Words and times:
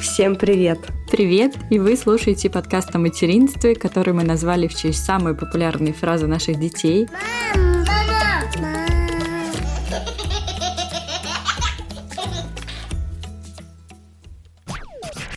Всем 0.00 0.36
привет! 0.36 0.78
Привет! 1.10 1.56
И 1.70 1.78
вы 1.78 1.96
слушаете 1.96 2.48
подкаст 2.48 2.94
о 2.94 2.98
материнстве, 2.98 3.74
который 3.74 4.14
мы 4.14 4.22
назвали 4.22 4.68
в 4.68 4.74
честь 4.74 5.04
самой 5.04 5.34
популярной 5.34 5.92
фразы 5.92 6.26
наших 6.26 6.60
детей. 6.60 7.08
Мам, 7.56 7.84
мама, 7.84 8.88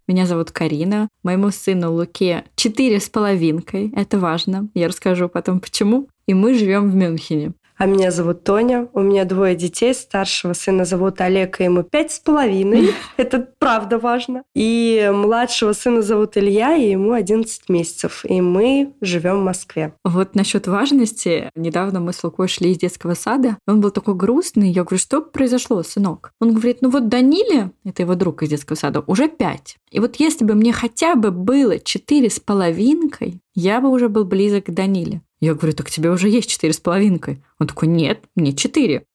Меня 0.07 0.25
зовут 0.25 0.51
Карина. 0.51 1.07
Моему 1.23 1.51
сыну 1.51 1.93
Луке 1.93 2.43
четыре 2.55 2.99
с 2.99 3.07
половинкой. 3.09 3.91
Это 3.95 4.19
важно. 4.19 4.67
Я 4.73 4.89
расскажу 4.89 5.29
потом 5.29 5.59
почему. 5.59 6.09
И 6.27 6.33
мы 6.33 6.53
живем 6.53 6.91
в 6.91 6.95
Мюнхене. 6.95 7.53
А 7.81 7.87
меня 7.87 8.11
зовут 8.11 8.43
Тоня. 8.43 8.89
У 8.93 9.01
меня 9.01 9.25
двое 9.25 9.55
детей. 9.55 9.95
Старшего 9.95 10.53
сына 10.53 10.85
зовут 10.85 11.19
Олег, 11.19 11.59
и 11.59 11.63
ему 11.63 11.81
пять 11.81 12.11
с 12.11 12.19
половиной. 12.19 12.91
Это 13.17 13.47
правда 13.57 13.97
важно. 13.97 14.43
И 14.53 15.09
младшего 15.11 15.73
сына 15.73 16.03
зовут 16.03 16.37
Илья, 16.37 16.75
и 16.75 16.91
ему 16.91 17.13
11 17.13 17.69
месяцев. 17.69 18.23
И 18.23 18.39
мы 18.39 18.93
живем 19.01 19.39
в 19.39 19.43
Москве. 19.45 19.95
Вот 20.03 20.35
насчет 20.35 20.67
важности. 20.67 21.49
Недавно 21.55 21.99
мы 21.99 22.13
с 22.13 22.23
Лукой 22.23 22.47
шли 22.49 22.69
из 22.69 22.77
детского 22.77 23.15
сада. 23.15 23.57
Он 23.65 23.81
был 23.81 23.89
такой 23.89 24.13
грустный. 24.13 24.69
Я 24.69 24.83
говорю, 24.83 24.99
что 24.99 25.19
произошло, 25.19 25.81
сынок? 25.81 26.33
Он 26.39 26.53
говорит, 26.53 26.83
ну 26.83 26.91
вот 26.91 27.09
Даниле, 27.09 27.71
это 27.83 28.03
его 28.03 28.13
друг 28.13 28.43
из 28.43 28.49
детского 28.49 28.75
сада, 28.75 29.03
уже 29.07 29.27
пять. 29.27 29.77
И 29.89 29.99
вот 29.99 30.17
если 30.17 30.45
бы 30.45 30.53
мне 30.53 30.71
хотя 30.71 31.15
бы 31.15 31.31
было 31.31 31.79
четыре 31.79 32.29
с 32.29 32.39
половинкой, 32.39 33.41
я 33.55 33.81
бы 33.81 33.89
уже 33.89 34.07
был 34.07 34.23
близок 34.23 34.65
к 34.65 34.69
Даниле. 34.69 35.23
Я 35.41 35.55
говорю, 35.55 35.73
так 35.73 35.89
тебе 35.89 36.11
уже 36.11 36.29
есть 36.29 36.49
четыре 36.49 36.71
с 36.71 36.79
половинкой. 36.79 37.43
Он 37.59 37.67
такой, 37.67 37.87
нет, 37.87 38.23
мне 38.35 38.53
четыре. 38.53 39.05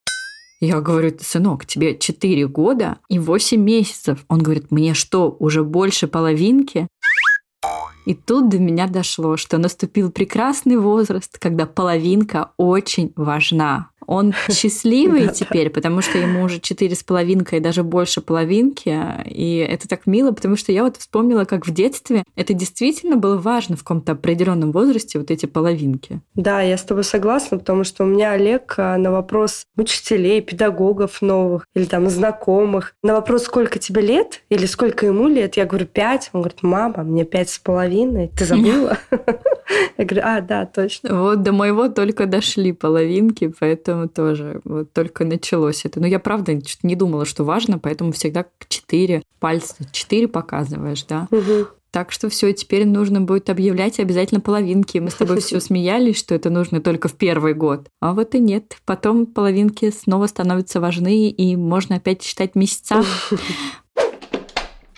Я 0.60 0.80
говорю, 0.80 1.14
сынок, 1.20 1.66
тебе 1.66 1.98
4 1.98 2.48
года 2.48 2.98
и 3.10 3.18
8 3.18 3.60
месяцев. 3.60 4.24
Он 4.28 4.38
говорит, 4.42 4.70
мне 4.70 4.94
что, 4.94 5.36
уже 5.38 5.62
больше 5.62 6.08
половинки? 6.08 6.88
И 8.06 8.14
тут 8.14 8.48
до 8.48 8.58
меня 8.58 8.86
дошло, 8.86 9.36
что 9.36 9.58
наступил 9.58 10.10
прекрасный 10.10 10.76
возраст, 10.76 11.38
когда 11.38 11.66
половинка 11.66 12.52
очень 12.56 13.12
важна. 13.16 13.90
Он 14.06 14.34
счастливый 14.50 15.28
теперь, 15.28 15.70
потому 15.70 16.02
что 16.02 16.18
ему 16.18 16.42
уже 16.42 16.60
четыре 16.60 16.94
с 16.94 17.02
половинкой, 17.02 17.60
даже 17.60 17.82
больше 17.82 18.20
половинки. 18.20 18.96
И 19.26 19.56
это 19.58 19.88
так 19.88 20.06
мило, 20.06 20.32
потому 20.32 20.56
что 20.56 20.72
я 20.72 20.84
вот 20.84 20.96
вспомнила, 20.96 21.44
как 21.44 21.66
в 21.66 21.72
детстве 21.72 22.24
это 22.34 22.54
действительно 22.54 23.16
было 23.16 23.36
важно 23.36 23.76
в 23.76 23.80
каком-то 23.80 24.12
определенном 24.12 24.72
возрасте, 24.72 25.18
вот 25.18 25.30
эти 25.30 25.46
половинки. 25.46 26.20
Да, 26.34 26.60
я 26.62 26.76
с 26.76 26.82
тобой 26.82 27.04
согласна, 27.04 27.58
потому 27.58 27.84
что 27.84 28.04
у 28.04 28.06
меня 28.06 28.32
Олег 28.32 28.74
а, 28.78 28.96
на 28.96 29.10
вопрос 29.10 29.64
учителей, 29.76 30.40
педагогов 30.40 31.22
новых 31.22 31.66
или 31.74 31.84
там 31.84 32.08
знакомых, 32.08 32.94
на 33.02 33.14
вопрос, 33.14 33.44
сколько 33.44 33.78
тебе 33.78 34.02
лет 34.02 34.42
или 34.48 34.66
сколько 34.66 35.06
ему 35.06 35.28
лет, 35.28 35.56
я 35.56 35.66
говорю, 35.66 35.86
пять. 35.86 36.30
Он 36.32 36.42
говорит, 36.42 36.62
мама, 36.62 37.02
мне 37.04 37.24
пять 37.24 37.50
с 37.50 37.58
половиной. 37.58 38.30
Ты 38.36 38.44
забыла? 38.44 38.98
Я 39.98 40.04
говорю, 40.04 40.22
а, 40.24 40.40
да, 40.40 40.66
точно. 40.66 41.22
Вот 41.22 41.42
до 41.42 41.52
моего 41.52 41.88
только 41.88 42.26
дошли 42.26 42.72
половинки, 42.72 43.52
поэтому 43.58 44.08
тоже 44.08 44.60
вот 44.64 44.92
только 44.92 45.24
началось 45.24 45.84
это. 45.84 46.00
Но 46.00 46.06
я 46.06 46.18
правда 46.18 46.58
не 46.82 46.96
думала, 46.96 47.24
что 47.24 47.44
важно, 47.44 47.78
поэтому 47.78 48.12
всегда 48.12 48.46
четыре 48.68 49.22
пальца, 49.40 49.76
четыре 49.92 50.28
показываешь, 50.28 51.04
да. 51.04 51.28
Угу. 51.30 51.68
Так 51.90 52.12
что 52.12 52.28
все, 52.28 52.52
теперь 52.52 52.86
нужно 52.86 53.22
будет 53.22 53.48
объявлять 53.48 54.00
обязательно 54.00 54.40
половинки. 54.40 54.98
Мы 54.98 55.10
с 55.10 55.14
тобой 55.14 55.40
все 55.40 55.60
смеялись, 55.60 56.18
что 56.18 56.34
это 56.34 56.50
нужно 56.50 56.80
только 56.82 57.08
в 57.08 57.14
первый 57.14 57.54
год. 57.54 57.88
А 58.00 58.12
вот 58.12 58.34
и 58.34 58.38
нет. 58.38 58.76
Потом 58.84 59.24
половинки 59.24 59.90
снова 59.90 60.26
становятся 60.26 60.80
важны, 60.80 61.30
и 61.30 61.56
можно 61.56 61.96
опять 61.96 62.22
считать 62.22 62.54
месяца. 62.54 63.02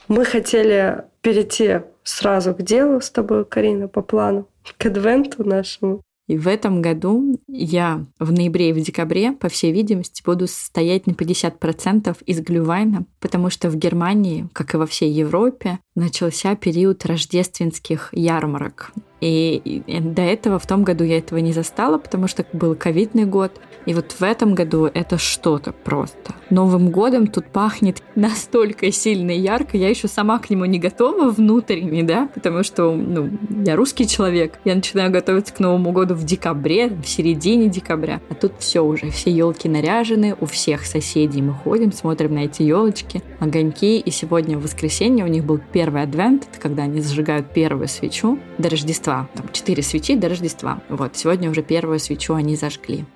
Мы 0.08 0.24
хотели 0.24 1.04
перейти 1.20 1.80
сразу 2.02 2.54
к 2.54 2.62
делу 2.62 3.00
с 3.00 3.10
тобой, 3.10 3.44
Карина, 3.44 3.88
по 3.88 4.00
плану, 4.00 4.48
к 4.78 4.86
адвенту 4.86 5.44
нашему. 5.44 6.00
И 6.28 6.36
в 6.36 6.46
этом 6.46 6.82
году 6.82 7.40
я 7.48 8.04
в 8.18 8.32
ноябре 8.32 8.70
и 8.70 8.72
в 8.72 8.80
декабре, 8.80 9.32
по 9.32 9.48
всей 9.48 9.72
видимости, 9.72 10.22
буду 10.22 10.46
состоять 10.46 11.06
на 11.06 11.12
50% 11.12 12.16
из 12.26 12.40
глювайна, 12.40 13.06
потому 13.18 13.48
что 13.48 13.70
в 13.70 13.76
Германии, 13.76 14.46
как 14.52 14.74
и 14.74 14.76
во 14.76 14.86
всей 14.86 15.10
Европе, 15.10 15.78
начался 15.94 16.54
период 16.54 17.06
рождественских 17.06 18.10
ярмарок. 18.12 18.92
И 19.20 19.82
до 19.86 20.22
этого 20.22 20.58
в 20.58 20.66
том 20.66 20.84
году 20.84 21.04
я 21.04 21.18
этого 21.18 21.38
не 21.38 21.52
застала, 21.52 21.98
потому 21.98 22.28
что 22.28 22.44
был 22.52 22.74
ковидный 22.74 23.24
год. 23.24 23.52
И 23.86 23.94
вот 23.94 24.12
в 24.12 24.22
этом 24.22 24.54
году 24.54 24.84
это 24.84 25.16
что-то 25.16 25.72
просто. 25.72 26.34
Новым 26.50 26.90
годом 26.90 27.26
тут 27.26 27.46
пахнет 27.46 28.02
настолько 28.14 28.92
сильно 28.92 29.30
и 29.30 29.40
ярко. 29.40 29.78
Я 29.78 29.88
еще 29.88 30.08
сама 30.08 30.38
к 30.38 30.50
нему 30.50 30.66
не 30.66 30.78
готова 30.78 31.30
внутренне, 31.30 32.02
да, 32.02 32.28
потому 32.34 32.62
что, 32.62 32.92
ну, 32.94 33.30
я 33.64 33.76
русский 33.76 34.06
человек. 34.06 34.58
Я 34.64 34.74
начинаю 34.74 35.10
готовиться 35.10 35.54
к 35.54 35.60
Новому 35.60 35.92
году 35.92 36.14
в 36.14 36.24
декабре, 36.24 36.88
в 36.88 37.08
середине 37.08 37.68
декабря. 37.68 38.20
А 38.28 38.34
тут 38.34 38.52
все 38.58 38.84
уже, 38.84 39.10
все 39.10 39.30
елки 39.30 39.68
наряжены, 39.68 40.36
у 40.38 40.44
всех 40.44 40.84
соседей 40.84 41.40
мы 41.40 41.54
ходим, 41.54 41.90
смотрим 41.90 42.34
на 42.34 42.40
эти 42.44 42.62
елочки, 42.62 43.22
огоньки. 43.40 43.98
И 43.98 44.10
сегодня 44.10 44.58
в 44.58 44.64
воскресенье 44.64 45.24
у 45.24 45.28
них 45.28 45.44
был 45.44 45.60
первый 45.72 46.02
адвент, 46.02 46.46
когда 46.60 46.82
они 46.82 47.00
зажигают 47.00 47.54
первую 47.54 47.88
свечу 47.88 48.38
до 48.58 48.68
Рождества. 48.68 49.07
Там 49.08 49.50
четыре 49.52 49.82
свечи 49.82 50.16
до 50.16 50.28
Рождества. 50.28 50.82
Вот, 50.90 51.16
сегодня 51.16 51.50
уже 51.50 51.62
первую 51.62 51.98
свечу 51.98 52.34
они 52.34 52.56
зажгли. 52.56 53.06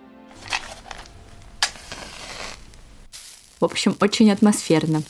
В 3.61 3.65
общем, 3.65 3.95
очень 4.01 4.33
атмосферно. 4.33 5.03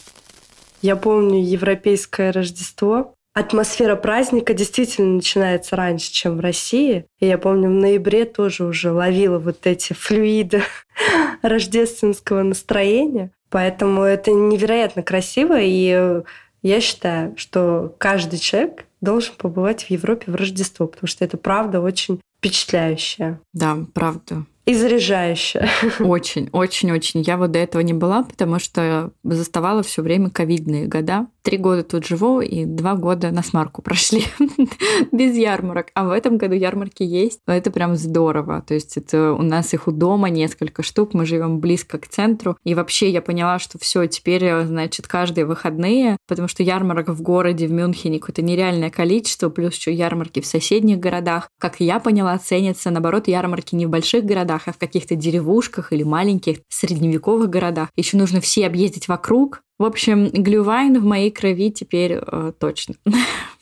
Я 0.82 0.97
помню 0.97 1.41
европейское 1.41 2.32
Рождество. 2.32 3.15
Атмосфера 3.32 3.94
праздника 3.94 4.54
действительно 4.54 5.15
начинается 5.15 5.76
раньше, 5.76 6.10
чем 6.10 6.37
в 6.37 6.41
России. 6.41 7.06
И 7.20 7.26
я 7.26 7.38
помню, 7.38 7.69
в 7.69 7.75
ноябре 7.75 8.25
тоже 8.25 8.64
уже 8.64 8.91
ловила 8.91 9.38
вот 9.38 9.66
эти 9.69 9.93
флюиды 9.93 10.62
рождественского 11.43 12.43
настроения. 12.43 13.31
Поэтому 13.50 14.03
это 14.03 14.32
невероятно 14.32 15.04
красиво. 15.04 15.59
И 15.60 16.22
я 16.62 16.81
считаю, 16.81 17.37
что 17.37 17.94
каждый 17.99 18.41
человек 18.41 18.87
должен 19.02 19.34
побывать 19.36 19.84
в 19.84 19.90
Европе 19.90 20.32
в 20.32 20.34
Рождество, 20.34 20.86
потому 20.86 21.08
что 21.08 21.24
это 21.24 21.36
правда 21.36 21.80
очень 21.80 22.20
впечатляющее. 22.38 23.38
Да, 23.52 23.78
правда. 23.92 24.46
И 24.64 24.74
заряжающая. 24.74 25.68
Очень, 25.98 26.48
очень, 26.52 26.92
очень. 26.92 27.22
Я 27.22 27.36
вот 27.36 27.50
до 27.50 27.58
этого 27.58 27.82
не 27.82 27.94
была, 27.94 28.22
потому 28.22 28.60
что 28.60 29.10
заставала 29.24 29.82
все 29.82 30.02
время 30.02 30.30
ковидные 30.30 30.86
года. 30.86 31.26
Три 31.42 31.58
года 31.58 31.82
тут 31.82 32.06
живу, 32.06 32.41
и 32.41 32.64
два 32.64 32.94
года 32.94 33.32
на 33.32 33.42
смарку 33.42 33.82
прошли 33.82 34.25
без 35.12 35.36
ярмарок. 35.36 35.88
А 35.94 36.04
в 36.04 36.10
этом 36.10 36.38
году 36.38 36.54
ярмарки 36.54 37.03
есть. 37.03 37.41
Это 37.47 37.70
прям 37.70 37.97
здорово. 37.97 38.62
То 38.66 38.75
есть 38.75 38.97
это 38.97 39.32
у 39.32 39.42
нас 39.42 39.75
их 39.75 39.88
у 39.88 39.92
дома 39.92 40.31
несколько 40.31 40.82
штук. 40.82 41.14
Мы 41.14 41.26
живем 41.26 41.58
близко 41.58 41.98
к 41.98 42.06
центру. 42.06 42.56
И 42.64 42.75
вообще 42.75 43.10
я 43.10 43.20
поняла, 43.22 43.58
что 43.58 43.78
все 43.78 44.06
теперь, 44.06 44.64
значит, 44.64 45.08
каждые 45.08 45.44
выходные, 45.44 46.16
потому 46.28 46.47
что 46.47 46.62
ярмарок 46.62 47.08
в 47.08 47.22
городе, 47.22 47.66
в 47.66 47.72
Мюнхене 47.72 48.20
какое-то 48.20 48.42
нереальное 48.42 48.91
количество, 48.91 49.48
плюс 49.48 49.75
еще 49.75 49.92
ярмарки 49.92 50.41
в 50.41 50.47
соседних 50.47 50.98
городах. 50.98 51.48
Как 51.58 51.81
я 51.81 51.98
поняла, 51.98 52.38
ценятся, 52.38 52.91
наоборот, 52.91 53.26
ярмарки 53.26 53.75
не 53.75 53.86
в 53.86 53.91
больших 53.91 54.25
городах, 54.25 54.62
а 54.66 54.72
в 54.72 54.78
каких-то 54.78 55.16
деревушках 55.16 55.92
или 55.92 56.04
маленьких 56.04 56.58
средневековых 56.69 57.50
городах. 57.50 57.88
Еще 57.97 58.16
нужно 58.16 58.41
все 58.41 58.66
объездить 58.66 59.08
вокруг. 59.08 59.62
В 59.82 59.84
общем, 59.84 60.28
глювайн 60.28 61.00
в 61.00 61.04
моей 61.04 61.32
крови 61.32 61.72
теперь 61.72 62.12
э, 62.12 62.53
точно. 62.56 62.94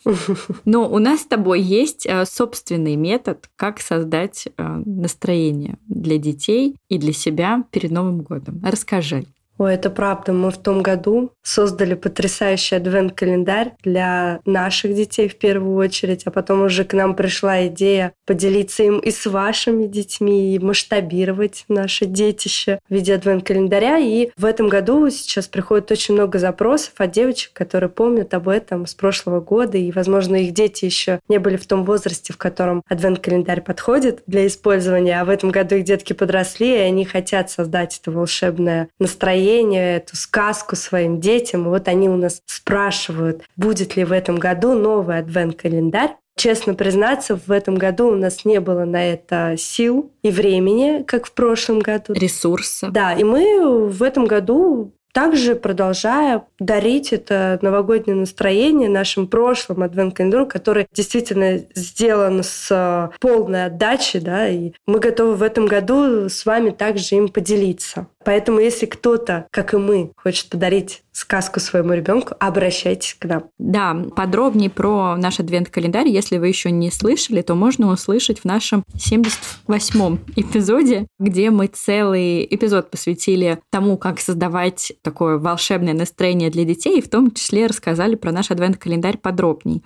Но 0.65 0.87
у 0.87 0.99
нас 0.99 1.21
с 1.21 1.25
тобой 1.25 1.61
есть 1.61 2.05
э, 2.05 2.25
собственный 2.27 2.95
метод, 2.95 3.49
как 3.55 3.79
создать 3.79 4.45
э, 4.45 4.83
настроение 4.85 5.79
для 5.87 6.19
детей 6.19 6.75
и 6.89 6.99
для 6.99 7.11
себя 7.11 7.63
перед 7.71 7.89
Новым 7.89 8.21
годом. 8.21 8.61
Расскажи. 8.63 9.25
Ой, 9.61 9.75
это 9.75 9.91
правда. 9.91 10.33
Мы 10.33 10.49
в 10.49 10.57
том 10.57 10.81
году 10.81 11.33
создали 11.43 11.93
потрясающий 11.93 12.77
адвент-календарь 12.77 13.73
для 13.83 14.39
наших 14.43 14.95
детей 14.95 15.27
в 15.27 15.37
первую 15.37 15.77
очередь, 15.77 16.23
а 16.25 16.31
потом 16.31 16.63
уже 16.63 16.83
к 16.83 16.93
нам 16.93 17.15
пришла 17.15 17.67
идея 17.67 18.13
поделиться 18.25 18.81
им 18.81 18.97
и 18.97 19.11
с 19.11 19.27
вашими 19.27 19.85
детьми, 19.85 20.55
и 20.55 20.57
масштабировать 20.57 21.65
наше 21.67 22.07
детище 22.07 22.79
в 22.89 22.93
виде 22.95 23.13
адвент-календаря. 23.13 23.99
И 23.99 24.31
в 24.35 24.45
этом 24.45 24.67
году 24.67 25.07
сейчас 25.11 25.47
приходит 25.47 25.91
очень 25.91 26.15
много 26.15 26.39
запросов 26.39 26.93
от 26.97 27.11
девочек, 27.11 27.53
которые 27.53 27.91
помнят 27.91 28.33
об 28.33 28.49
этом 28.49 28.87
с 28.87 28.95
прошлого 28.95 29.41
года, 29.41 29.77
и, 29.77 29.91
возможно, 29.91 30.37
их 30.37 30.55
дети 30.55 30.85
еще 30.85 31.19
не 31.27 31.37
были 31.37 31.57
в 31.57 31.67
том 31.67 31.85
возрасте, 31.85 32.33
в 32.33 32.37
котором 32.37 32.81
адвент-календарь 32.89 33.61
подходит 33.61 34.23
для 34.25 34.47
использования, 34.47 35.21
а 35.21 35.25
в 35.25 35.29
этом 35.29 35.51
году 35.51 35.75
их 35.75 35.83
детки 35.83 36.13
подросли, 36.13 36.77
и 36.77 36.79
они 36.79 37.05
хотят 37.05 37.51
создать 37.51 37.99
это 38.01 38.09
волшебное 38.09 38.87
настроение 38.97 39.50
настроение, 39.51 39.97
эту 39.97 40.15
сказку 40.15 40.75
своим 40.75 41.19
детям. 41.19 41.65
И 41.65 41.69
вот 41.69 41.87
они 41.87 42.09
у 42.09 42.15
нас 42.15 42.41
спрашивают, 42.45 43.43
будет 43.55 43.95
ли 43.95 44.03
в 44.03 44.11
этом 44.11 44.37
году 44.37 44.73
новый 44.73 45.19
адвент-календарь. 45.19 46.15
Честно 46.37 46.73
признаться, 46.73 47.35
в 47.35 47.51
этом 47.51 47.75
году 47.75 48.07
у 48.07 48.15
нас 48.15 48.45
не 48.45 48.59
было 48.59 48.85
на 48.85 49.11
это 49.13 49.55
сил 49.57 50.11
и 50.23 50.31
времени, 50.31 51.03
как 51.05 51.25
в 51.25 51.33
прошлом 51.33 51.79
году. 51.79 52.13
Ресурса. 52.13 52.89
Да, 52.89 53.13
и 53.13 53.23
мы 53.23 53.87
в 53.89 54.01
этом 54.01 54.25
году 54.25 54.93
Также 55.13 55.55
продолжая 55.55 56.45
дарить 56.59 57.11
это 57.11 57.59
новогоднее 57.61 58.15
настроение 58.15 58.89
нашим 58.89 59.27
прошлым 59.27 59.83
адвент-календарем, 59.83 60.47
который 60.47 60.87
действительно 60.93 61.59
сделан 61.75 62.41
с 62.43 63.11
полной 63.19 63.65
отдачей, 63.65 64.21
да, 64.21 64.47
и 64.47 64.71
мы 64.87 64.99
готовы 64.99 65.35
в 65.35 65.43
этом 65.43 65.65
году 65.65 66.29
с 66.29 66.45
вами 66.45 66.69
также 66.69 67.15
им 67.15 67.27
поделиться. 67.27 68.07
Поэтому, 68.23 68.59
если 68.59 68.85
кто-то, 68.85 69.47
как 69.51 69.73
и 69.73 69.77
мы, 69.77 70.11
хочет 70.15 70.49
подарить 70.49 71.03
сказку 71.11 71.59
своему 71.59 71.93
ребенку, 71.93 72.35
обращайтесь 72.39 73.15
к 73.19 73.25
нам. 73.25 73.45
Да, 73.57 73.95
подробнее 74.15 74.69
про 74.69 75.15
наш 75.17 75.39
адвент-календарь, 75.39 76.07
если 76.07 76.37
вы 76.37 76.47
еще 76.47 76.71
не 76.71 76.91
слышали, 76.91 77.41
то 77.41 77.55
можно 77.55 77.91
услышать 77.91 78.39
в 78.39 78.45
нашем 78.45 78.83
78-м 78.95 80.19
эпизоде, 80.35 81.07
где 81.19 81.49
мы 81.49 81.67
целый 81.67 82.45
эпизод 82.49 82.91
посвятили 82.91 83.59
тому, 83.71 83.97
как 83.97 84.19
создавать 84.19 84.93
такое 85.01 85.37
волшебное 85.37 85.93
настроение 85.93 86.49
для 86.49 86.63
детей, 86.63 86.99
и 86.99 87.01
в 87.01 87.09
том 87.09 87.31
числе 87.31 87.67
рассказали 87.67 88.15
про 88.15 88.31
наш 88.31 88.51
адвент-календарь 88.51 89.17
подробней. 89.17 89.83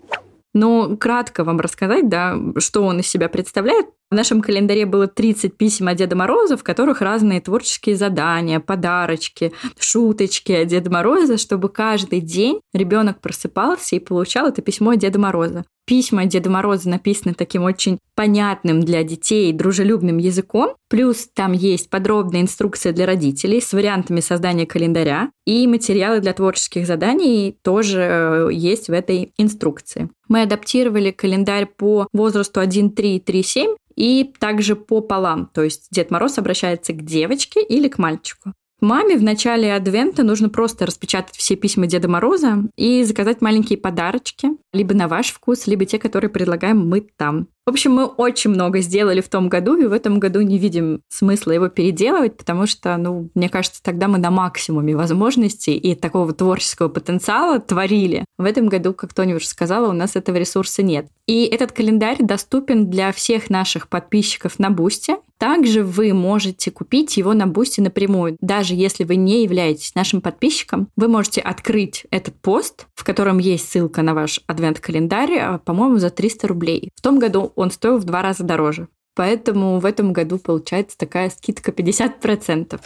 Но 0.53 0.95
кратко 0.95 1.43
вам 1.43 1.59
рассказать, 1.59 2.07
да, 2.07 2.37
что 2.59 2.83
он 2.83 3.01
из 3.01 3.07
себя 3.07 3.27
представляет. 3.27 3.87
В 4.11 4.15
нашем 4.15 4.41
календаре 4.41 4.85
было 4.85 5.07
30 5.07 5.57
писем 5.57 5.87
от 5.87 5.97
Деда 5.97 6.15
Мороза, 6.15 6.57
в 6.57 6.63
которых 6.63 7.01
разные 7.01 7.41
творческие 7.41 7.95
задания, 7.95 8.59
подарочки, 8.59 9.51
шуточки 9.79 10.51
от 10.51 10.67
Деда 10.67 10.91
Мороза, 10.91 11.39
чтобы 11.39 11.69
каждый 11.69 12.21
день 12.21 12.59
ребенок 12.71 13.19
просыпался 13.19 13.95
и 13.95 13.99
получал 13.99 14.47
это 14.47 14.61
письмо 14.61 14.91
от 14.91 14.99
Деда 14.99 15.19
Мороза. 15.19 15.65
Письма 15.87 16.25
Деда 16.25 16.51
Мороза 16.51 16.89
написаны 16.89 17.33
таким 17.33 17.63
очень 17.63 17.97
понятным 18.15 18.81
для 18.81 19.03
детей 19.03 19.51
дружелюбным 19.51 20.17
языком. 20.17 20.75
Плюс 20.87 21.27
там 21.33 21.51
есть 21.51 21.89
подробная 21.89 22.41
инструкция 22.41 22.91
для 22.91 23.05
родителей 23.05 23.59
с 23.61 23.71
вариантами 23.73 24.19
создания 24.19 24.65
календаря. 24.65 25.31
И 25.45 25.67
материалы 25.67 26.21
для 26.21 26.33
творческих 26.33 26.87
заданий 26.87 27.57
тоже 27.63 27.99
э, 28.01 28.49
есть 28.51 28.87
в 28.87 28.93
этой 28.93 29.33
инструкции. 29.37 30.09
Мы 30.27 30.41
адаптировали 30.41 31.11
календарь 31.11 31.67
по 31.67 32.07
возрасту 32.13 32.61
1, 32.61 32.91
3, 32.91 33.19
3, 33.19 33.43
7 33.43 33.75
и 33.95 34.33
также 34.39 34.75
по 34.75 35.01
полам. 35.01 35.49
То 35.53 35.63
есть 35.63 35.87
Дед 35.91 36.11
Мороз 36.11 36.37
обращается 36.37 36.93
к 36.93 37.03
девочке 37.03 37.61
или 37.63 37.87
к 37.87 37.97
мальчику. 37.97 38.53
Маме 38.81 39.17
в 39.17 39.23
начале 39.23 39.73
адвента 39.73 40.23
нужно 40.23 40.49
просто 40.49 40.85
распечатать 40.85 41.35
все 41.37 41.55
письма 41.55 41.87
Деда 41.87 42.09
Мороза 42.09 42.63
и 42.75 43.03
заказать 43.03 43.41
маленькие 43.41 43.77
подарочки, 43.77 44.49
либо 44.73 44.93
на 44.93 45.07
ваш 45.07 45.31
вкус, 45.31 45.65
либо 45.65 45.85
те, 45.85 45.97
которые 45.97 46.29
предлагаем 46.29 46.85
мы 46.87 47.07
там. 47.17 47.47
В 47.65 47.71
общем, 47.71 47.93
мы 47.93 48.05
очень 48.05 48.51
много 48.51 48.79
сделали 48.81 49.21
в 49.21 49.29
том 49.29 49.49
году, 49.49 49.75
и 49.75 49.87
в 49.87 49.93
этом 49.93 50.19
году 50.19 50.41
не 50.41 50.59
видим 50.59 51.01
смысла 51.09 51.51
его 51.51 51.67
переделывать, 51.67 52.37
потому 52.37 52.67
что, 52.67 52.95
ну, 52.97 53.31
мне 53.33 53.49
кажется, 53.49 53.81
тогда 53.81 54.07
мы 54.07 54.19
на 54.19 54.29
максимуме 54.29 54.95
возможностей 54.95 55.75
и 55.75 55.95
такого 55.95 56.31
творческого 56.33 56.89
потенциала 56.89 57.59
творили. 57.59 58.23
В 58.37 58.45
этом 58.45 58.67
году, 58.67 58.93
как 58.93 59.15
Тони 59.15 59.33
уже 59.33 59.47
сказала, 59.47 59.89
у 59.89 59.93
нас 59.93 60.15
этого 60.15 60.35
ресурса 60.35 60.83
нет. 60.83 61.07
И 61.25 61.45
этот 61.45 61.71
календарь 61.71 62.17
доступен 62.19 62.87
для 62.87 63.11
всех 63.11 63.49
наших 63.49 63.87
подписчиков 63.87 64.59
на 64.59 64.69
Бусте. 64.69 65.17
Также 65.37 65.83
вы 65.83 66.13
можете 66.13 66.71
купить 66.71 67.17
его 67.17 67.33
на 67.33 67.47
Бусте 67.47 67.81
напрямую. 67.81 68.37
Даже 68.39 68.73
если 68.73 69.03
вы 69.03 69.15
не 69.15 69.43
являетесь 69.43 69.95
нашим 69.95 70.21
подписчиком, 70.21 70.87
вы 70.95 71.07
можете 71.07 71.41
открыть 71.41 72.05
этот 72.09 72.35
пост, 72.35 72.87
в 72.95 73.03
котором 73.03 73.37
есть 73.37 73.69
ссылка 73.69 74.01
на 74.01 74.13
ваш 74.13 74.39
адвент-календарь, 74.47 75.37
а, 75.39 75.57
по-моему, 75.59 75.97
за 75.97 76.09
300 76.09 76.47
рублей. 76.47 76.89
В 76.95 77.01
том 77.01 77.19
году 77.19 77.51
он 77.55 77.71
стоил 77.71 77.97
в 77.97 78.05
два 78.05 78.21
раза 78.21 78.43
дороже. 78.43 78.87
Поэтому 79.15 79.79
в 79.79 79.85
этом 79.85 80.13
году 80.13 80.37
получается 80.37 80.97
такая 80.97 81.29
скидка 81.29 81.71
50%. 81.71 82.79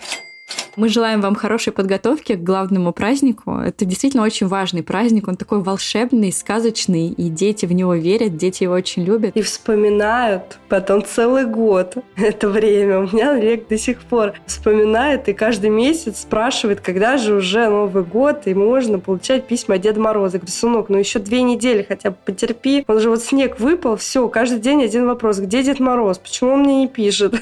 Мы 0.76 0.90
желаем 0.90 1.22
вам 1.22 1.36
хорошей 1.36 1.74
подготовки 1.74 2.36
к 2.36 2.44
главному 2.44 2.94
празднику. 2.94 3.58
Это 3.58 3.86
действительно 3.86 4.24
очень 4.24 4.48
важный 4.48 4.84
праздник. 4.84 5.28
Он 5.28 5.36
такой 5.36 5.62
волшебный, 5.62 6.32
сказочный, 6.32 7.10
и 7.10 7.30
дети 7.30 7.66
в 7.66 7.74
него 7.74 7.96
верят, 7.96 8.38
дети 8.38 8.64
его 8.64 8.74
очень 8.74 9.04
любят. 9.04 9.36
И 9.36 9.42
вспоминают 9.42 10.60
потом 10.70 11.04
целый 11.04 11.46
год 11.46 11.96
это 12.16 12.50
время. 12.50 13.00
У 13.00 13.04
меня 13.04 13.32
Олег 13.32 13.68
до 13.68 13.78
сих 13.78 14.00
пор 14.02 14.34
вспоминает 14.46 15.28
и 15.30 15.34
каждый 15.34 15.70
месяц 15.70 16.22
спрашивает, 16.22 16.82
когда 16.82 17.18
же 17.18 17.36
уже 17.36 17.70
Новый 17.70 18.04
год, 18.04 18.44
и 18.46 18.54
можно 18.54 19.00
получать 19.00 19.48
письма 19.48 19.76
от 19.76 19.82
Деда 19.82 20.00
Мороза. 20.00 20.38
Я 20.38 20.40
говорю, 20.40 20.52
сынок, 20.52 20.90
ну 20.90 20.98
еще 20.98 21.20
две 21.20 21.42
недели 21.42 21.86
хотя 21.88 22.12
бы 22.12 22.18
потерпи. 22.26 22.84
Он 22.88 23.00
же 23.00 23.10
вот 23.10 23.22
снег 23.22 23.60
выпал, 23.60 23.98
все, 23.98 24.28
каждый 24.30 24.60
день 24.60 24.84
один 24.84 25.08
вопрос. 25.08 25.40
Где 25.40 25.64
Дед 25.64 25.80
Мороз? 25.80 26.18
Почему 26.18 26.54
он 26.54 26.62
мне 26.62 26.82
не 26.82 26.88
пишет? 26.88 27.36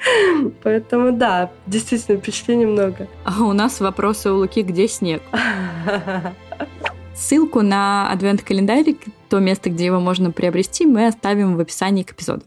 Поэтому 0.62 1.12
да, 1.12 1.50
действительно, 1.66 2.18
впечатление 2.18 2.66
много. 2.72 3.08
А 3.24 3.44
у 3.44 3.52
нас 3.52 3.80
вопросы 3.80 4.30
у 4.30 4.38
Луки, 4.38 4.62
где 4.62 4.88
снег? 4.88 5.22
Ссылку 7.14 7.62
на 7.62 8.10
адвент-календарик, 8.10 8.98
то 9.28 9.38
место, 9.38 9.70
где 9.70 9.86
его 9.86 10.00
можно 10.00 10.30
приобрести, 10.30 10.86
мы 10.86 11.06
оставим 11.06 11.56
в 11.56 11.60
описании 11.60 12.02
к 12.02 12.12
эпизоду. 12.12 12.44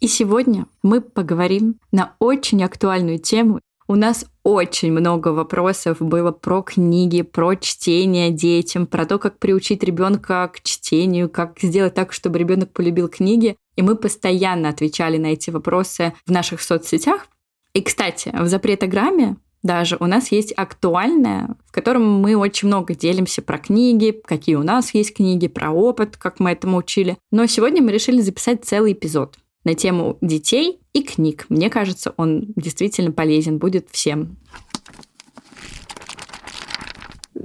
И 0.00 0.06
сегодня 0.06 0.66
мы 0.82 1.00
поговорим 1.00 1.76
на 1.90 2.14
очень 2.18 2.62
актуальную 2.62 3.18
тему. 3.18 3.60
У 3.88 3.94
нас 3.96 4.26
очень 4.42 4.92
много 4.92 5.28
вопросов 5.28 5.96
было 6.00 6.30
про 6.30 6.62
книги, 6.62 7.22
про 7.22 7.56
чтение 7.56 8.30
детям, 8.30 8.86
про 8.86 9.06
то, 9.06 9.18
как 9.18 9.38
приучить 9.38 9.82
ребенка 9.82 10.50
к 10.52 10.62
чтению, 10.62 11.30
как 11.30 11.58
сделать 11.58 11.94
так, 11.94 12.12
чтобы 12.12 12.38
ребенок 12.38 12.70
полюбил 12.72 13.08
книги. 13.08 13.56
И 13.76 13.82
мы 13.82 13.96
постоянно 13.96 14.68
отвечали 14.68 15.18
на 15.18 15.28
эти 15.28 15.50
вопросы 15.50 16.12
в 16.26 16.30
наших 16.30 16.62
соцсетях. 16.62 17.26
И, 17.72 17.82
кстати, 17.82 18.30
в 18.32 18.46
запретограмме 18.46 19.36
даже 19.64 19.96
у 19.98 20.06
нас 20.06 20.30
есть 20.30 20.52
актуальная, 20.56 21.56
в 21.66 21.72
котором 21.72 22.20
мы 22.20 22.36
очень 22.36 22.68
много 22.68 22.94
делимся 22.94 23.40
про 23.40 23.58
книги, 23.58 24.20
какие 24.24 24.56
у 24.56 24.62
нас 24.62 24.92
есть 24.92 25.16
книги, 25.16 25.48
про 25.48 25.70
опыт, 25.70 26.18
как 26.18 26.38
мы 26.38 26.50
этому 26.50 26.76
учили. 26.76 27.16
Но 27.32 27.46
сегодня 27.46 27.82
мы 27.82 27.90
решили 27.90 28.20
записать 28.20 28.64
целый 28.64 28.92
эпизод 28.92 29.36
на 29.64 29.74
тему 29.74 30.18
детей 30.20 30.80
и 30.92 31.02
книг. 31.02 31.46
Мне 31.48 31.70
кажется, 31.70 32.12
он 32.18 32.52
действительно 32.56 33.10
полезен 33.10 33.58
будет 33.58 33.88
всем. 33.90 34.36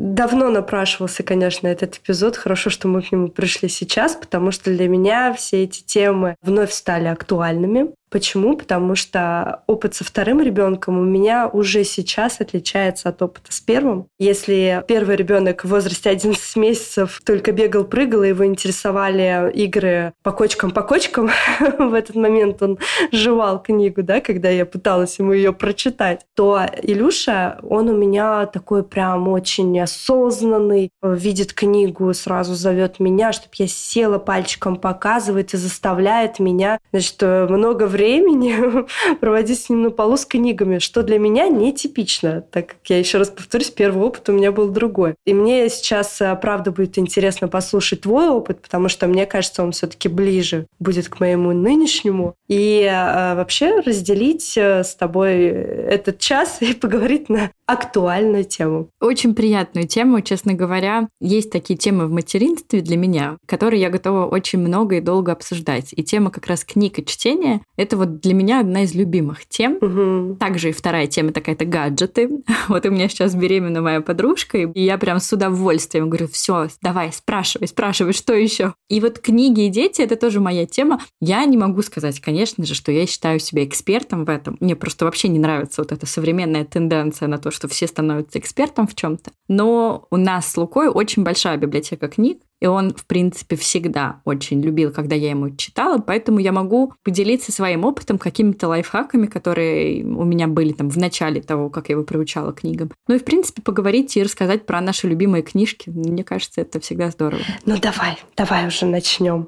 Давно 0.02 0.50
напрашивался, 0.50 1.24
конечно, 1.24 1.68
этот 1.68 1.98
эпизод. 1.98 2.38
Хорошо, 2.38 2.70
что 2.70 2.88
мы 2.88 3.02
к 3.02 3.12
нему 3.12 3.28
пришли 3.28 3.68
сейчас, 3.68 4.16
потому 4.16 4.50
что 4.52 4.72
для 4.72 4.88
меня 4.88 5.34
все 5.34 5.64
эти 5.64 5.84
темы 5.84 6.38
вновь 6.42 6.72
стали 6.72 7.08
актуальными. 7.08 7.94
Почему? 8.10 8.58
Потому 8.58 8.96
что 8.96 9.64
опыт 9.68 9.94
со 9.94 10.04
вторым 10.04 10.42
ребенком 10.42 10.98
у 10.98 11.04
меня 11.04 11.48
уже 11.48 11.84
сейчас 11.84 12.42
отличается 12.42 13.10
от 13.10 13.22
опыта 13.22 13.54
с 13.54 13.62
первым. 13.62 14.08
Если 14.18 14.84
первый 14.88 15.16
ребенок 15.16 15.64
в 15.64 15.70
возрасте 15.70 16.10
11 16.10 16.56
месяцев 16.56 17.22
только 17.24 17.52
бегал, 17.52 17.84
прыгал, 17.84 18.24
и 18.24 18.30
его 18.30 18.46
интересовали 18.46 19.52
игры 19.54 20.14
по 20.24 20.32
кочкам, 20.32 20.72
по 20.72 20.82
кочкам, 20.82 21.30
в 21.80 21.94
этот 21.94 22.16
момент 22.16 22.62
он 22.64 22.80
жевал 23.12 23.62
книгу, 23.62 24.02
да, 24.02 24.22
когда 24.22 24.50
я 24.50 24.66
пыталась 24.66 25.20
ему 25.20 25.34
ее 25.34 25.54
прочитать, 25.54 26.26
то 26.36 26.62
Илюша, 26.82 27.60
он 27.62 27.90
у 27.90 27.98
меня 27.98 28.48
такой 28.48 28.84
прям 28.84 29.28
очень 29.28 29.80
осознанный, 29.80 30.90
видит 31.04 31.54
книгу, 31.54 32.12
сразу 32.14 32.56
зовет 32.56 33.00
меня, 33.00 33.34
чтобы 33.34 33.54
я 33.58 33.68
села 33.68 34.18
пальчиком, 34.18 34.78
показывает 34.78 35.54
и 35.54 35.58
заставляет 35.58 36.40
меня, 36.40 36.80
значит, 36.92 37.22
много 37.22 37.84
времени 37.84 37.99
времени 38.00 38.86
проводить 39.20 39.62
с 39.62 39.70
ним 39.70 39.84
на 39.84 39.92
полу 39.92 40.18
с 40.18 40.26
книгами, 40.26 40.80
что 40.80 41.04
для 41.04 41.20
меня 41.20 41.48
нетипично, 41.48 42.42
так 42.42 42.68
как 42.68 42.78
я 42.88 42.98
еще 42.98 43.18
раз 43.18 43.30
повторюсь, 43.30 43.70
первый 43.70 44.06
опыт 44.06 44.30
у 44.30 44.32
меня 44.32 44.52
был 44.52 44.70
другой. 44.70 45.16
И 45.26 45.34
мне 45.34 45.70
сейчас, 45.70 46.22
э, 46.22 46.36
правда, 46.42 46.72
будет 46.72 46.98
интересно 46.98 47.48
послушать 47.48 48.02
твой 48.02 48.30
опыт, 48.30 48.62
потому 48.62 48.90
что 48.90 49.08
мне 49.08 49.26
кажется, 49.26 49.64
он 49.64 49.72
все-таки 49.72 50.08
ближе 50.08 50.66
будет 50.80 51.10
к 51.10 51.20
моему 51.20 51.52
нынешнему. 51.52 52.36
И 52.48 52.82
э, 52.90 53.36
вообще 53.36 53.82
разделить 53.82 54.58
э, 54.58 54.84
с 54.84 54.96
тобой 54.96 55.44
этот 55.44 56.20
час 56.20 56.58
и 56.62 56.74
поговорить 56.74 57.30
на 57.30 57.52
актуальную 57.66 58.46
тему. 58.46 58.90
Очень 59.00 59.36
приятную 59.36 59.88
тему, 59.88 60.22
честно 60.22 60.54
говоря. 60.54 61.08
Есть 61.22 61.52
такие 61.52 61.78
темы 61.78 62.08
в 62.08 62.12
материнстве 62.12 62.82
для 62.82 62.98
меня, 62.98 63.38
которые 63.46 63.80
я 63.80 63.90
готова 63.90 64.26
очень 64.26 64.60
много 64.60 64.96
и 64.96 65.02
долго 65.02 65.32
обсуждать. 65.32 65.90
И 65.92 66.04
тема 66.04 66.32
как 66.32 66.48
раз 66.48 66.64
книг 66.64 66.98
и 66.98 67.06
чтения— 67.06 67.62
это 67.78 67.89
вот 67.98 68.20
для 68.22 68.34
меня 68.34 68.60
одна 68.60 68.84
из 68.84 68.96
любимых 68.96 69.46
тем. 69.48 69.78
Угу. 69.82 70.36
Также 70.40 70.70
и 70.70 70.72
вторая 70.72 71.08
тема 71.08 71.32
такая 71.32 71.56
это 71.56 71.66
гаджеты. 71.66 72.30
Вот 72.68 72.86
у 72.86 72.92
меня 72.92 73.10
сейчас 73.10 73.36
беременна 73.36 73.82
моя 73.82 74.02
подружка, 74.02 74.58
и 74.60 74.82
я 74.82 74.98
прям 74.98 75.20
с 75.20 75.32
удовольствием 75.34 76.10
говорю, 76.10 76.28
все, 76.28 76.68
давай, 76.82 77.12
спрашивай, 77.12 77.68
спрашивай, 77.68 78.14
что 78.14 78.34
еще. 78.34 78.74
И 78.90 79.00
вот 79.00 79.20
книги 79.20 79.66
и 79.66 79.70
дети 79.70 80.02
это 80.02 80.16
тоже 80.16 80.40
моя 80.40 80.66
тема. 80.66 81.02
Я 81.20 81.44
не 81.46 81.58
могу 81.58 81.82
сказать, 81.82 82.20
конечно 82.20 82.66
же, 82.66 82.76
что 82.76 82.92
я 82.92 83.08
считаю 83.08 83.40
себя 83.40 83.66
экспертом 83.66 84.26
в 84.26 84.30
этом. 84.30 84.58
Мне 84.60 84.76
просто 84.76 85.06
вообще 85.06 85.30
не 85.30 85.40
нравится 85.40 85.82
вот 85.82 85.92
эта 85.92 86.06
современная 86.06 86.66
тенденция 86.66 87.28
на 87.28 87.38
то, 87.38 87.52
что 87.52 87.68
все 87.68 87.88
становятся 87.88 88.40
экспертом 88.40 88.88
в 88.88 88.96
чем-то. 88.96 89.32
Но 89.48 90.08
у 90.12 90.18
нас 90.18 90.52
с 90.52 90.58
Лукой 90.58 90.90
очень 90.90 91.24
большая 91.24 91.58
библиотека 91.58 92.08
книг, 92.08 92.40
И 92.62 92.68
он, 92.68 92.94
в 92.94 93.06
принципе, 93.06 93.56
всегда 93.56 94.22
очень 94.26 94.62
любил, 94.62 94.92
когда 94.92 95.16
я 95.16 95.30
ему 95.30 95.56
читала, 95.56 96.00
поэтому 96.00 96.40
я 96.40 96.52
могу 96.52 96.94
поделиться 97.04 97.52
своим 97.52 97.86
опытом, 97.86 98.18
какими-то 98.18 98.68
лайфхаками, 98.68 99.28
которые 99.28 100.04
у 100.04 100.26
меня 100.26 100.48
были 100.48 100.74
там 100.74 100.90
в 100.90 100.98
начале 100.98 101.42
того, 101.42 101.70
как 101.70 101.90
я 101.90 101.94
его 101.94 102.04
приучала 102.04 102.52
книгам. 102.52 102.92
Ну 103.08 103.16
и, 103.16 103.20
в 103.20 103.24
принципе, 103.24 103.62
поговорить 103.62 104.16
и 104.18 104.24
рассказать 104.24 104.66
про 104.66 104.82
наши 104.82 105.08
любимые 105.08 105.42
книжки. 105.42 105.90
Мне 105.90 106.24
кажется, 106.24 106.62
это 106.62 106.80
всегда 106.80 107.10
здорово. 107.12 107.42
Ну 107.66 107.78
давай, 107.80 108.18
давай 108.36 108.68
уже 108.68 108.86
начнем. 108.86 109.48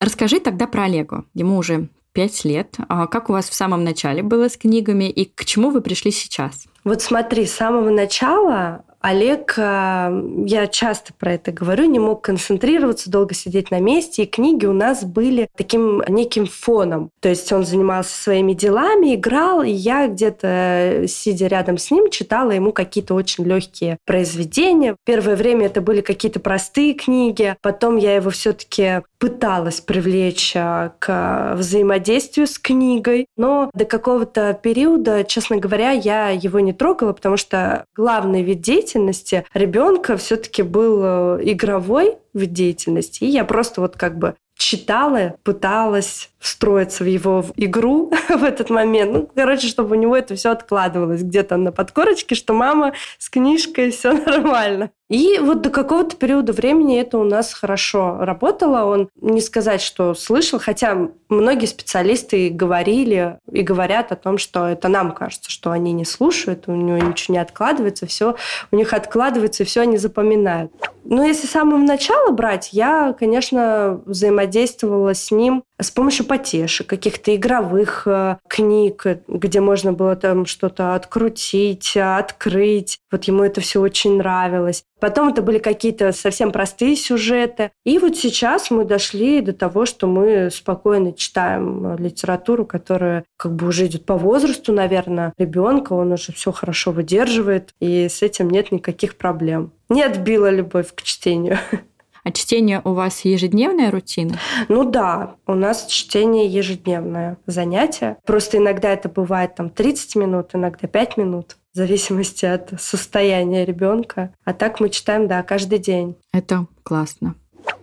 Расскажи 0.00 0.40
тогда 0.40 0.66
про 0.66 0.84
Олегу. 0.84 1.24
Ему 1.34 1.56
уже 1.56 1.88
пять 2.12 2.44
лет. 2.44 2.76
А 2.88 3.06
как 3.06 3.30
у 3.30 3.32
вас 3.32 3.48
в 3.48 3.54
самом 3.54 3.84
начале 3.84 4.22
было 4.22 4.48
с 4.48 4.56
книгами 4.56 5.10
и 5.10 5.24
к 5.24 5.44
чему 5.44 5.70
вы 5.70 5.80
пришли 5.80 6.10
сейчас? 6.10 6.66
Вот 6.84 7.02
смотри, 7.02 7.46
с 7.46 7.54
самого 7.54 7.90
начала 7.90 8.84
Олег, 9.02 9.54
э, 9.56 10.22
я 10.46 10.68
часто 10.68 11.12
про 11.12 11.32
это 11.32 11.50
говорю, 11.50 11.86
не 11.86 11.98
мог 11.98 12.22
концентрироваться, 12.22 13.10
долго 13.10 13.34
сидеть 13.34 13.72
на 13.72 13.80
месте, 13.80 14.22
и 14.22 14.26
книги 14.26 14.64
у 14.64 14.72
нас 14.72 15.02
были 15.02 15.48
таким 15.56 16.04
неким 16.06 16.46
фоном. 16.46 17.10
То 17.20 17.28
есть 17.28 17.52
он 17.52 17.66
занимался 17.66 18.14
своими 18.14 18.52
делами, 18.52 19.16
играл, 19.16 19.62
и 19.62 19.70
я 19.70 20.06
где-то, 20.06 20.46
э, 20.46 21.06
сидя 21.08 21.48
рядом 21.48 21.78
с 21.78 21.90
ним, 21.90 22.10
читала 22.10 22.52
ему 22.52 22.70
какие-то 22.72 23.14
очень 23.14 23.44
легкие 23.44 23.98
произведения. 24.06 24.94
Первое 25.04 25.34
время 25.34 25.66
это 25.66 25.80
были 25.80 26.00
какие-то 26.00 26.38
простые 26.38 26.94
книги, 26.94 27.56
потом 27.60 27.96
я 27.96 28.14
его 28.14 28.30
все-таки 28.30 29.02
пыталась 29.18 29.80
привлечь 29.80 30.52
э, 30.54 30.90
к 31.00 31.54
взаимодействию 31.56 32.46
с 32.46 32.56
книгой, 32.56 33.26
но 33.36 33.68
до 33.74 33.84
какого-то 33.84 34.56
периода, 34.62 35.24
честно 35.24 35.56
говоря, 35.56 35.90
я 35.90 36.28
его 36.28 36.60
не 36.60 36.72
трогала, 36.72 37.12
потому 37.12 37.36
что 37.36 37.84
главный 37.96 38.42
вид 38.42 38.60
деятельности 38.60 38.91
деятельности 38.92 39.44
ребенка 39.54 40.16
все-таки 40.16 40.62
был 40.62 41.00
э, 41.02 41.38
игровой 41.42 42.16
вид 42.34 42.52
деятельности. 42.52 43.24
И 43.24 43.28
я 43.28 43.44
просто 43.44 43.80
вот 43.80 43.96
как 43.96 44.18
бы 44.18 44.34
читала, 44.56 45.36
пыталась 45.42 46.30
встроиться 46.38 47.04
в 47.04 47.06
его 47.06 47.44
игру 47.56 48.12
в 48.28 48.44
этот 48.44 48.70
момент. 48.70 49.12
Ну, 49.12 49.30
короче, 49.34 49.66
чтобы 49.66 49.96
у 49.96 49.98
него 49.98 50.16
это 50.16 50.34
все 50.34 50.50
откладывалось 50.50 51.22
где-то 51.22 51.56
на 51.56 51.72
подкорочке, 51.72 52.34
что 52.34 52.52
мама 52.52 52.92
с 53.18 53.28
книжкой, 53.28 53.90
все 53.90 54.12
нормально. 54.26 54.90
И 55.12 55.38
вот 55.40 55.60
до 55.60 55.68
какого-то 55.68 56.16
периода 56.16 56.54
времени 56.54 56.98
это 56.98 57.18
у 57.18 57.24
нас 57.24 57.52
хорошо 57.52 58.16
работало. 58.20 58.84
Он 58.86 59.10
не 59.20 59.42
сказать, 59.42 59.82
что 59.82 60.14
слышал, 60.14 60.58
хотя 60.58 61.10
многие 61.28 61.66
специалисты 61.66 62.48
говорили 62.48 63.38
и 63.52 63.60
говорят 63.60 64.10
о 64.10 64.16
том, 64.16 64.38
что 64.38 64.68
это 64.68 64.88
нам 64.88 65.12
кажется, 65.12 65.50
что 65.50 65.70
они 65.70 65.92
не 65.92 66.06
слушают, 66.06 66.64
у 66.66 66.72
него 66.72 66.96
ничего 66.96 67.34
не 67.34 67.40
откладывается, 67.40 68.06
все 68.06 68.36
у 68.70 68.76
них 68.76 68.94
откладывается, 68.94 69.66
все 69.66 69.82
они 69.82 69.98
запоминают. 69.98 70.72
Но 71.04 71.22
если 71.22 71.46
с 71.46 71.50
самого 71.50 71.76
начала 71.76 72.30
брать, 72.30 72.70
я, 72.72 73.12
конечно, 73.12 74.00
взаимодействовала 74.06 75.12
с 75.12 75.30
ним 75.30 75.62
с 75.82 75.90
помощью 75.90 76.26
потешек, 76.26 76.86
каких-то 76.86 77.34
игровых 77.34 78.02
э, 78.06 78.38
книг, 78.48 79.04
где 79.28 79.60
можно 79.60 79.92
было 79.92 80.16
там 80.16 80.46
что-то 80.46 80.94
открутить, 80.94 81.96
открыть. 81.96 82.98
Вот 83.10 83.24
ему 83.24 83.42
это 83.44 83.60
все 83.60 83.80
очень 83.80 84.16
нравилось. 84.16 84.84
Потом 85.00 85.30
это 85.30 85.42
были 85.42 85.58
какие-то 85.58 86.12
совсем 86.12 86.52
простые 86.52 86.94
сюжеты. 86.94 87.72
И 87.84 87.98
вот 87.98 88.16
сейчас 88.16 88.70
мы 88.70 88.84
дошли 88.84 89.40
до 89.40 89.52
того, 89.52 89.84
что 89.84 90.06
мы 90.06 90.48
спокойно 90.52 91.12
читаем 91.12 91.96
литературу, 91.96 92.64
которая 92.64 93.24
как 93.36 93.54
бы 93.56 93.66
уже 93.66 93.86
идет 93.86 94.06
по 94.06 94.16
возрасту, 94.16 94.72
наверное, 94.72 95.32
ребенка. 95.38 95.92
Он 95.94 96.12
уже 96.12 96.32
все 96.32 96.52
хорошо 96.52 96.92
выдерживает, 96.92 97.74
и 97.80 98.08
с 98.08 98.22
этим 98.22 98.48
нет 98.48 98.70
никаких 98.70 99.16
проблем. 99.16 99.72
Не 99.88 100.04
отбила 100.04 100.48
любовь 100.48 100.94
к 100.94 101.02
чтению. 101.02 101.58
А 102.24 102.30
чтение 102.30 102.80
у 102.84 102.92
вас 102.92 103.24
ежедневная 103.24 103.90
рутина? 103.90 104.38
Ну 104.68 104.84
да, 104.84 105.36
у 105.46 105.54
нас 105.54 105.86
чтение 105.86 106.46
ежедневное 106.46 107.36
занятие. 107.46 108.16
Просто 108.24 108.58
иногда 108.58 108.90
это 108.90 109.08
бывает 109.08 109.56
там 109.56 109.70
30 109.70 110.16
минут, 110.16 110.50
иногда 110.54 110.86
5 110.86 111.16
минут 111.16 111.56
в 111.72 111.76
зависимости 111.76 112.44
от 112.44 112.80
состояния 112.80 113.64
ребенка. 113.64 114.34
А 114.44 114.52
так 114.52 114.78
мы 114.78 114.90
читаем, 114.90 115.26
да, 115.26 115.42
каждый 115.42 115.78
день. 115.78 116.16
Это 116.32 116.66
классно. 116.82 117.34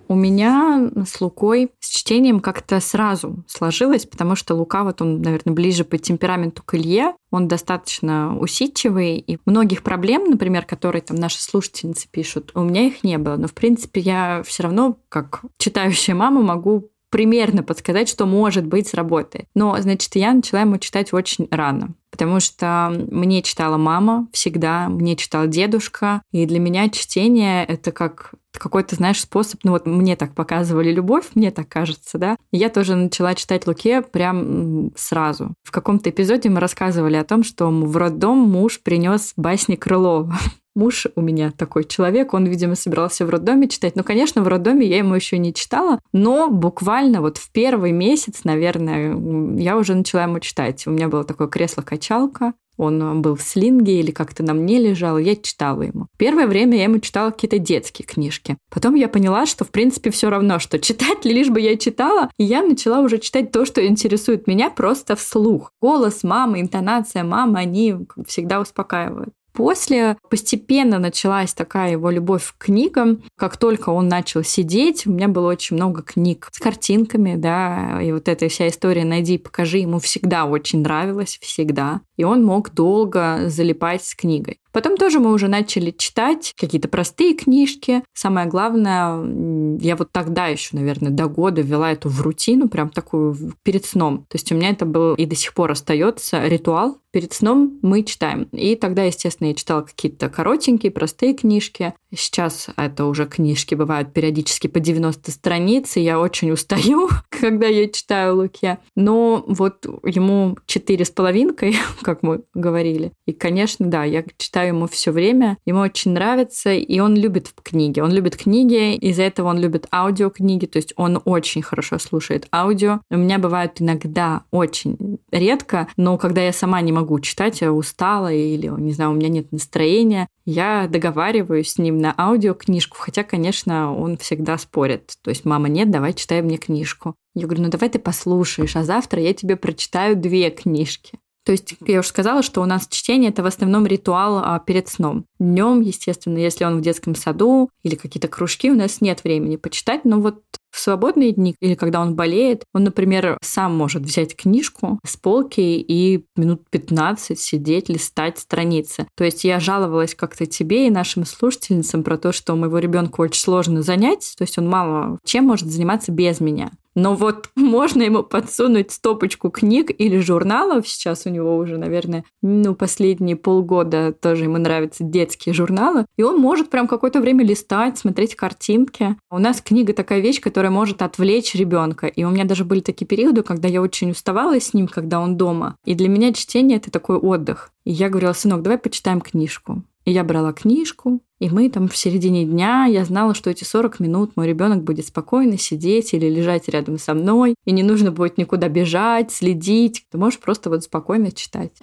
У 0.09 0.15
меня 0.15 0.89
с 1.05 1.21
Лукой 1.21 1.69
с 1.79 1.87
чтением 1.89 2.39
как-то 2.39 2.79
сразу 2.79 3.43
сложилось, 3.47 4.07
потому 4.07 4.35
что 4.35 4.55
Лука, 4.55 4.83
вот 4.83 5.03
он, 5.03 5.21
наверное, 5.21 5.53
ближе 5.53 5.83
по 5.85 5.99
темпераменту 5.99 6.63
к 6.63 6.73
Илье, 6.73 7.13
он 7.29 7.47
достаточно 7.47 8.35
усидчивый, 8.39 9.19
и 9.19 9.37
многих 9.45 9.83
проблем, 9.83 10.25
например, 10.25 10.65
которые 10.65 11.03
там 11.03 11.15
наши 11.15 11.39
слушательницы 11.39 12.07
пишут, 12.09 12.51
у 12.55 12.61
меня 12.61 12.87
их 12.87 13.03
не 13.03 13.19
было. 13.19 13.35
Но, 13.35 13.47
в 13.47 13.53
принципе, 13.53 14.01
я 14.01 14.41
все 14.43 14.63
равно, 14.63 14.97
как 15.09 15.41
читающая 15.59 16.15
мама, 16.15 16.41
могу 16.41 16.89
примерно 17.09 17.63
подсказать, 17.63 18.09
что 18.09 18.25
может 18.25 18.65
быть 18.65 18.87
сработает. 18.87 19.45
Но, 19.55 19.75
значит, 19.79 20.15
я 20.15 20.33
начала 20.33 20.61
ему 20.61 20.77
читать 20.77 21.13
очень 21.13 21.47
рано 21.51 21.95
потому 22.11 22.41
что 22.41 22.91
мне 23.11 23.41
читала 23.41 23.77
мама 23.77 24.27
всегда, 24.33 24.89
мне 24.89 25.15
читал 25.15 25.47
дедушка, 25.47 26.21
и 26.33 26.45
для 26.45 26.59
меня 26.59 26.89
чтение— 26.89 27.63
это 27.67 27.93
как 27.93 28.33
какой-то, 28.51 28.95
знаешь, 28.95 29.21
способ, 29.21 29.61
ну 29.63 29.71
вот 29.71 29.85
мне 29.85 30.15
так 30.15 30.35
показывали 30.35 30.91
любовь, 30.91 31.27
мне 31.35 31.51
так 31.51 31.69
кажется, 31.69 32.17
да. 32.17 32.35
Я 32.51 32.69
тоже 32.69 32.95
начала 32.95 33.35
читать 33.35 33.65
Луке 33.67 34.01
прям 34.01 34.91
сразу. 34.97 35.53
В 35.63 35.71
каком-то 35.71 36.09
эпизоде 36.09 36.49
мы 36.49 36.59
рассказывали 36.59 37.15
о 37.15 37.23
том, 37.23 37.43
что 37.43 37.69
в 37.69 37.95
роддом 37.95 38.37
муж 38.37 38.81
принес 38.81 39.33
басни 39.37 39.75
Крылова. 39.75 40.37
Муж 40.75 41.07
у 41.15 41.21
меня 41.21 41.51
такой 41.51 41.83
человек, 41.83 42.33
он, 42.33 42.45
видимо, 42.45 42.75
собирался 42.75 43.25
в 43.25 43.29
роддоме 43.29 43.67
читать. 43.67 43.95
Ну, 43.95 44.03
конечно, 44.03 44.43
в 44.43 44.47
роддоме 44.47 44.85
я 44.85 44.97
ему 44.97 45.15
еще 45.15 45.37
не 45.37 45.53
читала, 45.53 45.99
но 46.13 46.49
буквально 46.49 47.21
вот 47.21 47.37
в 47.37 47.51
первый 47.51 47.91
месяц, 47.91 48.43
наверное, 48.43 49.15
я 49.59 49.77
уже 49.77 49.95
начала 49.95 50.23
ему 50.23 50.39
читать. 50.39 50.85
У 50.87 50.91
меня 50.91 51.07
было 51.07 51.23
такое 51.23 51.47
кресло-качалка, 51.47 52.53
он 52.79 53.21
был 53.21 53.35
в 53.35 53.41
слинге 53.41 53.99
или 53.99 54.11
как-то 54.11 54.41
на 54.41 54.53
мне 54.53 54.79
лежал, 54.79 55.17
я 55.17 55.35
читала 55.35 55.81
ему. 55.81 56.07
Первое 56.17 56.47
время 56.47 56.77
я 56.77 56.85
ему 56.85 56.99
читала 56.99 57.31
какие-то 57.31 57.59
детские 57.59 58.05
книжки. 58.05 58.57
Потом 58.71 58.95
я 58.95 59.09
поняла, 59.09 59.45
что 59.45 59.65
в 59.65 59.69
принципе 59.69 60.11
все 60.11 60.29
равно, 60.29 60.59
что 60.59 60.79
читать 60.79 61.19
лишь 61.25 61.49
бы 61.49 61.59
я 61.59 61.75
читала, 61.75 62.29
и 62.37 62.45
я 62.45 62.61
начала 62.63 63.01
уже 63.01 63.17
читать 63.17 63.51
то, 63.51 63.65
что 63.65 63.85
интересует 63.85 64.47
меня 64.47 64.69
просто 64.69 65.17
вслух. 65.17 65.71
Голос 65.81 66.23
мамы, 66.23 66.61
интонация 66.61 67.25
мамы, 67.25 67.59
они 67.59 67.95
всегда 68.25 68.61
успокаивают. 68.61 69.33
После 69.53 70.17
постепенно 70.29 70.99
началась 70.99 71.53
такая 71.53 71.91
его 71.91 72.09
любовь 72.09 72.53
к 72.57 72.65
книгам. 72.65 73.23
Как 73.37 73.57
только 73.57 73.89
он 73.89 74.07
начал 74.07 74.43
сидеть, 74.43 75.05
у 75.05 75.11
меня 75.11 75.27
было 75.27 75.49
очень 75.49 75.75
много 75.75 76.01
книг 76.01 76.49
с 76.51 76.59
картинками, 76.59 77.35
да, 77.35 78.01
и 78.01 78.11
вот 78.11 78.27
эта 78.27 78.47
вся 78.47 78.67
история 78.67 79.05
«найди 79.05 79.35
и 79.35 79.37
покажи» 79.37 79.79
ему 79.79 79.99
всегда 79.99 80.45
очень 80.45 80.81
нравилась, 80.81 81.37
всегда. 81.41 82.01
И 82.19 82.25
он 82.25 82.43
мог 82.43 82.73
долго 82.73 83.47
залипать 83.47 84.03
с 84.03 84.13
книгой. 84.13 84.59
Потом 84.73 84.97
тоже 84.97 85.21
мы 85.21 85.31
уже 85.31 85.47
начали 85.47 85.91
читать 85.91 86.53
какие-то 86.59 86.89
простые 86.89 87.33
книжки. 87.33 88.03
Самое 88.13 88.45
главное, 88.45 89.77
я 89.79 89.95
вот 89.95 90.11
тогда 90.11 90.47
еще, 90.47 90.75
наверное, 90.75 91.11
до 91.11 91.27
года 91.27 91.61
вела 91.61 91.93
эту 91.93 92.09
в 92.09 92.21
рутину, 92.21 92.67
прям 92.67 92.89
такую 92.89 93.37
перед 93.63 93.85
сном. 93.85 94.25
То 94.27 94.35
есть 94.35 94.51
у 94.51 94.55
меня 94.55 94.71
это 94.71 94.85
был 94.85 95.15
и 95.15 95.25
до 95.25 95.35
сих 95.35 95.53
пор 95.53 95.71
остается 95.71 96.45
ритуал. 96.45 96.97
Перед 97.11 97.33
сном 97.33 97.79
мы 97.81 98.03
читаем. 98.03 98.43
И 98.51 98.75
тогда, 98.75 99.03
естественно, 99.03 99.47
я 99.47 99.55
читала 99.55 99.81
какие-то 99.81 100.29
коротенькие, 100.29 100.91
простые 100.91 101.33
книжки. 101.33 101.95
Сейчас 102.15 102.67
это 102.75 103.05
уже 103.05 103.25
книжки 103.25 103.75
бывают 103.75 104.13
периодически 104.13 104.67
по 104.67 104.79
90 104.79 105.31
страниц, 105.31 105.95
и 105.97 106.01
я 106.01 106.19
очень 106.19 106.51
устаю, 106.51 107.09
когда 107.29 107.67
я 107.67 107.87
читаю 107.87 108.37
Луке. 108.37 108.79
Но 108.95 109.43
вот 109.47 109.85
ему 110.03 110.57
четыре 110.65 111.05
с 111.05 111.11
половинкой, 111.11 111.75
как 112.01 112.23
мы 112.23 112.41
говорили. 112.53 113.11
И, 113.25 113.33
конечно, 113.33 113.85
да, 113.87 114.03
я 114.03 114.23
читаю 114.37 114.69
ему 114.69 114.87
все 114.87 115.11
время. 115.11 115.57
Ему 115.65 115.81
очень 115.81 116.11
нравится, 116.11 116.73
и 116.73 116.99
он 116.99 117.15
любит 117.15 117.53
книги. 117.63 117.99
Он 117.99 118.11
любит 118.11 118.35
книги, 118.35 118.95
из-за 118.95 119.23
этого 119.23 119.49
он 119.49 119.59
любит 119.59 119.87
аудиокниги, 119.91 120.65
то 120.65 120.77
есть 120.77 120.93
он 120.95 121.21
очень 121.25 121.61
хорошо 121.61 121.99
слушает 121.99 122.47
аудио. 122.51 123.01
У 123.09 123.17
меня 123.17 123.37
бывают 123.37 123.81
иногда 123.81 124.43
очень 124.51 125.19
редко, 125.31 125.87
но 125.97 126.17
когда 126.17 126.41
я 126.41 126.53
сама 126.53 126.81
не 126.81 126.91
могу 126.91 127.19
читать, 127.19 127.61
я 127.61 127.71
устала 127.71 128.33
или, 128.33 128.67
не 128.67 128.93
знаю, 128.93 129.11
у 129.11 129.13
меня 129.13 129.29
нет 129.29 129.51
настроения, 129.51 130.27
я 130.45 130.87
договариваюсь 130.87 131.73
с 131.73 131.77
ним 131.77 131.98
на 131.99 132.13
аудиокнижку, 132.17 132.97
хотя, 132.97 133.23
конечно, 133.23 133.95
он 133.95 134.17
всегда 134.17 134.57
спорит. 134.57 135.13
То 135.21 135.29
есть, 135.29 135.45
мама, 135.45 135.69
нет, 135.69 135.91
давай 135.91 136.13
читай 136.13 136.41
мне 136.41 136.57
книжку. 136.57 137.15
Я 137.35 137.45
говорю, 137.45 137.63
ну 137.63 137.69
давай 137.69 137.89
ты 137.89 137.99
послушаешь, 137.99 138.75
а 138.75 138.83
завтра 138.83 139.21
я 139.21 139.33
тебе 139.33 139.55
прочитаю 139.55 140.15
две 140.15 140.49
книжки. 140.49 141.19
То 141.45 141.53
есть 141.53 141.75
я 141.87 141.99
уже 141.99 142.09
сказала, 142.09 142.43
что 142.43 142.61
у 142.61 142.65
нас 142.65 142.87
чтение 142.87 143.31
это 143.31 143.41
в 143.41 143.47
основном 143.47 143.87
ритуал 143.87 144.37
а, 144.37 144.59
перед 144.59 144.87
сном. 144.87 145.25
Днем, 145.39 145.81
естественно, 145.81 146.37
если 146.37 146.63
он 146.65 146.77
в 146.77 146.81
детском 146.81 147.15
саду 147.15 147.69
или 147.81 147.95
какие-то 147.95 148.27
кружки, 148.27 148.69
у 148.69 148.75
нас 148.75 149.01
нет 149.01 149.23
времени 149.23 149.55
почитать, 149.55 150.05
но 150.05 150.19
вот 150.19 150.43
В 150.71 150.79
свободные 150.79 151.31
дни 151.31 151.55
или 151.59 151.75
когда 151.75 152.01
он 152.01 152.15
болеет, 152.15 152.63
он, 152.73 152.83
например, 152.83 153.37
сам 153.41 153.75
может 153.75 154.03
взять 154.03 154.35
книжку 154.35 154.99
с 155.05 155.17
полки 155.17 155.59
и 155.59 156.25
минут 156.35 156.63
15 156.69 157.39
сидеть, 157.39 157.89
листать 157.89 158.37
страницы. 158.37 159.07
То 159.15 159.23
есть 159.23 159.43
я 159.43 159.59
жаловалась 159.59 160.15
как-то 160.15 160.45
тебе 160.45 160.87
и 160.87 160.91
нашим 160.91 161.25
слушательницам 161.25 162.03
про 162.03 162.17
то, 162.17 162.31
что 162.31 162.55
моего 162.55 162.79
ребенка 162.79 163.21
очень 163.21 163.41
сложно 163.41 163.81
занять, 163.81 164.33
то 164.37 164.43
есть 164.43 164.57
он 164.57 164.67
мало 164.67 165.19
чем 165.25 165.45
может 165.45 165.69
заниматься 165.69 166.11
без 166.11 166.39
меня. 166.39 166.71
Но 166.99 167.15
вот 167.15 167.49
можно 167.55 168.03
ему 168.03 168.23
подсунуть 168.23 168.91
стопочку 168.91 169.49
книг 169.49 169.89
или 169.97 170.19
журналов. 170.19 170.87
Сейчас 170.87 171.25
у 171.25 171.29
него 171.29 171.57
уже, 171.57 171.77
наверное, 171.77 172.25
ну, 172.41 172.75
последние 172.75 173.35
полгода 173.35 174.11
тоже 174.11 174.43
ему 174.43 174.57
нравятся 174.57 175.03
детские 175.03 175.53
журналы. 175.53 176.05
И 176.17 176.23
он 176.23 176.37
может 176.37 176.69
прям 176.69 176.87
какое-то 176.87 177.21
время 177.21 177.45
листать, 177.45 177.97
смотреть 177.97 178.35
картинки. 178.35 179.15
У 179.31 179.39
нас 179.39 179.61
книга 179.61 179.93
такая 179.93 180.19
вещь, 180.19 180.41
которая 180.41 180.71
может 180.71 181.01
отвлечь 181.01 181.55
ребенка. 181.55 182.07
И 182.07 182.23
у 182.23 182.29
меня 182.29 182.43
даже 182.43 182.65
были 182.65 182.81
такие 182.81 183.05
периоды, 183.05 183.43
когда 183.43 183.67
я 183.67 183.81
очень 183.81 184.11
уставала 184.11 184.59
с 184.59 184.73
ним, 184.73 184.87
когда 184.87 185.21
он 185.21 185.37
дома. 185.37 185.75
И 185.85 185.95
для 185.95 186.09
меня 186.09 186.33
чтение 186.33 186.77
это 186.77 186.91
такой 186.91 187.17
отдых. 187.17 187.71
И 187.85 187.91
я 187.91 188.09
говорила, 188.09 188.33
сынок, 188.33 188.61
давай 188.61 188.77
почитаем 188.77 189.21
книжку. 189.21 189.83
Я 190.09 190.23
брала 190.23 190.53
книжку, 190.53 191.21
и 191.37 191.51
мы 191.51 191.69
там 191.69 191.87
в 191.87 191.95
середине 191.95 192.43
дня, 192.43 192.85
я 192.85 193.05
знала, 193.05 193.35
что 193.35 193.51
эти 193.51 193.63
40 193.63 193.99
минут 193.99 194.31
мой 194.35 194.47
ребенок 194.47 194.83
будет 194.83 195.05
спокойно 195.05 195.59
сидеть 195.59 196.15
или 196.15 196.27
лежать 196.27 196.67
рядом 196.67 196.97
со 196.97 197.13
мной, 197.13 197.53
и 197.63 197.71
не 197.71 197.83
нужно 197.83 198.11
будет 198.11 198.39
никуда 198.39 198.69
бежать, 198.69 199.31
следить. 199.31 200.05
Ты 200.11 200.17
можешь 200.17 200.39
просто 200.39 200.71
вот 200.71 200.83
спокойно 200.83 201.31
читать. 201.31 201.73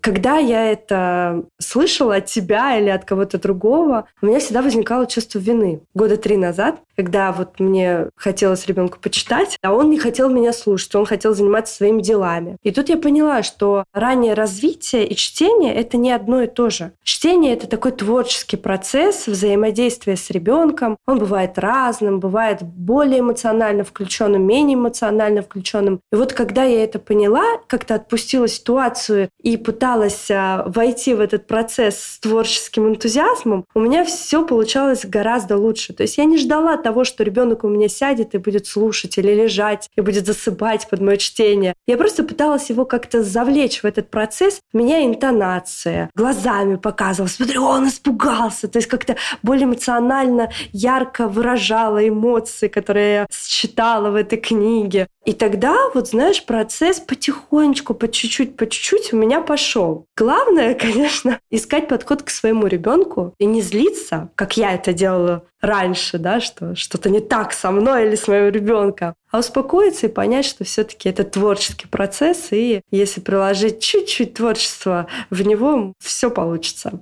Когда 0.00 0.36
я 0.36 0.70
это 0.70 1.44
слышала 1.58 2.16
от 2.16 2.26
тебя 2.26 2.78
или 2.78 2.90
от 2.90 3.06
кого-то 3.06 3.38
другого, 3.38 4.06
у 4.20 4.26
меня 4.26 4.38
всегда 4.38 4.60
возникало 4.60 5.06
чувство 5.06 5.38
вины. 5.38 5.80
Года 5.94 6.18
три 6.18 6.36
назад, 6.36 6.82
когда 6.98 7.30
вот 7.30 7.60
мне 7.60 8.08
хотелось 8.16 8.66
ребенку 8.66 8.98
почитать, 9.00 9.56
а 9.62 9.72
он 9.72 9.88
не 9.88 10.00
хотел 10.00 10.28
меня 10.28 10.52
слушать, 10.52 10.92
он 10.96 11.06
хотел 11.06 11.32
заниматься 11.32 11.76
своими 11.76 12.02
делами. 12.02 12.56
И 12.64 12.72
тут 12.72 12.88
я 12.88 12.96
поняла, 12.96 13.44
что 13.44 13.84
раннее 13.92 14.34
развитие 14.34 15.06
и 15.06 15.14
чтение— 15.14 15.72
это 15.76 15.96
не 15.96 16.10
одно 16.10 16.42
и 16.42 16.48
то 16.48 16.70
же. 16.70 16.90
Чтение— 17.04 17.52
это 17.54 17.68
такой 17.68 17.92
творческий 17.92 18.56
процесс 18.56 19.28
взаимодействия 19.28 20.16
с 20.16 20.28
ребенком. 20.30 20.96
Он 21.06 21.20
бывает 21.20 21.56
разным, 21.56 22.18
бывает 22.18 22.62
более 22.62 23.20
эмоционально 23.20 23.84
включенным, 23.84 24.42
менее 24.42 24.74
эмоционально 24.74 25.42
включенным. 25.42 26.00
И 26.10 26.16
вот 26.16 26.32
когда 26.32 26.64
я 26.64 26.82
это 26.82 26.98
поняла, 26.98 27.44
как-то 27.68 27.94
отпустила 27.94 28.48
ситуацию 28.48 29.28
и 29.40 29.56
пыталась 29.56 30.28
а, 30.32 30.64
войти 30.66 31.14
в 31.14 31.20
этот 31.20 31.46
процесс 31.46 32.00
с 32.00 32.18
творческим 32.18 32.88
энтузиазмом, 32.88 33.66
у 33.76 33.78
меня 33.78 34.04
все 34.04 34.44
получалось 34.44 35.06
гораздо 35.06 35.56
лучше. 35.56 35.92
То 35.92 36.02
есть 36.02 36.18
я 36.18 36.24
не 36.24 36.38
ждала 36.38 36.76
того, 36.88 37.04
что 37.04 37.22
ребенок 37.22 37.64
у 37.64 37.68
меня 37.68 37.86
сядет 37.86 38.34
и 38.34 38.38
будет 38.38 38.66
слушать 38.66 39.18
или 39.18 39.34
лежать, 39.34 39.90
и 39.94 40.00
будет 40.00 40.24
засыпать 40.24 40.88
под 40.88 41.02
мое 41.02 41.18
чтение. 41.18 41.74
Я 41.86 41.98
просто 41.98 42.24
пыталась 42.24 42.70
его 42.70 42.86
как-то 42.86 43.22
завлечь 43.22 43.82
в 43.82 43.84
этот 43.84 44.08
процесс, 44.08 44.60
меня 44.72 45.04
интонация, 45.04 46.08
глазами 46.14 46.76
показывала, 46.76 47.28
смотри, 47.28 47.58
он 47.58 47.88
испугался. 47.88 48.68
То 48.68 48.78
есть 48.78 48.88
как-то 48.88 49.16
более 49.42 49.66
эмоционально, 49.66 50.50
ярко 50.72 51.28
выражала 51.28 52.08
эмоции, 52.08 52.68
которые 52.68 53.12
я 53.12 53.26
считала 53.30 54.10
в 54.10 54.14
этой 54.14 54.38
книге. 54.38 55.08
И 55.26 55.34
тогда, 55.34 55.90
вот 55.92 56.08
знаешь, 56.08 56.42
процесс 56.42 57.00
потихонечку, 57.00 57.92
по 57.92 58.08
чуть-чуть, 58.08 58.56
по 58.56 58.66
чуть-чуть 58.66 59.12
у 59.12 59.18
меня 59.18 59.42
пошел. 59.42 60.06
Главное, 60.16 60.74
конечно, 60.86 61.38
искать 61.50 61.86
подход 61.86 62.22
к 62.22 62.30
своему 62.30 62.66
ребенку 62.66 63.34
и 63.38 63.44
не 63.44 63.60
злиться, 63.60 64.30
как 64.36 64.56
я 64.56 64.72
это 64.72 64.94
делала 64.94 65.44
раньше, 65.60 66.18
да, 66.18 66.40
что 66.40 66.74
что-то 66.78 67.10
не 67.10 67.20
так 67.20 67.52
со 67.52 67.70
мной 67.70 68.06
или 68.06 68.14
с 68.14 68.28
моим 68.28 68.52
ребенком, 68.52 69.14
а 69.30 69.40
успокоиться 69.40 70.06
и 70.06 70.10
понять, 70.10 70.44
что 70.44 70.64
все-таки 70.64 71.08
это 71.08 71.24
творческий 71.24 71.86
процесс, 71.88 72.48
и 72.52 72.82
если 72.90 73.20
приложить 73.20 73.80
чуть-чуть 73.80 74.34
творчества 74.34 75.06
в 75.30 75.42
него, 75.42 75.92
все 75.98 76.30
получится. 76.30 76.92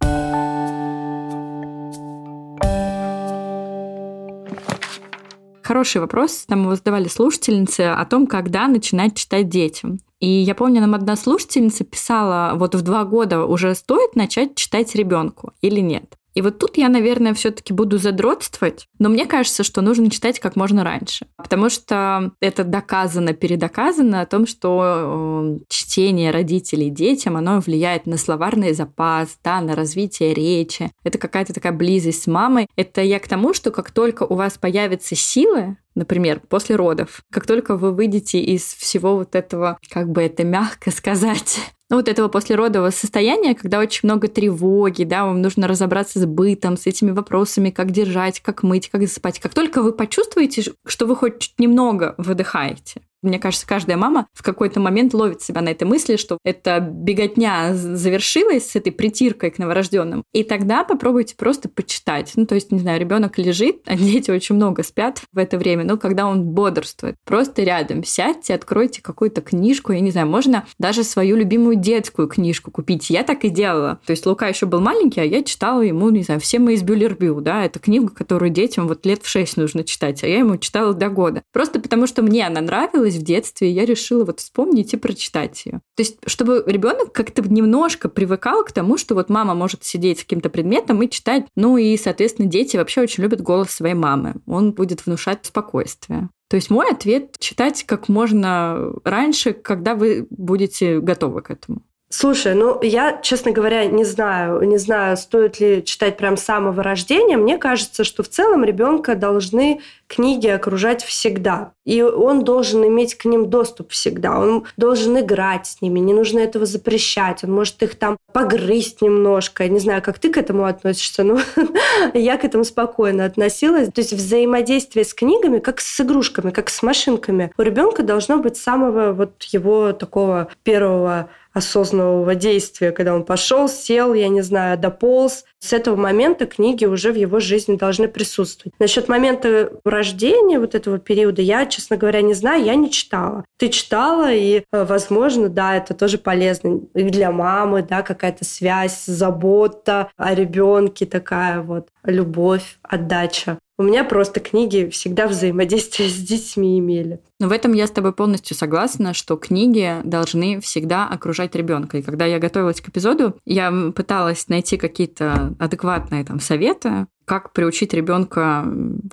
Хороший 5.62 6.00
вопрос. 6.00 6.44
Там 6.46 6.62
его 6.62 6.76
задавали 6.76 7.08
слушательницы 7.08 7.80
о 7.80 8.04
том, 8.04 8.28
когда 8.28 8.68
начинать 8.68 9.16
читать 9.16 9.48
детям. 9.48 9.98
И 10.20 10.28
я 10.28 10.54
помню, 10.54 10.80
нам 10.80 10.94
одна 10.94 11.16
слушательница 11.16 11.84
писала, 11.84 12.52
вот 12.54 12.76
в 12.76 12.82
два 12.82 13.04
года 13.04 13.44
уже 13.44 13.74
стоит 13.74 14.14
начать 14.14 14.54
читать 14.54 14.94
ребенку 14.94 15.52
или 15.60 15.80
нет. 15.80 16.16
И 16.36 16.42
вот 16.42 16.58
тут 16.58 16.76
я, 16.76 16.90
наверное, 16.90 17.32
все-таки 17.32 17.72
буду 17.72 17.96
задротствовать, 17.96 18.86
но 18.98 19.08
мне 19.08 19.24
кажется, 19.24 19.64
что 19.64 19.80
нужно 19.80 20.10
читать 20.10 20.38
как 20.38 20.54
можно 20.54 20.84
раньше, 20.84 21.26
потому 21.38 21.70
что 21.70 22.32
это 22.40 22.62
доказано, 22.62 23.32
передоказано 23.32 24.20
о 24.20 24.26
том, 24.26 24.46
что 24.46 25.56
э, 25.56 25.64
чтение 25.70 26.30
родителей 26.30 26.90
детям, 26.90 27.38
оно 27.38 27.60
влияет 27.60 28.04
на 28.04 28.18
словарный 28.18 28.74
запас, 28.74 29.38
да, 29.42 29.62
на 29.62 29.74
развитие 29.74 30.34
речи. 30.34 30.92
Это 31.04 31.16
какая-то 31.16 31.54
такая 31.54 31.72
близость 31.72 32.24
с 32.24 32.26
мамой. 32.26 32.66
Это 32.76 33.00
я 33.00 33.18
к 33.18 33.28
тому, 33.28 33.54
что 33.54 33.70
как 33.70 33.90
только 33.90 34.24
у 34.24 34.34
вас 34.34 34.58
появятся 34.58 35.16
силы, 35.16 35.78
например, 35.96 36.40
после 36.48 36.76
родов, 36.76 37.22
как 37.32 37.46
только 37.46 37.76
вы 37.76 37.92
выйдете 37.92 38.38
из 38.40 38.62
всего 38.62 39.16
вот 39.16 39.34
этого, 39.34 39.78
как 39.90 40.08
бы 40.10 40.22
это 40.22 40.44
мягко 40.44 40.92
сказать, 40.92 41.58
ну, 41.90 41.96
вот 41.96 42.08
этого 42.08 42.28
послеродового 42.28 42.90
состояния, 42.90 43.54
когда 43.54 43.80
очень 43.80 44.00
много 44.04 44.28
тревоги, 44.28 45.02
да, 45.02 45.24
вам 45.24 45.42
нужно 45.42 45.66
разобраться 45.66 46.20
с 46.20 46.26
бытом, 46.26 46.76
с 46.76 46.86
этими 46.86 47.10
вопросами, 47.10 47.70
как 47.70 47.90
держать, 47.90 48.40
как 48.40 48.62
мыть, 48.62 48.90
как 48.90 49.02
засыпать. 49.02 49.40
Как 49.40 49.54
только 49.54 49.82
вы 49.82 49.92
почувствуете, 49.92 50.72
что 50.86 51.06
вы 51.06 51.16
хоть 51.16 51.38
чуть 51.40 51.58
немного 51.58 52.14
выдыхаете, 52.18 53.00
мне 53.26 53.38
кажется, 53.38 53.66
каждая 53.66 53.96
мама 53.96 54.26
в 54.32 54.42
какой-то 54.42 54.80
момент 54.80 55.14
ловит 55.14 55.42
себя 55.42 55.60
на 55.60 55.70
этой 55.70 55.84
мысли, 55.84 56.16
что 56.16 56.38
эта 56.44 56.80
беготня 56.80 57.74
завершилась 57.74 58.70
с 58.70 58.76
этой 58.76 58.92
притиркой 58.92 59.50
к 59.50 59.58
новорожденным. 59.58 60.24
И 60.32 60.44
тогда 60.44 60.84
попробуйте 60.84 61.36
просто 61.36 61.68
почитать. 61.68 62.32
Ну, 62.36 62.46
то 62.46 62.54
есть, 62.54 62.72
не 62.72 62.78
знаю, 62.78 63.00
ребенок 63.00 63.38
лежит, 63.38 63.82
а 63.86 63.96
дети 63.96 64.30
очень 64.30 64.54
много 64.54 64.82
спят 64.82 65.22
в 65.32 65.38
это 65.38 65.58
время, 65.58 65.84
но 65.84 65.96
когда 65.96 66.26
он 66.26 66.44
бодрствует, 66.44 67.16
просто 67.24 67.62
рядом 67.62 68.04
сядьте, 68.04 68.54
откройте 68.54 69.02
какую-то 69.02 69.40
книжку, 69.40 69.92
я 69.92 70.00
не 70.00 70.10
знаю, 70.10 70.26
можно 70.26 70.66
даже 70.78 71.04
свою 71.04 71.36
любимую 71.36 71.76
детскую 71.76 72.28
книжку 72.28 72.70
купить. 72.70 73.10
Я 73.10 73.22
так 73.22 73.44
и 73.44 73.48
делала. 73.48 74.00
То 74.06 74.12
есть 74.12 74.26
Лука 74.26 74.48
еще 74.48 74.66
был 74.66 74.80
маленький, 74.80 75.20
а 75.20 75.24
я 75.24 75.42
читала 75.42 75.82
ему, 75.82 76.10
не 76.10 76.22
знаю, 76.22 76.40
все 76.40 76.58
мы 76.58 76.74
из 76.74 76.82
Бюллербю, 76.82 77.40
да, 77.40 77.64
это 77.64 77.78
книга, 77.78 78.08
которую 78.08 78.50
детям 78.50 78.88
вот 78.88 79.04
лет 79.06 79.22
в 79.22 79.28
шесть 79.28 79.56
нужно 79.56 79.84
читать, 79.84 80.22
а 80.24 80.26
я 80.26 80.38
ему 80.38 80.56
читала 80.56 80.94
до 80.94 81.08
года. 81.08 81.42
Просто 81.52 81.80
потому, 81.80 82.06
что 82.06 82.22
мне 82.22 82.46
она 82.46 82.60
нравилась, 82.60 83.15
в 83.16 83.22
детстве, 83.22 83.70
и 83.70 83.72
я 83.72 83.84
решила 83.84 84.24
вот 84.24 84.40
вспомнить 84.40 84.92
и 84.94 84.96
прочитать 84.96 85.64
ее. 85.66 85.80
То 85.96 86.02
есть, 86.02 86.18
чтобы 86.26 86.62
ребенок 86.66 87.12
как-то 87.12 87.42
немножко 87.42 88.08
привыкал 88.08 88.64
к 88.64 88.72
тому, 88.72 88.98
что 88.98 89.14
вот 89.14 89.28
мама 89.28 89.54
может 89.54 89.84
сидеть 89.84 90.20
с 90.20 90.22
каким-то 90.22 90.50
предметом 90.50 91.02
и 91.02 91.10
читать. 91.10 91.46
Ну 91.56 91.76
и, 91.76 91.96
соответственно, 91.96 92.48
дети 92.48 92.76
вообще 92.76 93.02
очень 93.02 93.22
любят 93.22 93.40
голос 93.40 93.70
своей 93.70 93.94
мамы. 93.94 94.34
Он 94.46 94.72
будет 94.72 95.06
внушать 95.06 95.40
спокойствие. 95.44 96.28
То 96.48 96.56
есть 96.56 96.70
мой 96.70 96.88
ответ— 96.90 97.36
читать 97.38 97.84
как 97.84 98.08
можно 98.08 98.92
раньше, 99.04 99.52
когда 99.52 99.94
вы 99.94 100.26
будете 100.30 101.00
готовы 101.00 101.42
к 101.42 101.50
этому. 101.50 101.82
Слушай, 102.08 102.54
ну 102.54 102.80
я, 102.82 103.18
честно 103.20 103.50
говоря, 103.50 103.84
не 103.86 104.04
знаю, 104.04 104.62
не 104.62 104.78
знаю, 104.78 105.16
стоит 105.16 105.58
ли 105.58 105.84
читать 105.84 106.16
прям 106.16 106.36
с 106.36 106.44
самого 106.44 106.80
рождения. 106.82 107.36
Мне 107.36 107.58
кажется, 107.58 108.04
что 108.04 108.22
в 108.22 108.28
целом 108.28 108.62
ребенка 108.64 109.16
должны 109.16 109.80
книги 110.06 110.46
окружать 110.46 111.02
всегда. 111.02 111.72
И 111.84 112.02
он 112.02 112.44
должен 112.44 112.86
иметь 112.86 113.16
к 113.16 113.24
ним 113.24 113.50
доступ 113.50 113.90
всегда. 113.90 114.38
Он 114.38 114.64
должен 114.76 115.18
играть 115.18 115.66
с 115.66 115.82
ними. 115.82 115.98
Не 115.98 116.14
нужно 116.14 116.38
этого 116.38 116.64
запрещать. 116.64 117.42
Он 117.42 117.52
может 117.52 117.82
их 117.82 117.96
там 117.96 118.16
погрызть 118.32 119.02
немножко. 119.02 119.64
Я 119.64 119.68
не 119.68 119.80
знаю, 119.80 120.00
как 120.00 120.18
ты 120.18 120.30
к 120.30 120.36
этому 120.36 120.64
относишься, 120.64 121.24
но 121.24 121.40
я 122.14 122.36
к 122.36 122.44
этому 122.44 122.64
спокойно 122.64 123.24
относилась. 123.24 123.88
То 123.88 124.00
есть 124.00 124.12
взаимодействие 124.12 125.04
с 125.04 125.12
книгами, 125.12 125.58
как 125.58 125.80
с 125.80 126.00
игрушками, 126.00 126.50
как 126.50 126.70
с 126.70 126.82
машинками. 126.82 127.52
У 127.58 127.62
ребенка 127.62 128.02
должно 128.02 128.36
быть 128.38 128.56
самого 128.56 129.12
вот 129.12 129.42
его 129.44 129.92
такого 129.92 130.48
первого 130.62 131.28
осознанного 131.56 132.34
действия, 132.34 132.92
когда 132.92 133.14
он 133.14 133.24
пошел, 133.24 133.66
сел, 133.66 134.12
я 134.12 134.28
не 134.28 134.42
знаю, 134.42 134.76
дополз. 134.76 135.44
С 135.58 135.72
этого 135.72 135.96
момента 135.96 136.44
книги 136.44 136.84
уже 136.84 137.12
в 137.12 137.16
его 137.16 137.40
жизни 137.40 137.76
должны 137.76 138.08
присутствовать. 138.08 138.74
Насчет 138.78 139.08
момента 139.08 139.72
рождения, 139.82 140.60
вот 140.60 140.74
этого 140.74 140.98
периода, 140.98 141.40
я, 141.40 141.64
честно 141.64 141.96
говоря, 141.96 142.20
не 142.20 142.34
знаю, 142.34 142.62
я 142.62 142.74
не 142.74 142.90
читала. 142.90 143.46
Ты 143.56 143.70
читала, 143.70 144.30
и, 144.30 144.64
э, 144.70 144.84
возможно, 144.84 145.48
да, 145.48 145.76
это 145.76 145.94
тоже 145.94 146.18
полезно 146.18 146.80
и 146.94 147.04
для 147.04 147.32
мамы, 147.32 147.82
да, 147.82 148.02
какая-то 148.02 148.44
связь, 148.44 149.06
забота 149.06 150.10
о 150.18 150.34
ребенке 150.34 151.06
такая 151.06 151.62
вот, 151.62 151.88
любовь, 152.04 152.78
отдача. 152.82 153.58
У 153.78 153.82
меня 153.82 154.04
просто 154.04 154.40
книги 154.40 154.88
всегда 154.90 155.26
взаимодействие 155.26 156.08
с 156.10 156.14
детьми 156.14 156.78
имели. 156.78 157.20
Но 157.38 157.48
в 157.48 157.52
этом 157.52 157.72
я 157.72 157.86
с 157.86 157.90
тобой 157.90 158.12
полностью 158.12 158.56
согласна, 158.56 159.12
что 159.12 159.36
книги 159.36 160.00
должны 160.04 160.60
всегда 160.60 161.06
окружать 161.06 161.54
ребенка. 161.54 161.98
И 161.98 162.02
когда 162.02 162.24
я 162.24 162.38
готовилась 162.38 162.80
к 162.80 162.88
эпизоду, 162.88 163.36
я 163.44 163.72
пыталась 163.94 164.48
найти 164.48 164.76
какие-то 164.76 165.54
адекватные 165.58 166.24
там 166.24 166.40
советы, 166.40 167.06
как 167.26 167.52
приучить 167.52 167.92
ребенка 167.92 168.64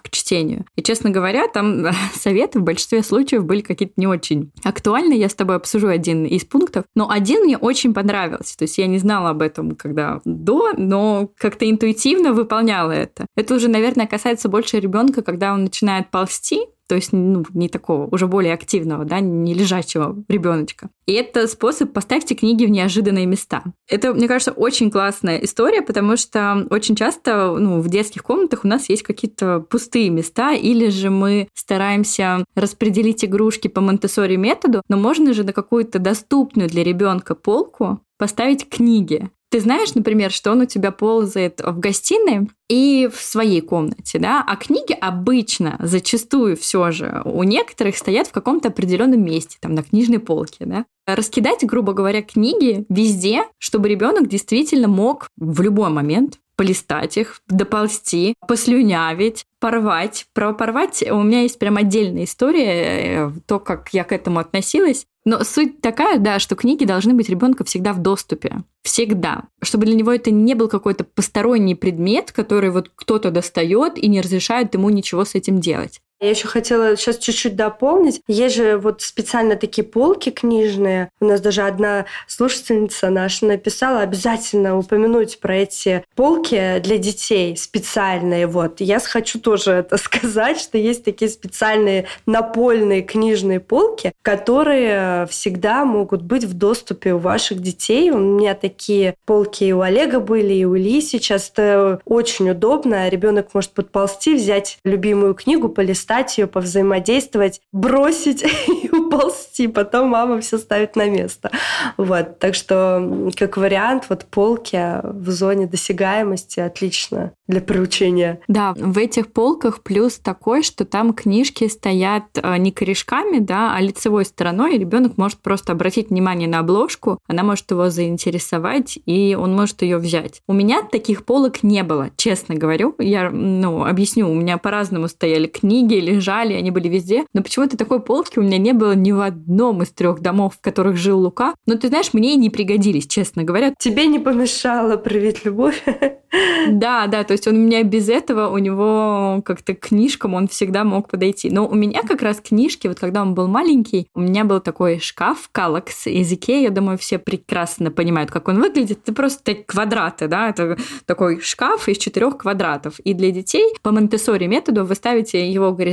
к 0.02 0.10
чтению. 0.12 0.65
И, 0.76 0.84
честно 0.84 1.10
говоря, 1.10 1.47
там 1.47 1.88
советы 2.13 2.60
в 2.60 2.63
большинстве 2.63 3.04
случаев 3.04 3.43
были 3.43 3.62
какие-то 3.62 3.95
не 3.97 4.08
очень 4.08 4.52
актуальны. 4.63 5.13
Я 5.13 5.28
с 5.28 5.36
тобой 5.36 5.58
обсужу 5.58 5.88
один 5.88 6.26
из 6.26 6.45
пунктов. 6.45 6.86
Но 6.95 7.10
один 7.10 7.43
мне 7.43 7.58
очень 7.58 7.93
понравился. 7.93 8.58
То 8.58 8.63
есть 8.63 8.78
я 8.78 8.88
не 8.88 8.99
знала 8.99 9.32
об 9.32 9.41
этом, 9.41 9.71
когда 9.71 10.21
до, 10.23 10.71
но 10.78 11.30
как-то 11.38 11.69
интуитивно 11.69 12.34
выполняла 12.34 12.91
это. 12.91 13.26
Это 13.36 13.56
уже, 13.56 13.67
наверное, 13.67 14.08
касается 14.08 14.47
больше 14.47 14.80
ребенка, 14.80 15.23
когда 15.23 15.54
он 15.54 15.63
начинает 15.63 16.12
ползти, 16.12 16.67
то 16.93 16.97
есть 16.97 17.12
ну, 17.12 17.43
не 17.56 17.69
такого, 17.69 18.08
уже 18.12 18.27
более 18.27 18.53
активного, 18.53 19.03
да, 19.03 19.19
не 19.19 19.56
лежачего 19.56 20.15
ребеночка. 20.27 20.91
И 21.08 21.13
это 21.13 21.47
способ 21.47 21.91
поставьте 21.91 22.36
книги 22.36 22.65
в 22.65 22.69
неожиданные 22.69 23.25
места. 23.25 23.63
Это, 23.89 24.13
мне 24.13 24.27
кажется, 24.27 24.51
очень 24.51 24.91
классная 24.91 25.38
история, 25.38 25.82
потому 25.82 26.17
что 26.17 26.67
очень 26.69 26.95
часто 26.95 27.56
ну, 27.58 27.82
в 27.82 27.89
детских 27.89 28.21
комнатах 28.21 28.63
у 28.63 28.67
нас 28.67 28.89
есть 28.89 29.01
какие-то 29.01 29.62
пустые 29.62 30.12
места, 30.12 30.53
или 30.53 30.89
же 30.89 31.10
мы 31.10 31.47
стараемся 31.56 32.45
распределить 32.53 33.25
игрушки 33.25 33.69
по 33.69 33.82
монте 33.82 34.08
методу, 34.38 34.84
но 34.88 34.95
можно 34.95 35.34
же 35.34 35.43
на 35.43 35.51
какую-то 35.51 35.97
доступную 35.97 36.69
для 36.69 36.84
ребенка 36.84 37.34
полку 37.34 38.01
поставить 38.19 38.69
книги. 38.69 39.32
Ты 39.53 39.59
знаешь, 39.59 39.93
например, 39.93 40.31
что 40.31 40.51
он 40.51 40.61
у 40.61 40.65
тебя 40.65 40.89
ползает 40.91 41.61
в 41.61 41.77
гостиной 41.77 42.49
и 42.69 43.07
в 43.13 43.21
своей 43.21 43.61
комнате, 43.61 44.17
да, 44.17 44.43
а 44.47 44.55
книги 44.55 44.97
обычно, 44.99 45.75
зачастую 45.79 46.57
все 46.57 46.89
же, 46.89 47.21
у 47.23 47.43
некоторых 47.43 47.95
стоят 47.95 48.25
в 48.25 48.31
каком-то 48.31 48.69
определенном 48.69 49.23
месте, 49.23 49.57
там 49.61 49.75
на 49.75 49.83
книжной 49.83 50.17
полке, 50.17 50.65
да. 50.65 50.85
Раскидать, 51.05 51.63
грубо 51.67 51.93
говоря, 51.93 52.23
книги 52.23 52.83
везде, 52.89 53.43
чтобы 53.59 53.89
ребенок 53.89 54.27
действительно 54.27 54.87
мог 54.87 55.27
в 55.37 55.61
любой 55.61 55.91
момент 55.91 56.39
полистать 56.55 57.17
их, 57.17 57.41
доползти, 57.47 58.35
послюнявить, 58.47 59.45
порвать. 59.59 60.27
Про 60.33 60.53
порвать 60.53 61.03
у 61.09 61.21
меня 61.21 61.41
есть 61.41 61.59
прям 61.59 61.77
отдельная 61.77 62.25
история, 62.25 63.27
э, 63.27 63.31
то, 63.45 63.59
как 63.59 63.89
я 63.93 64.03
к 64.03 64.11
этому 64.11 64.39
относилась. 64.39 65.05
Но 65.25 65.43
суть 65.43 65.79
такая, 65.79 66.17
да, 66.17 66.39
что 66.39 66.55
книги 66.55 66.83
должны 66.83 67.13
быть 67.13 67.29
ребенка 67.29 67.63
всегда 67.63 67.93
в 67.93 68.01
доступе. 68.01 68.63
Всегда. 68.83 69.43
Чтобы 69.61 69.85
для 69.85 69.95
него 69.95 70.11
это 70.11 70.31
не 70.31 70.53
был 70.53 70.67
какой-то 70.67 71.05
посторонний 71.05 71.75
предмет, 71.75 72.31
который 72.33 72.69
вот 72.71 72.91
кто-то 72.93 73.31
достает 73.31 73.97
и 73.97 74.07
не 74.07 74.19
разрешает 74.19 74.73
ему 74.73 74.89
ничего 74.89 75.23
с 75.23 75.35
этим 75.35 75.59
делать. 75.59 76.01
Я 76.23 76.29
еще 76.29 76.47
хотела 76.47 76.95
сейчас 76.95 77.17
чуть-чуть 77.17 77.57
дополнить. 77.57 78.21
Есть 78.29 78.55
же 78.55 78.77
вот 78.77 79.01
специально 79.01 79.57
такие 79.57 79.86
полки 79.86 80.29
книжные. 80.29 81.09
У 81.19 81.25
нас 81.25 81.41
даже 81.41 81.63
одна 81.63 82.05
слушательница 82.27 83.09
наша 83.09 83.45
написала 83.45 83.99
обязательно 83.99 84.77
упомянуть 84.77 85.41
про 85.41 85.57
эти 85.57 86.05
полки 86.15 86.79
для 86.79 86.97
детей 86.97 87.57
специальные. 87.57 88.47
Вот. 88.47 88.79
Я 88.79 89.01
хочу 89.01 89.38
тоже 89.38 89.71
это 89.71 89.97
сказать, 89.97 90.62
что 90.62 90.77
есть 90.77 91.03
такие 91.03 91.29
специальные 91.29 92.05
напольные 92.25 93.01
книжные 93.01 93.59
полки, 93.59 94.13
которые 94.21 95.27
всегда 95.29 95.83
могут 95.83 96.21
быть 96.21 96.45
в 96.45 96.53
доступе 96.53 97.15
у 97.15 97.17
ваших 97.17 97.59
детей. 97.59 98.12
У 98.12 98.17
меня 98.17 98.55
такие 98.55 99.15
полки 99.25 99.65
и 99.65 99.73
у 99.73 99.81
Олега 99.81 100.21
были, 100.21 100.53
и 100.53 100.63
у 100.63 100.75
Ли 100.75 101.01
сейчас. 101.01 101.49
Это 101.49 101.99
очень 102.05 102.49
удобно. 102.49 103.09
Ребенок 103.09 103.53
может 103.53 103.71
подползти, 103.71 104.36
взять 104.36 104.77
любимую 104.86 105.33
книгу, 105.33 105.67
полистать 105.67 106.12
полистать 106.13 106.38
ее, 106.38 106.47
повзаимодействовать, 106.47 107.62
бросить 107.71 108.43
и 108.67 108.89
уползти. 108.89 109.67
Потом 109.67 110.10
мама 110.10 110.39
все 110.41 110.58
ставит 110.58 110.95
на 110.95 111.10
место. 111.10 111.52
Вот. 111.97 112.39
Так 112.39 112.56
что, 112.56 113.32
как 113.38 113.58
вариант, 113.58 114.06
вот 114.10 114.26
полки 114.26 114.78
в 115.04 115.30
зоне 115.30 115.67
досягаемости 115.67 116.60
отлично 116.60 117.32
для 117.47 117.62
приучения. 117.62 118.39
Да, 118.47 118.73
в 118.76 118.97
этих 118.97 119.32
полках 119.32 119.82
плюс 119.82 120.17
такой, 120.17 120.63
что 120.63 120.86
там 120.86 121.13
книжки 121.13 121.67
стоят 121.67 122.23
э, 122.36 122.58
не 122.58 122.71
корешками, 122.71 123.39
да, 123.39 123.76
а 123.76 123.82
лицевой 123.82 124.26
стороной, 124.26 124.76
и 124.76 124.80
ребенок 124.80 125.17
может 125.17 125.39
просто 125.39 125.73
обратить 125.73 126.10
внимание 126.10 126.47
на 126.47 126.60
обложку, 126.60 127.19
она 127.28 127.43
может 127.43 127.69
его 127.71 127.89
заинтересовать, 127.89 128.97
и 129.06 129.38
он 129.39 129.56
может 129.56 129.82
ее 129.82 129.97
взять. 129.97 130.41
У 130.47 130.54
меня 130.54 130.84
таких 130.84 131.26
полок 131.26 131.63
не 131.63 131.84
было, 131.84 132.12
честно 132.15 132.56
говорю. 132.56 132.95
Я, 132.97 133.30
ну, 133.30 133.86
объясню, 133.86 134.30
у 134.30 134.34
меня 134.34 134.58
по-разному 134.58 135.08
стояли 135.08 135.47
книги, 135.47 135.95
лежали, 136.03 136.53
они 136.53 136.71
были 136.71 136.87
везде, 136.87 137.25
но 137.33 137.41
почему-то 137.41 137.77
такой 137.77 138.01
полки 138.01 138.39
у 138.39 138.43
меня 138.43 138.57
не 138.57 138.73
было 138.73 138.93
ни 138.93 139.11
в 139.11 139.21
одном 139.21 139.81
из 139.81 139.91
трех 139.91 140.21
домов, 140.21 140.55
в 140.55 140.61
которых 140.61 140.97
жил 140.97 141.19
Лука. 141.19 141.55
Но 141.65 141.75
ты 141.75 141.87
знаешь, 141.87 142.13
мне 142.13 142.33
и 142.33 142.37
не 142.37 142.49
пригодились, 142.49 143.07
честно 143.07 143.43
говоря. 143.43 143.73
Тебе 143.77 144.07
не 144.07 144.19
помешало 144.19 144.97
проявить 144.97 145.45
любовь? 145.45 145.83
Да, 146.67 147.05
да, 147.05 147.23
то 147.23 147.33
есть 147.33 147.47
он 147.47 147.55
у 147.55 147.59
меня 147.59 147.83
без 147.83 148.09
этого, 148.09 148.47
у 148.47 148.57
него 148.57 149.43
как-то 149.45 149.75
к 149.75 149.87
книжкам 149.89 150.33
он 150.33 150.47
всегда 150.47 150.83
мог 150.83 151.07
подойти. 151.07 151.51
Но 151.51 151.67
у 151.67 151.75
меня 151.75 152.01
как 152.01 152.23
раз 152.23 152.41
книжки, 152.41 152.87
вот 152.87 152.99
когда 152.99 153.21
он 153.21 153.35
был 153.35 153.47
маленький, 153.47 154.07
у 154.15 154.21
меня 154.21 154.43
был 154.43 154.59
такой 154.59 154.99
шкаф 154.99 155.49
Калакс 155.51 156.07
языке, 156.07 156.63
я 156.63 156.71
думаю, 156.71 156.97
все 156.97 157.19
прекрасно 157.19 157.91
понимают, 157.91 158.31
как 158.31 158.47
он 158.47 158.59
выглядит. 158.59 159.01
Это 159.03 159.13
просто 159.13 159.53
квадраты, 159.53 160.27
да, 160.27 160.49
это 160.49 160.77
такой 161.05 161.39
шкаф 161.39 161.87
из 161.87 161.97
четырех 161.97 162.37
квадратов. 162.37 162.99
И 163.01 163.13
для 163.13 163.29
детей 163.29 163.75
по 163.81 163.91
монте 163.91 164.17
методу 164.47 164.85
вы 164.85 164.95
ставите 164.95 165.49
его 165.49 165.71
горизонтально, 165.71 165.92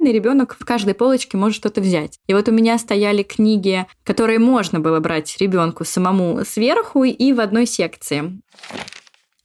и 0.00 0.12
ребенок 0.12 0.56
в 0.58 0.64
каждой 0.64 0.94
полочке 0.94 1.36
может 1.36 1.56
что-то 1.56 1.80
взять. 1.80 2.18
И 2.26 2.34
вот 2.34 2.48
у 2.48 2.52
меня 2.52 2.78
стояли 2.78 3.22
книги, 3.22 3.86
которые 4.04 4.38
можно 4.38 4.80
было 4.80 5.00
брать 5.00 5.36
ребенку 5.38 5.84
самому 5.84 6.44
сверху 6.44 7.04
и 7.04 7.32
в 7.32 7.40
одной 7.40 7.66
секции. 7.66 8.40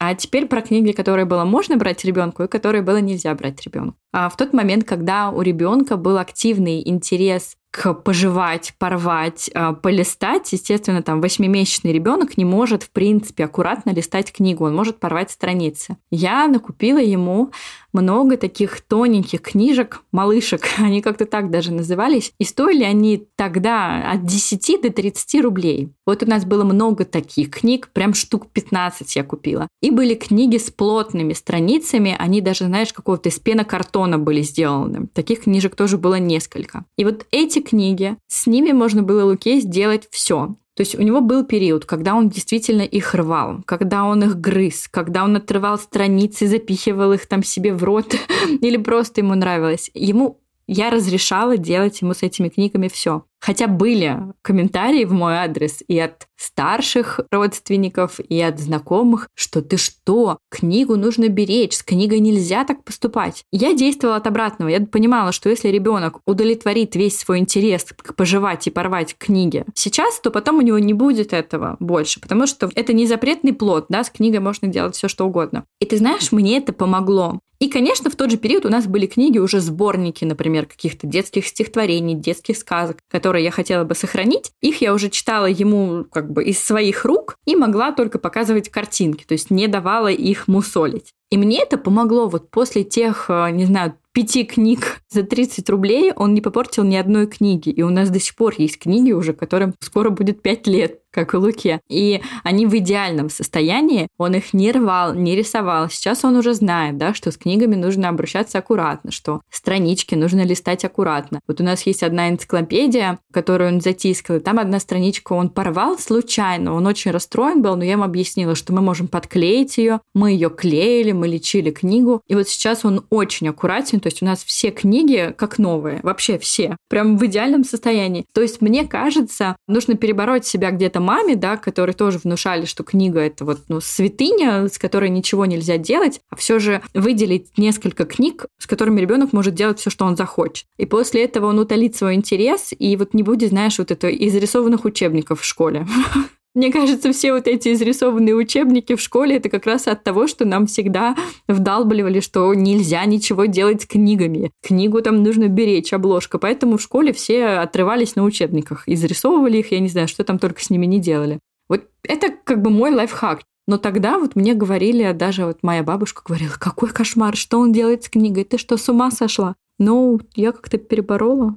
А 0.06 0.16
теперь 0.16 0.48
про 0.48 0.62
книги, 0.62 0.92
которые 0.92 1.24
было 1.24 1.46
можно 1.46 1.78
брать 1.78 2.04
ребенку 2.04 2.44
и 2.44 2.48
которые 2.48 2.82
было 2.82 2.98
нельзя 2.98 3.34
брать 3.36 3.62
ребенку. 3.62 3.96
А 4.12 4.28
в 4.28 4.36
тот 4.36 4.52
момент, 4.52 4.84
когда 4.84 5.30
у 5.30 5.42
ребенка 5.42 5.96
был 5.96 6.18
активный 6.18 6.86
интерес 6.86 7.56
к 7.72 7.94
пожевать, 7.94 8.76
порвать, 8.78 9.50
а, 9.56 9.74
полистать, 9.74 10.52
естественно, 10.52 11.02
там 11.02 11.22
восьмимесячный 11.22 11.92
ребенок 11.94 12.38
не 12.38 12.46
может, 12.46 12.84
в 12.84 12.92
принципе, 12.92 13.46
аккуратно 13.46 13.92
листать 13.92 14.32
книгу, 14.32 14.66
он 14.66 14.76
может 14.76 15.00
порвать 15.00 15.32
страницы. 15.32 15.98
Я 16.12 16.48
накупила 16.48 17.00
ему 17.00 17.52
много 17.94 18.38
таких 18.38 18.82
тоненьких 18.82 19.42
книжек, 19.42 20.02
малышек, 20.12 20.62
они 20.78 21.02
как-то 21.02 21.26
так 21.26 21.50
даже 21.50 21.72
назывались, 21.72 22.34
и 22.40 22.44
стоили 22.44 22.84
они 22.84 23.28
тогда 23.36 24.12
от 24.12 24.26
10 24.26 24.82
до 24.82 24.92
30 24.92 25.42
рублей. 25.42 25.90
Вот 26.06 26.24
у 26.24 26.26
нас 26.26 26.46
было 26.46 26.64
много 26.64 27.06
таких 27.06 27.52
книг, 27.52 27.90
прям 27.94 28.14
штук 28.14 28.48
15 28.52 29.16
я 29.16 29.24
купила. 29.24 29.68
И 29.82 29.92
были 29.92 30.16
книги 30.16 30.58
с 30.58 30.70
плотными 30.70 31.34
страницами, 31.34 32.16
они 32.18 32.42
даже, 32.42 32.66
знаешь, 32.66 32.92
какого-то 32.92 33.30
из 33.30 33.40
пенокартона 33.40 34.18
были 34.18 34.42
сделаны. 34.42 35.08
Таких 35.14 35.44
книжек 35.44 35.76
тоже 35.76 35.98
было 35.98 36.16
несколько. 36.16 36.86
И 36.98 37.06
вот 37.06 37.26
эти 37.32 37.60
книги, 37.60 38.18
с 38.28 38.48
ними 38.48 38.72
можно 38.72 39.04
было 39.04 39.26
Луке 39.26 39.60
сделать 39.60 40.08
все. 40.12 40.56
То 40.76 40.82
есть 40.82 40.96
у 40.96 41.02
него 41.02 41.22
был 41.22 41.46
период, 41.46 41.86
когда 41.86 42.16
он 42.16 42.30
действительно 42.30 42.82
их 42.82 43.14
рвал, 43.14 43.62
когда 43.66 44.06
он 44.06 44.24
их 44.24 44.38
грыз, 44.38 44.88
когда 44.90 45.24
он 45.24 45.36
отрывал 45.36 45.78
страницы, 45.78 46.48
запихивал 46.48 47.14
их 47.14 47.28
там 47.28 47.44
себе 47.44 47.74
в 47.74 47.84
рот, 47.84 48.16
или 48.62 48.78
просто 48.78 49.22
ему 49.22 49.36
нравилось. 49.36 49.92
Ему 49.94 50.43
я 50.68 50.90
разрешала 50.90 51.58
делать 51.58 52.02
ему 52.02 52.14
с 52.14 52.24
этими 52.24 52.50
книгами 52.50 52.88
все. 52.88 53.24
Хотя 53.44 53.68
были 53.68 54.20
комментарии 54.42 55.04
в 55.04 55.12
мой 55.12 55.36
адрес 55.36 55.84
и 55.90 56.00
от 56.00 56.28
старших 56.38 57.20
родственников, 57.30 58.22
и 58.22 58.40
от 58.40 58.58
знакомых, 58.58 59.28
что 59.36 59.62
ты 59.62 59.76
что, 59.76 60.38
книгу 60.50 60.96
нужно 60.96 61.28
беречь, 61.28 61.74
с 61.74 61.84
книгой 61.84 62.22
нельзя 62.22 62.64
так 62.64 62.86
поступать. 62.86 63.44
Я 63.52 63.74
действовала 63.74 64.16
от 64.16 64.28
обратного. 64.28 64.70
Я 64.70 64.80
понимала, 64.86 65.34
что 65.34 65.50
если 65.50 65.68
ребенок 65.68 66.22
удовлетворит 66.26 66.96
весь 66.96 67.20
свой 67.20 67.40
интерес 67.40 67.84
к 67.84 68.16
пожевать 68.16 68.68
и 68.68 68.72
порвать 68.72 69.18
книги 69.18 69.66
сейчас, 69.76 70.22
то 70.22 70.32
потом 70.32 70.60
у 70.60 70.62
него 70.62 70.80
не 70.80 70.94
будет 70.94 71.34
этого 71.34 71.76
больше, 71.82 72.22
потому 72.22 72.48
что 72.48 72.70
это 72.76 72.94
не 72.94 73.08
запретный 73.08 73.52
плод, 73.52 73.88
да, 73.90 74.06
с 74.06 74.10
книгой 74.10 74.40
можно 74.40 74.70
делать 74.70 74.96
все 74.96 75.10
что 75.10 75.26
угодно. 75.26 75.66
И 75.82 75.86
ты 75.86 75.98
знаешь, 75.98 76.32
мне 76.32 76.60
это 76.60 76.72
помогло. 76.72 77.40
И, 77.64 77.70
конечно, 77.70 78.10
в 78.10 78.18
тот 78.18 78.30
же 78.30 78.36
период 78.36 78.66
у 78.66 78.70
нас 78.70 78.88
были 78.88 79.06
книги, 79.06 79.38
уже 79.38 79.62
сборники, 79.62 80.26
например, 80.26 80.66
каких-то 80.66 81.08
детских 81.08 81.48
стихотворений, 81.48 82.14
детских 82.14 82.58
сказок, 82.58 82.98
которые 83.10 83.46
я 83.46 83.52
хотела 83.52 83.86
бы 83.86 83.96
сохранить. 83.96 84.52
Их 84.60 84.82
я 84.82 84.94
уже 84.94 85.10
читала 85.10 85.46
ему 85.46 86.04
как 86.04 86.30
бы 86.30 86.44
из 86.44 86.62
своих 86.62 87.06
рук 87.06 87.38
и 87.46 87.56
могла 87.56 87.94
только 87.94 88.20
показывать 88.20 88.68
картинки, 88.68 89.24
то 89.24 89.32
есть 89.32 89.50
не 89.50 89.70
давала 89.70 90.10
их 90.10 90.50
мусолить. 90.50 91.14
И 91.34 91.38
мне 91.38 91.64
это 91.64 91.80
помогло 91.80 92.30
вот 92.30 92.52
после 92.52 92.84
тех, 92.84 93.26
э, 93.28 93.50
не 93.50 93.66
знаю, 93.66 93.96
пяти 94.14 94.44
книг 94.46 95.02
за 95.10 95.24
30 95.24 95.70
рублей 95.70 96.14
он 96.16 96.34
не 96.34 96.42
попортил 96.42 96.84
ни 96.84 96.96
одной 96.96 97.28
книги. 97.28 97.70
И 97.70 97.82
у 97.82 97.90
нас 97.90 98.10
до 98.10 98.20
сих 98.20 98.36
пор 98.36 98.54
есть 98.58 98.80
книги 98.80 99.12
уже, 99.12 99.34
которым 99.34 99.74
скоро 99.80 100.12
будет 100.12 100.42
5 100.42 100.68
лет, 100.68 101.00
как 101.12 101.34
и 101.34 101.38
Луке. 101.38 101.82
И 101.90 102.22
они 102.44 102.66
в 102.66 102.76
идеальном 102.78 103.30
состоянии. 103.30 104.08
Он 104.18 104.34
их 104.36 104.54
не 104.54 104.72
рвал, 104.72 105.14
не 105.14 105.36
рисовал. 105.36 105.90
Сейчас 105.90 106.24
он 106.24 106.36
уже 106.36 106.54
знает, 106.54 106.98
да, 106.98 107.14
что 107.14 107.32
с 107.32 107.38
книгами 107.38 107.76
нужно 107.76 108.10
обращаться 108.10 108.58
аккуратно, 108.58 109.12
что 109.12 109.42
странички 109.50 110.16
нужно 110.16 110.44
листать 110.44 110.86
аккуратно. 110.86 111.40
Вот 111.48 111.62
у 111.62 111.64
нас 111.64 111.86
есть 111.86 112.04
одна 112.04 112.30
энциклопедия, 112.30 113.20
которую 113.32 113.74
он 113.74 113.82
затискал, 113.82 114.38
и 114.38 114.40
там 114.40 114.60
одна 114.60 114.80
страничка 114.80 115.34
он 115.34 115.50
порвал 115.50 116.00
случайно. 116.00 116.74
Он 116.74 116.88
очень 116.88 117.12
расстроен 117.12 117.62
был, 117.62 117.76
но 117.76 117.84
я 117.84 117.94
ему 117.94 118.04
объяснила, 118.04 118.56
что 118.56 118.74
мы 118.74 118.82
можем 118.82 119.08
подклеить 119.08 119.78
ее, 119.78 120.02
мы 120.16 120.32
ее 120.32 120.50
клеили, 120.50 121.12
мы 121.24 121.30
лечили 121.30 121.72
книгу. 121.72 122.22
И 122.28 122.36
вот 122.36 122.50
сейчас 122.50 122.84
он 122.84 123.06
очень 123.10 123.48
аккуратен, 123.48 124.02
то 124.02 124.08
есть 124.08 124.22
у 124.22 124.26
нас 124.26 124.44
все 124.44 124.72
книги 124.72 125.34
как 125.38 125.58
новые, 125.58 126.02
вообще 126.04 126.38
все, 126.38 126.76
прям 126.90 127.18
в 127.18 127.26
идеальном 127.26 127.64
состоянии. 127.64 128.26
То 128.34 128.42
есть 128.42 128.60
мне 128.60 128.86
кажется, 128.86 129.56
нужно 129.70 129.96
перебороть 129.96 130.46
себя 130.46 130.72
где-то 130.72 131.00
маме, 131.00 131.38
да, 131.38 131.56
которые 131.56 131.94
тоже 131.94 132.20
внушали, 132.22 132.66
что 132.66 132.84
книга 132.84 133.22
это 133.22 133.46
вот 133.46 133.62
ну, 133.70 133.80
святыня, 133.80 134.68
с 134.68 134.78
которой 134.78 135.10
ничего 135.10 135.46
нельзя 135.46 135.78
делать, 135.78 136.20
а 136.30 136.36
все 136.36 136.60
же 136.60 136.82
выделить 136.94 137.58
несколько 137.58 138.04
книг, 138.04 138.48
с 138.60 138.68
которыми 138.68 139.00
ребенок 139.00 139.32
может 139.32 139.56
делать 139.56 139.80
все, 139.80 139.90
что 139.90 140.04
он 140.04 140.18
захочет. 140.18 140.66
И 140.78 140.86
после 140.86 141.24
этого 141.24 141.46
он 141.46 141.58
утолит 141.58 141.96
свой 141.96 142.16
интерес 142.16 142.74
и 142.78 142.98
вот 142.98 143.14
не 143.14 143.24
будет, 143.24 143.50
знаешь, 143.50 143.80
вот 143.80 143.92
это 143.92 144.10
изрисованных 144.10 144.84
учебников 144.84 145.40
в 145.40 145.46
школе. 145.46 145.88
Мне 146.56 146.72
кажется, 146.72 147.12
все 147.12 147.34
вот 147.34 147.48
эти 147.48 147.74
изрисованные 147.74 148.36
учебники 148.36 148.96
в 148.96 149.02
школе 149.02 149.38
это 149.38 149.50
как 149.50 149.66
раз 149.66 149.88
от 149.88 150.04
того, 150.04 150.28
что 150.28 150.46
нам 150.46 150.68
всегда 150.68 151.16
вдалбливали, 151.48 152.20
что 152.20 152.54
нельзя 152.54 153.04
ничего 153.06 153.46
делать 153.46 153.82
с 153.82 153.86
книгами. 153.88 154.52
Книгу 154.62 155.02
там 155.02 155.24
нужно 155.24 155.48
беречь, 155.48 155.94
обложка. 155.94 156.38
Поэтому 156.38 156.78
в 156.78 156.82
школе 156.82 157.12
все 157.12 157.46
отрывались 157.46 158.16
на 158.16 158.24
учебниках, 158.24 158.84
изрисовывали 158.88 159.58
их, 159.58 159.72
я 159.72 159.80
не 159.80 159.90
знаю, 159.90 160.08
что 160.08 160.24
там 160.24 160.38
только 160.38 160.62
с 160.62 160.70
ними 160.70 160.86
не 160.86 161.00
делали. 161.00 161.40
Вот 161.70 161.86
это 162.04 162.28
как 162.44 162.62
бы 162.62 162.70
мой 162.70 162.92
лайфхак. 162.92 163.42
Но 163.68 163.78
тогда 163.78 164.20
вот 164.20 164.36
мне 164.36 164.54
говорили, 164.54 165.12
даже 165.14 165.46
вот 165.46 165.60
моя 165.64 165.84
бабушка 165.84 166.22
говорила, 166.26 166.54
какой 166.60 166.90
кошмар, 166.90 167.36
что 167.36 167.60
он 167.60 167.72
делает 167.72 168.04
с 168.04 168.10
книгой, 168.10 168.44
ты 168.44 168.58
что, 168.58 168.78
с 168.78 168.90
ума 168.90 169.10
сошла? 169.10 169.56
Ну, 169.80 170.20
я 170.36 170.52
как-то 170.52 170.78
переборола. 170.78 171.56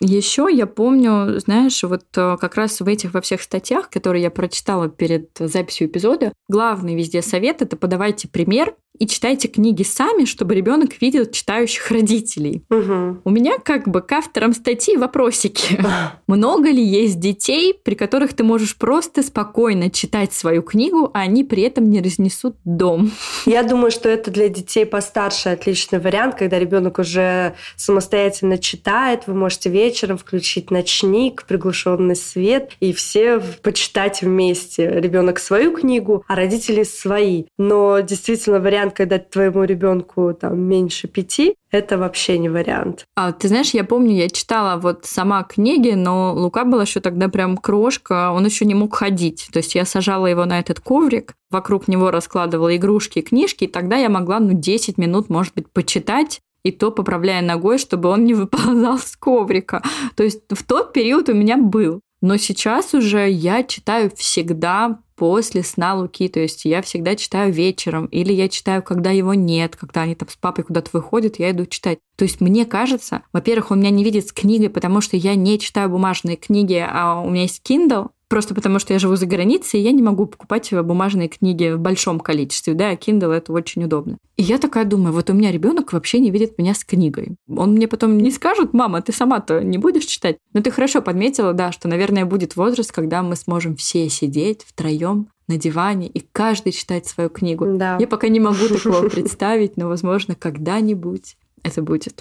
Еще 0.00 0.48
я 0.50 0.66
помню, 0.66 1.38
знаешь, 1.40 1.82
вот 1.82 2.04
э, 2.16 2.36
как 2.40 2.56
раз 2.56 2.80
в 2.80 2.86
этих 2.86 3.14
во 3.14 3.20
всех 3.20 3.42
статьях, 3.42 3.88
которые 3.90 4.22
я 4.22 4.30
прочитала 4.30 4.88
перед 4.88 5.30
записью 5.38 5.86
эпизода, 5.86 6.32
главный 6.48 6.94
везде 6.94 7.22
совет 7.22 7.62
это 7.62 7.76
подавайте 7.76 8.28
пример 8.28 8.74
и 8.98 9.06
читайте 9.06 9.48
книги 9.48 9.82
сами, 9.82 10.24
чтобы 10.24 10.54
ребенок 10.54 11.00
видел 11.00 11.26
читающих 11.26 11.90
родителей. 11.90 12.62
Угу. 12.70 13.22
У 13.24 13.30
меня 13.30 13.58
как 13.58 13.88
бы 13.88 14.00
к 14.00 14.12
авторам 14.12 14.52
статьи 14.52 14.96
вопросики. 14.96 15.78
Много 16.28 16.70
ли 16.70 16.82
есть 16.82 17.18
детей, 17.18 17.74
при 17.74 17.94
которых 17.94 18.34
ты 18.34 18.44
можешь 18.44 18.76
просто 18.76 19.22
спокойно 19.22 19.90
читать 19.90 20.32
свою 20.32 20.62
книгу, 20.62 21.10
а 21.12 21.20
они 21.20 21.42
при 21.42 21.64
этом 21.64 21.90
не 21.90 22.00
разнесут 22.00 22.56
дом? 22.64 23.10
Я 23.46 23.64
думаю, 23.64 23.90
что 23.90 24.08
это 24.08 24.30
для 24.30 24.48
детей 24.48 24.86
постарше 24.86 25.48
отличный 25.48 25.98
вариант, 25.98 26.36
когда 26.36 26.58
ребенок 26.58 26.98
уже 26.98 27.54
самостоятельно 27.76 28.58
читает, 28.58 29.24
вы 29.26 29.34
можете 29.34 29.70
вечером 29.70 30.18
включить 30.18 30.70
ночник, 30.70 31.44
приглушенный 31.46 32.16
свет 32.16 32.72
и 32.80 32.92
все 32.92 33.40
почитать 33.62 34.22
вместе. 34.22 34.88
Ребенок 34.88 35.40
свою 35.40 35.72
книгу, 35.72 36.24
а 36.28 36.36
родители 36.36 36.84
свои. 36.84 37.44
Но 37.58 38.00
действительно 38.00 38.60
вариант 38.60 38.83
вариант, 38.84 38.96
когда 38.96 39.18
твоему 39.18 39.64
ребенку 39.64 40.34
там 40.34 40.60
меньше 40.60 41.08
пяти, 41.08 41.56
это 41.70 41.98
вообще 41.98 42.38
не 42.38 42.48
вариант. 42.48 43.06
А 43.16 43.32
ты 43.32 43.48
знаешь, 43.48 43.74
я 43.74 43.84
помню, 43.84 44.14
я 44.14 44.28
читала 44.28 44.78
вот 44.78 45.06
сама 45.06 45.42
книги, 45.42 45.90
но 45.94 46.34
Лука 46.34 46.64
был 46.64 46.80
еще 46.80 47.00
тогда 47.00 47.28
прям 47.28 47.56
крошка, 47.56 48.30
он 48.30 48.44
еще 48.44 48.64
не 48.64 48.74
мог 48.74 48.94
ходить. 48.94 49.48
То 49.52 49.58
есть 49.58 49.74
я 49.74 49.84
сажала 49.84 50.26
его 50.26 50.44
на 50.44 50.58
этот 50.58 50.80
коврик, 50.80 51.34
вокруг 51.50 51.88
него 51.88 52.10
раскладывала 52.10 52.76
игрушки 52.76 53.22
книжки, 53.22 53.64
и 53.64 53.68
тогда 53.68 53.96
я 53.96 54.08
могла, 54.08 54.40
ну, 54.40 54.52
10 54.52 54.98
минут, 54.98 55.30
может 55.30 55.54
быть, 55.54 55.70
почитать, 55.70 56.40
и 56.64 56.70
то 56.70 56.90
поправляя 56.90 57.42
ногой, 57.42 57.78
чтобы 57.78 58.08
он 58.08 58.24
не 58.24 58.34
выползал 58.40 58.98
с 58.98 59.16
коврика. 59.16 59.82
То 60.16 60.22
есть 60.22 60.42
в 60.50 60.62
тот 60.62 60.92
период 60.92 61.28
у 61.28 61.34
меня 61.34 61.56
был. 61.56 62.00
Но 62.20 62.38
сейчас 62.38 62.94
уже 62.94 63.28
я 63.28 63.62
читаю 63.64 64.10
всегда 64.16 64.98
после 65.16 65.62
сна 65.62 65.94
Луки. 65.94 66.28
То 66.28 66.40
есть 66.40 66.64
я 66.64 66.82
всегда 66.82 67.16
читаю 67.16 67.52
вечером, 67.52 68.06
или 68.06 68.32
я 68.32 68.48
читаю, 68.48 68.82
когда 68.82 69.10
его 69.10 69.34
нет, 69.34 69.76
когда 69.76 70.02
они 70.02 70.14
там 70.14 70.28
с 70.28 70.36
папой 70.36 70.64
куда-то 70.64 70.90
выходят, 70.92 71.38
я 71.38 71.50
иду 71.50 71.66
читать. 71.66 71.98
То 72.16 72.24
есть 72.24 72.40
мне 72.40 72.64
кажется, 72.64 73.22
во-первых, 73.32 73.70
он 73.70 73.80
меня 73.80 73.90
не 73.90 74.04
видит 74.04 74.28
с 74.28 74.32
книгой, 74.32 74.70
потому 74.70 75.00
что 75.00 75.16
я 75.16 75.34
не 75.34 75.58
читаю 75.58 75.88
бумажные 75.88 76.36
книги, 76.36 76.84
а 76.86 77.20
у 77.20 77.30
меня 77.30 77.42
есть 77.42 77.62
Kindle, 77.68 78.10
Просто 78.34 78.52
потому, 78.52 78.80
что 78.80 78.92
я 78.92 78.98
живу 78.98 79.14
за 79.14 79.26
границей, 79.26 79.78
и 79.78 79.84
я 79.84 79.92
не 79.92 80.02
могу 80.02 80.26
покупать 80.26 80.68
бумажные 80.72 81.28
книги 81.28 81.70
в 81.70 81.78
большом 81.78 82.18
количестве, 82.18 82.74
да, 82.74 82.88
а 82.88 82.94
Kindle 82.96 83.30
это 83.30 83.52
очень 83.52 83.84
удобно. 83.84 84.18
И 84.36 84.42
я 84.42 84.58
такая 84.58 84.84
думаю, 84.84 85.12
вот 85.12 85.30
у 85.30 85.34
меня 85.34 85.52
ребенок 85.52 85.92
вообще 85.92 86.18
не 86.18 86.32
видит 86.32 86.58
меня 86.58 86.74
с 86.74 86.82
книгой. 86.84 87.36
Он 87.48 87.74
мне 87.74 87.86
потом 87.86 88.18
не 88.18 88.32
скажет, 88.32 88.72
мама, 88.72 89.02
ты 89.02 89.12
сама-то 89.12 89.62
не 89.62 89.78
будешь 89.78 90.06
читать? 90.06 90.38
Но 90.52 90.62
ты 90.62 90.72
хорошо 90.72 91.00
подметила, 91.00 91.52
да, 91.52 91.70
что, 91.70 91.86
наверное, 91.86 92.24
будет 92.24 92.56
возраст, 92.56 92.90
когда 92.90 93.22
мы 93.22 93.36
сможем 93.36 93.76
все 93.76 94.08
сидеть 94.08 94.64
втроем 94.66 95.28
на 95.46 95.56
диване 95.56 96.08
и 96.08 96.20
каждый 96.32 96.72
читать 96.72 97.06
свою 97.06 97.30
книгу. 97.30 97.66
Да. 97.76 97.98
Я 98.00 98.08
пока 98.08 98.26
не 98.26 98.40
могу 98.40 98.66
такого 98.66 99.08
представить, 99.10 99.76
но, 99.76 99.86
возможно, 99.86 100.34
когда-нибудь 100.34 101.36
это 101.62 101.82
будет. 101.82 102.20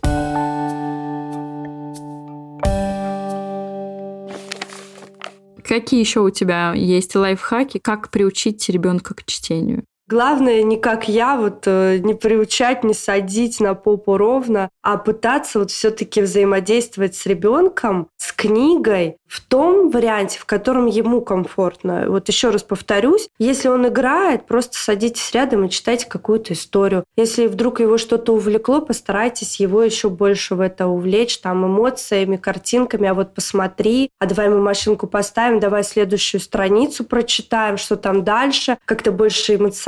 Какие 5.64 6.00
еще 6.00 6.20
у 6.20 6.30
тебя 6.30 6.74
есть 6.74 7.16
лайфхаки, 7.16 7.80
как 7.80 8.10
приучить 8.12 8.68
ребенка 8.70 9.14
к 9.14 9.26
чтению? 9.26 9.86
Главное, 10.08 10.64
не 10.64 10.78
как 10.78 11.08
я, 11.08 11.38
вот 11.38 11.64
э, 11.66 12.00
не 12.00 12.14
приучать, 12.14 12.84
не 12.84 12.94
садить 12.94 13.62
на 13.62 13.74
попу 13.74 14.18
ровно, 14.18 14.70
а 14.82 14.98
пытаться 14.98 15.60
вот 15.60 15.72
все-таки 15.72 16.22
взаимодействовать 16.22 17.16
с 17.16 17.26
ребенком, 17.26 18.10
с 18.18 18.34
книгой 18.34 19.18
в 19.34 19.42
том 19.42 19.90
варианте, 19.90 20.38
в 20.38 20.46
котором 20.46 20.86
ему 20.86 21.22
комфортно. 21.22 22.06
Вот 22.08 22.28
еще 22.28 22.50
раз 22.50 22.62
повторюсь, 22.62 23.30
если 23.40 23.68
он 23.68 23.88
играет, 23.88 24.46
просто 24.46 24.78
садитесь 24.78 25.32
рядом 25.32 25.66
и 25.66 25.70
читайте 25.72 26.06
какую-то 26.06 26.54
историю. 26.54 27.04
Если 27.16 27.48
вдруг 27.48 27.80
его 27.80 27.98
что-то 27.98 28.34
увлекло, 28.34 28.82
постарайтесь 28.82 29.60
его 29.60 29.82
еще 29.82 30.10
больше 30.10 30.54
в 30.54 30.60
это 30.60 30.86
увлечь, 30.86 31.40
там 31.40 31.66
эмоциями, 31.66 32.38
картинками, 32.38 33.10
а 33.10 33.16
вот 33.16 33.34
посмотри, 33.34 34.12
а 34.20 34.28
давай 34.28 34.50
мы 34.50 34.60
машинку 34.60 35.08
поставим, 35.08 35.60
давай 35.60 35.84
следующую 35.84 36.40
страницу 36.40 37.04
прочитаем, 37.04 37.78
что 37.78 37.96
там 37.96 38.24
дальше, 38.24 38.78
как-то 38.86 39.12
больше 39.12 39.42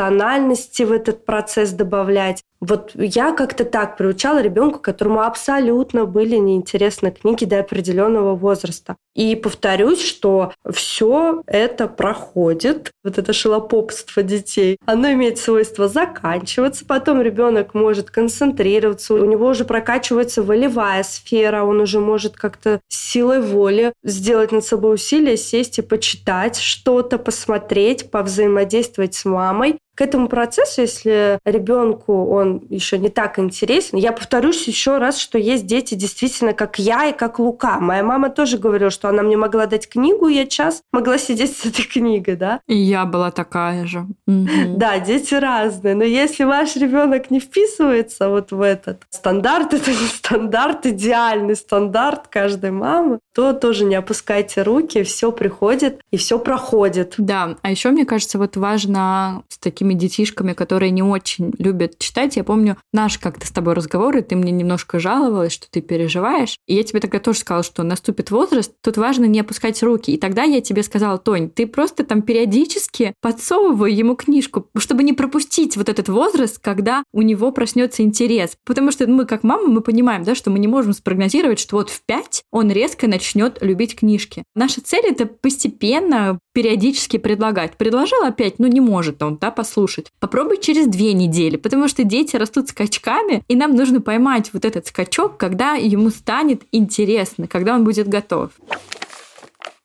эмоциональности 0.06 0.84
в 0.84 0.92
этот 0.92 1.26
процесс 1.26 1.72
добавлять. 1.72 2.44
Вот 2.62 2.92
я 2.96 3.34
как-то 3.34 3.66
так 3.66 3.98
приучала 3.98 4.42
ребенка, 4.42 4.80
которому 4.80 5.22
абсолютно 5.22 6.06
были 6.06 6.38
неинтересны 6.38 7.12
книги 7.12 7.46
до 7.46 7.60
определенного 7.60 8.34
возраста. 8.34 8.96
И 9.14 9.36
повторюсь, 9.36 10.02
что 10.02 10.52
все 10.72 11.44
это 11.46 11.88
проходит, 11.88 12.92
вот 13.04 13.18
это 13.18 13.34
шелопопство 13.34 14.24
детей, 14.24 14.78
оно 14.86 15.12
имеет 15.12 15.38
свойство 15.38 15.88
заканчиваться, 15.88 16.86
потом 16.86 17.22
ребенок 17.22 17.74
может 17.74 18.10
концентрироваться, 18.10 19.14
у 19.14 19.26
него 19.26 19.48
уже 19.48 19.64
прокачивается 19.66 20.42
волевая 20.42 21.04
сфера, 21.04 21.64
он 21.64 21.82
уже 21.82 22.00
может 22.00 22.36
как-то 22.36 22.80
силой 22.88 23.42
воли 23.42 23.94
сделать 24.04 24.52
над 24.52 24.66
собой 24.66 24.96
усилие, 24.96 25.38
сесть 25.38 25.78
и 25.78 25.82
почитать 25.82 26.58
что-то, 26.58 27.18
посмотреть, 27.18 28.10
повзаимодействовать 28.10 29.14
с 29.14 29.26
мамой 29.26 29.78
к 29.96 30.02
этому 30.02 30.28
процессу, 30.28 30.82
если 30.82 31.40
ребенку 31.46 32.28
он 32.28 32.62
еще 32.70 32.98
не 32.98 33.10
так 33.10 33.40
интересен, 33.40 33.98
я 33.98 34.12
повторюсь 34.12 34.68
еще 34.68 34.98
раз, 34.98 35.18
что 35.18 35.38
есть 35.38 35.66
дети 35.66 35.96
действительно 35.96 36.54
как 36.54 36.78
я 36.80 37.08
и 37.08 37.14
как 37.14 37.40
Лука. 37.40 37.80
Моя 37.80 38.04
мама 38.04 38.30
тоже 38.30 38.58
говорила, 38.58 38.92
что 38.92 39.08
она 39.08 39.24
мне 39.24 39.38
могла 39.38 39.66
дать 39.66 39.88
книгу, 39.88 40.28
и 40.28 40.36
я 40.36 40.46
час 40.46 40.82
могла 40.92 41.18
сидеть 41.18 41.56
с 41.56 41.66
этой 41.66 41.84
книгой, 41.84 42.36
да? 42.36 42.60
И 42.68 42.76
я 42.76 43.06
была 43.06 43.32
такая 43.32 43.86
же. 43.86 44.06
Да, 44.28 45.00
дети 45.00 45.34
разные. 45.34 45.96
Но 45.96 46.04
если 46.04 46.44
ваш 46.44 46.76
ребенок 46.76 47.32
не 47.32 47.40
вписывается 47.40 48.30
вот 48.30 48.52
в 48.52 48.62
этот 48.62 49.04
стандарт, 49.10 49.74
это 49.74 49.92
не 49.92 50.08
стандарт, 50.08 50.86
идеальный 50.86 51.56
стандарт 51.56 52.28
каждой 52.28 52.72
мамы, 52.72 53.20
то 53.34 53.54
тоже 53.54 53.86
не 53.86 53.96
опускайте 53.96 54.62
руки, 54.64 55.04
все 55.04 55.32
приходит 55.32 56.02
и 56.12 56.18
все 56.18 56.38
проходит. 56.38 57.16
Да, 57.18 57.56
а 57.62 57.72
еще 57.72 57.92
мне 57.92 58.06
кажется, 58.06 58.38
вот 58.38 58.58
важно 58.58 59.44
с 59.48 59.58
таким 59.58 59.85
такими 59.86 59.94
детишками, 59.94 60.54
которые 60.54 60.90
не 60.90 61.04
очень 61.04 61.54
любят 61.60 62.00
читать. 62.00 62.36
Я 62.38 62.44
помню 62.44 62.78
наш 62.92 63.20
как-то 63.20 63.46
с 63.46 63.52
тобой 63.52 63.74
разговор, 63.74 64.18
и 64.18 64.22
ты 64.22 64.36
мне 64.36 64.52
немножко 64.52 64.98
жаловалась, 65.00 65.54
что 65.54 65.68
ты 65.70 65.82
переживаешь. 65.82 66.58
И 66.66 66.74
я 66.74 66.84
тебе 66.84 67.00
тогда 67.00 67.20
тоже 67.20 67.40
сказала, 67.40 67.64
что 67.64 67.84
наступит 67.84 68.32
возраст, 68.32 68.74
тут 68.82 68.98
важно 68.98 69.26
не 69.26 69.40
опускать 69.40 69.84
руки. 69.84 70.12
И 70.12 70.18
тогда 70.18 70.44
я 70.44 70.62
тебе 70.62 70.82
сказала, 70.82 71.20
Тонь, 71.20 71.50
ты 71.50 71.68
просто 71.68 72.04
там 72.04 72.24
периодически 72.24 73.14
подсовывай 73.22 73.94
ему 73.94 74.16
книжку, 74.16 74.68
чтобы 74.78 75.04
не 75.04 75.14
пропустить 75.14 75.78
вот 75.78 75.88
этот 75.88 76.10
возраст, 76.10 76.58
когда 76.60 77.04
у 77.14 77.22
него 77.22 77.52
проснется 77.52 78.02
интерес. 78.02 78.56
Потому 78.66 78.92
что 78.92 79.06
мы, 79.08 79.26
как 79.26 79.44
мама, 79.44 79.68
мы 79.68 79.82
понимаем, 79.82 80.24
да, 80.24 80.34
что 80.34 80.50
мы 80.50 80.58
не 80.58 80.68
можем 80.68 80.94
спрогнозировать, 80.94 81.60
что 81.60 81.78
вот 81.78 81.92
в 81.92 82.02
5 82.06 82.44
он 82.52 82.72
резко 82.72 83.08
начнет 83.08 83.62
любить 83.62 83.96
книжки. 83.96 84.44
Наша 84.56 84.82
цель 84.82 85.06
это 85.06 85.28
постепенно, 85.28 86.40
периодически 86.56 87.18
предлагать. 87.18 87.78
Предложил 87.78 88.24
опять, 88.24 88.58
ну 88.58 88.66
не 88.66 88.82
может 88.82 89.22
он, 89.22 89.38
да, 89.38 89.52
послушать 89.52 89.76
слушать. 89.76 90.12
Попробуй 90.20 90.58
через 90.58 90.88
две 90.88 91.12
недели, 91.12 91.58
потому 91.58 91.90
что 91.90 92.06
дети 92.06 92.38
растут 92.38 92.70
скачками, 92.70 93.44
и 93.50 93.56
нам 93.56 93.76
нужно 93.76 94.00
поймать 94.00 94.52
вот 94.54 94.64
этот 94.64 94.88
скачок, 94.88 95.36
когда 95.38 95.74
ему 95.74 96.10
станет 96.10 96.64
интересно, 96.72 97.48
когда 97.48 97.76
он 97.76 97.84
будет 97.84 98.08
готов. 98.08 98.52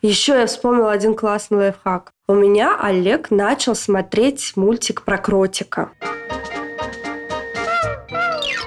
Еще 0.01 0.33
я 0.33 0.47
вспомнила 0.47 0.93
один 0.93 1.15
классный 1.15 1.59
лайфхак. 1.59 2.13
у 2.29 2.35
меня 2.35 2.79
Олег 2.81 3.33
начал 3.33 3.75
смотреть 3.75 4.53
мультик 4.57 5.03
про 5.03 5.19
кротика. 5.19 5.91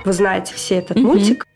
Вы 0.03 0.11
знаете 0.11 0.53
все 0.53 0.75
этот 0.75 0.97
угу. 0.97 1.07
мультик 1.07 1.47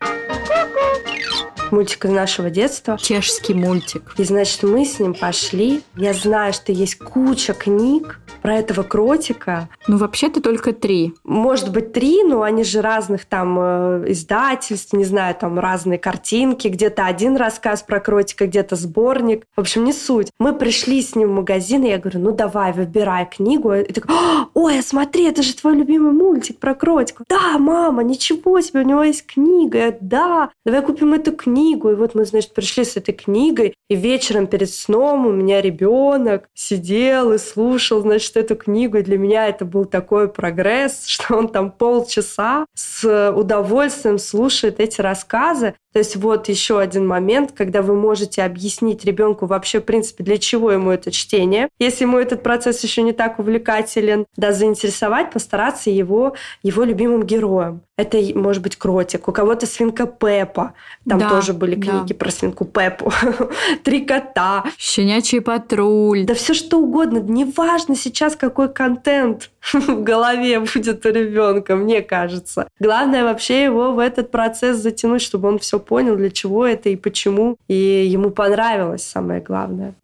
мультик 1.72 2.04
из 2.04 2.10
нашего 2.10 2.50
детства. 2.50 2.98
Чешский 2.98 3.54
мультик. 3.54 4.14
И, 4.18 4.24
значит, 4.24 4.62
мы 4.62 4.84
с 4.84 4.98
ним 4.98 5.14
пошли. 5.14 5.82
Я 5.96 6.12
знаю, 6.12 6.52
что 6.52 6.72
есть 6.72 6.98
куча 6.98 7.54
книг 7.54 8.20
про 8.48 8.56
этого 8.56 8.82
кротика. 8.82 9.68
Ну, 9.88 9.98
вообще-то 9.98 10.40
только 10.40 10.72
три. 10.72 11.12
Может 11.22 11.70
быть, 11.70 11.92
три, 11.92 12.24
но 12.24 12.40
они 12.40 12.64
же 12.64 12.80
разных 12.80 13.26
там 13.26 13.58
э, 13.60 14.04
издательств, 14.06 14.94
не 14.94 15.04
знаю, 15.04 15.34
там 15.34 15.58
разные 15.58 15.98
картинки. 15.98 16.68
Где-то 16.68 17.04
один 17.04 17.36
рассказ 17.36 17.82
про 17.82 18.00
кротика, 18.00 18.46
где-то 18.46 18.74
сборник. 18.74 19.44
В 19.54 19.60
общем, 19.60 19.84
не 19.84 19.92
суть. 19.92 20.30
Мы 20.38 20.54
пришли 20.54 21.02
с 21.02 21.14
ним 21.14 21.28
в 21.28 21.34
магазин, 21.34 21.84
и 21.84 21.90
я 21.90 21.98
говорю, 21.98 22.20
ну, 22.20 22.32
давай, 22.32 22.72
выбирай 22.72 23.26
книгу. 23.26 23.74
И 23.74 23.92
такой, 23.92 24.16
ой, 24.54 24.78
а 24.78 24.82
смотри, 24.82 25.24
это 25.24 25.42
же 25.42 25.54
твой 25.54 25.76
любимый 25.76 26.12
мультик 26.12 26.58
про 26.58 26.74
кротика. 26.74 27.24
Да, 27.28 27.58
мама, 27.58 28.02
ничего 28.02 28.62
себе, 28.62 28.80
у 28.80 28.84
него 28.84 29.02
есть 29.02 29.26
книга. 29.26 29.78
Я, 29.78 29.98
да, 30.00 30.48
давай 30.64 30.80
купим 30.80 31.12
эту 31.12 31.32
книгу. 31.36 31.90
И 31.90 31.94
вот 31.94 32.14
мы, 32.14 32.24
значит, 32.24 32.54
пришли 32.54 32.84
с 32.84 32.96
этой 32.96 33.12
книгой, 33.12 33.74
и 33.90 33.94
вечером 33.94 34.46
перед 34.46 34.70
сном 34.70 35.26
у 35.26 35.32
меня 35.32 35.60
ребенок 35.60 36.48
сидел 36.54 37.32
и 37.32 37.36
слушал, 37.36 38.00
значит, 38.00 38.37
эту 38.38 38.56
книгу, 38.56 38.98
и 38.98 39.02
для 39.02 39.18
меня 39.18 39.48
это 39.48 39.64
был 39.64 39.84
такой 39.84 40.28
прогресс, 40.28 41.04
что 41.06 41.36
он 41.36 41.48
там 41.48 41.70
полчаса 41.70 42.66
с 42.74 43.32
удовольствием 43.32 44.18
слушает 44.18 44.80
эти 44.80 45.00
рассказы. 45.00 45.74
То 45.92 45.98
есть 46.00 46.16
вот 46.16 46.48
еще 46.48 46.78
один 46.78 47.06
момент, 47.06 47.52
когда 47.52 47.82
вы 47.82 47.94
можете 47.94 48.42
объяснить 48.42 49.04
ребенку 49.04 49.46
вообще, 49.46 49.80
в 49.80 49.84
принципе, 49.84 50.22
для 50.22 50.38
чего 50.38 50.70
ему 50.70 50.90
это 50.90 51.10
чтение. 51.10 51.68
Если 51.78 52.04
ему 52.04 52.18
этот 52.18 52.42
процесс 52.42 52.82
еще 52.84 53.02
не 53.02 53.12
так 53.12 53.38
увлекателен, 53.38 54.26
да, 54.36 54.52
заинтересовать, 54.52 55.32
постараться 55.32 55.90
его, 55.90 56.34
его 56.62 56.84
любимым 56.84 57.24
героем. 57.24 57.82
Это 57.98 58.16
может 58.38 58.62
быть 58.62 58.76
кротик, 58.76 59.26
у 59.26 59.32
кого-то 59.32 59.66
свинка 59.66 60.06
Пеппа. 60.06 60.74
Там 61.06 61.18
да, 61.18 61.28
тоже 61.28 61.52
были 61.52 61.74
книги 61.74 62.12
да. 62.12 62.14
про 62.14 62.30
свинку 62.30 62.64
Пеппу. 62.64 63.12
Три 63.84 64.04
кота. 64.04 64.64
Щенячий 64.78 65.40
патруль. 65.40 66.24
Да 66.24 66.34
все 66.34 66.54
что 66.54 66.78
угодно. 66.78 67.18
Неважно 67.18 67.96
сейчас, 67.96 68.36
какой 68.36 68.72
контент 68.72 69.50
в 69.72 70.04
голове 70.04 70.60
будет 70.60 71.04
у 71.04 71.08
ребенка, 71.08 71.74
мне 71.74 72.00
кажется. 72.00 72.68
Главное 72.78 73.24
вообще 73.24 73.64
его 73.64 73.90
в 73.90 73.98
этот 73.98 74.30
процесс 74.30 74.76
затянуть, 74.76 75.20
чтобы 75.20 75.48
он 75.48 75.58
все 75.58 75.80
понял, 75.80 76.14
для 76.14 76.30
чего 76.30 76.64
это 76.64 76.90
и 76.90 76.94
почему, 76.94 77.56
и 77.66 77.74
ему 77.74 78.30
понравилось 78.30 79.02
самое 79.02 79.40
главное. 79.40 79.94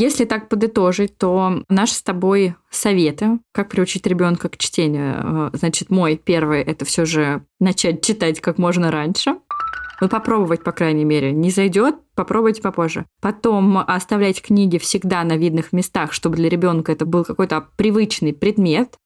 Если 0.00 0.24
так 0.24 0.48
подытожить, 0.48 1.18
то 1.18 1.62
наши 1.68 1.92
с 1.92 2.02
тобой 2.02 2.54
советы, 2.70 3.38
как 3.52 3.68
приучить 3.68 4.06
ребенка 4.06 4.48
к 4.48 4.56
чтению. 4.56 5.16
Э, 5.22 5.50
значит, 5.52 5.90
мой 5.90 6.16
первый 6.16 6.62
это 6.62 6.86
все 6.86 7.04
же 7.04 7.44
начать 7.58 8.02
читать 8.02 8.40
как 8.40 8.56
можно 8.56 8.90
раньше. 8.90 9.36
Ну, 10.00 10.08
попробовать, 10.08 10.64
по 10.64 10.72
крайней 10.72 11.04
мере. 11.04 11.32
Не 11.32 11.50
зайдет, 11.50 11.96
попробуйте 12.14 12.62
попозже. 12.62 13.04
Потом 13.20 13.76
оставлять 13.76 14.40
книги 14.40 14.78
всегда 14.78 15.22
на 15.22 15.36
видных 15.36 15.74
местах, 15.74 16.14
чтобы 16.14 16.36
для 16.36 16.48
ребенка 16.48 16.92
это 16.92 17.04
был 17.04 17.22
какой-то 17.22 17.66
привычный 17.76 18.32
предмет. 18.32 18.96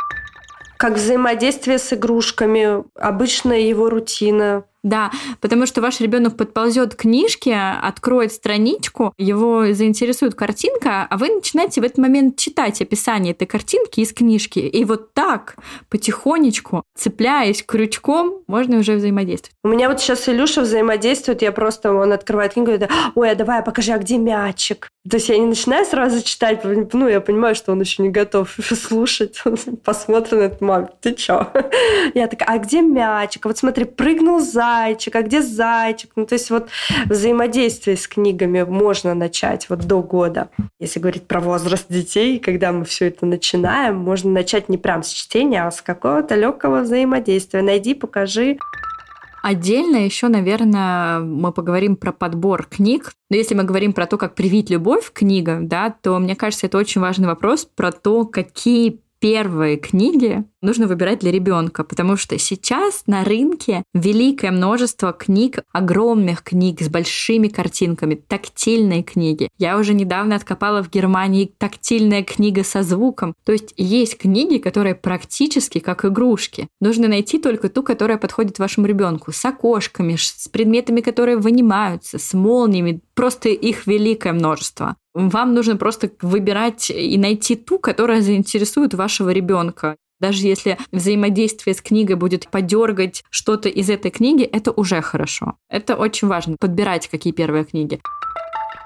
Как 0.77 0.95
взаимодействие 0.95 1.79
с 1.79 1.93
игрушками, 1.93 2.85
обычная 2.95 3.59
его 3.59 3.91
рутина, 3.91 4.63
да, 4.85 5.11
потому 5.41 5.67
что 5.67 5.81
ваш 5.81 6.01
ребенок 6.01 6.37
подползет 6.37 6.95
к 6.95 6.99
книжке, 7.01 7.57
откроет 7.57 8.33
страничку, 8.33 9.13
его 9.19 9.73
заинтересует 9.73 10.35
картинка, 10.35 11.07
а 11.09 11.17
вы 11.17 11.31
начинаете 11.31 11.81
в 11.81 11.85
этот 11.85 11.99
момент 11.99 12.37
читать 12.37 12.81
описание 12.81 13.33
этой 13.33 13.47
картинки 13.47 14.01
из 14.01 14.13
книжки. 14.13 14.59
И 14.59 14.85
вот 14.85 15.15
так, 15.15 15.57
потихонечку, 15.89 16.85
цепляясь 16.95 17.63
крючком, 17.63 18.43
можно 18.47 18.79
уже 18.79 18.97
взаимодействовать. 18.97 19.57
У 19.65 19.69
меня 19.69 19.89
вот 19.89 20.01
сейчас 20.01 20.29
Илюша 20.29 20.61
взаимодействует, 20.61 21.41
я 21.41 21.51
просто, 21.51 21.93
он 21.93 22.13
открывает 22.13 22.53
книгу 22.53 22.71
и 22.71 22.77
говорит, 22.77 22.97
ой, 23.15 23.31
а 23.31 23.35
давай, 23.35 23.63
покажи, 23.63 23.93
а 23.93 23.99
где 23.99 24.19
мячик? 24.19 24.89
То 25.09 25.17
есть 25.17 25.29
я 25.29 25.39
не 25.39 25.47
начинаю 25.47 25.85
сразу 25.87 26.23
читать, 26.23 26.63
ну, 26.65 27.09
я 27.09 27.21
понимаю, 27.21 27.55
что 27.55 27.73
он 27.73 27.81
еще 27.81 28.03
не 28.03 28.11
готов 28.11 28.55
слушать. 28.63 29.43
Посмотрим 29.83 30.39
на 30.39 30.43
это, 30.45 30.63
мам, 30.65 30.91
ты 31.01 31.15
чё? 31.15 31.49
Я 32.15 32.27
такая, 32.27 32.49
а 32.49 32.59
где 32.59 32.83
мячик? 32.83 33.47
А 33.47 33.49
вот 33.49 33.59
смотри, 33.59 33.85
прыгнул 33.85 34.41
за 34.41 34.74
зайчик, 34.75 35.17
а 35.17 35.23
где 35.23 35.43
зайчик? 35.43 36.11
Ну, 36.17 36.27
то 36.27 36.35
есть 36.35 36.51
вот 36.51 36.69
взаимодействие 37.07 37.97
с 37.97 38.09
книгами 38.09 38.63
можно 38.63 39.15
начать 39.15 39.69
вот 39.69 39.81
до 39.81 40.03
года. 40.03 40.49
Если 40.81 41.01
говорить 41.01 41.27
про 41.27 41.41
возраст 41.41 41.87
детей, 41.89 42.39
когда 42.39 42.73
мы 42.73 42.85
все 42.85 43.07
это 43.07 43.27
начинаем, 43.27 43.97
можно 43.97 44.31
начать 44.31 44.69
не 44.69 44.79
прям 44.79 45.03
с 45.03 45.09
чтения, 45.09 45.67
а 45.67 45.71
с 45.71 45.81
какого-то 45.81 46.35
легкого 46.35 46.81
взаимодействия. 46.81 47.63
Найди, 47.63 47.95
покажи. 47.95 48.59
Отдельно 49.43 49.99
еще, 49.99 50.29
наверное, 50.29 51.21
мы 51.21 51.53
поговорим 51.53 51.97
про 51.97 52.13
подбор 52.13 52.65
книг. 52.65 53.13
Но 53.29 53.37
если 53.37 53.55
мы 53.55 53.65
говорим 53.65 53.93
про 53.93 54.07
то, 54.07 54.17
как 54.17 54.35
привить 54.35 54.71
любовь 54.71 55.11
к 55.11 55.19
книгам, 55.19 55.69
да, 55.69 55.95
то 56.03 56.19
мне 56.19 56.35
кажется, 56.35 56.67
это 56.67 56.79
очень 56.79 57.03
важный 57.03 57.27
вопрос 57.27 57.67
про 57.67 57.93
то, 57.93 58.25
какие 58.25 59.04
первые 59.25 59.79
книги 59.79 60.45
нужно 60.61 60.87
выбирать 60.87 61.21
для 61.21 61.33
ребенка, 61.33 61.83
потому 61.83 62.19
что 62.19 62.39
сейчас 62.39 63.05
на 63.07 63.25
рынке 63.25 63.83
великое 63.95 64.51
множество 64.51 65.15
книг, 65.15 65.61
огромных 65.73 66.43
книг 66.43 66.83
с 66.83 66.91
большими 66.91 67.49
картинками, 67.49 68.17
тактильные 68.17 69.03
книги. 69.03 69.49
Я 69.57 69.79
уже 69.79 69.95
недавно 69.95 70.37
откопала 70.37 70.83
в 70.83 70.91
Германии 70.91 71.51
тактильная 71.57 72.23
книга 72.23 72.65
со 72.65 72.83
звуком. 72.83 73.35
То 73.45 73.53
есть 73.53 73.73
есть 73.79 74.19
книги, 74.19 74.59
которые 74.59 74.95
практически 74.95 75.79
как 75.79 76.05
игрушки. 76.05 76.69
Нужно 76.83 77.09
найти 77.09 77.39
только 77.39 77.71
ту, 77.71 77.83
которая 77.83 78.19
подходит 78.19 78.59
вашему 78.59 78.87
ребенку, 78.87 79.33
с 79.33 79.43
окошками, 79.43 80.17
с 80.17 80.49
предметами, 80.49 81.01
которые 81.01 81.39
вынимаются, 81.39 82.19
с 82.19 82.35
молниями. 82.35 83.01
Просто 83.15 83.49
их 83.49 83.87
великое 83.87 84.33
множество. 84.33 84.97
Вам 85.15 85.55
нужно 85.55 85.77
просто 85.77 86.11
выбирать 86.21 86.91
и 86.91 87.17
найти 87.17 87.55
ту, 87.55 87.79
которая 87.79 88.21
заинтересует 88.21 88.95
вашего 88.95 89.31
ребенка. 89.31 89.97
Даже 90.21 90.47
если 90.47 90.79
взаимодействие 90.91 91.75
с 91.75 91.83
книгой 91.83 92.17
будет 92.17 92.49
подергать 92.49 93.25
что-то 93.31 93.69
из 93.69 93.91
этой 93.91 94.11
книги, 94.11 94.43
это 94.43 94.73
уже 94.73 95.01
хорошо. 95.03 95.55
Это 95.69 95.97
очень 95.97 96.29
важно, 96.29 96.57
подбирать 96.59 97.09
какие 97.09 97.33
первые 97.33 97.65
книги. 97.65 98.01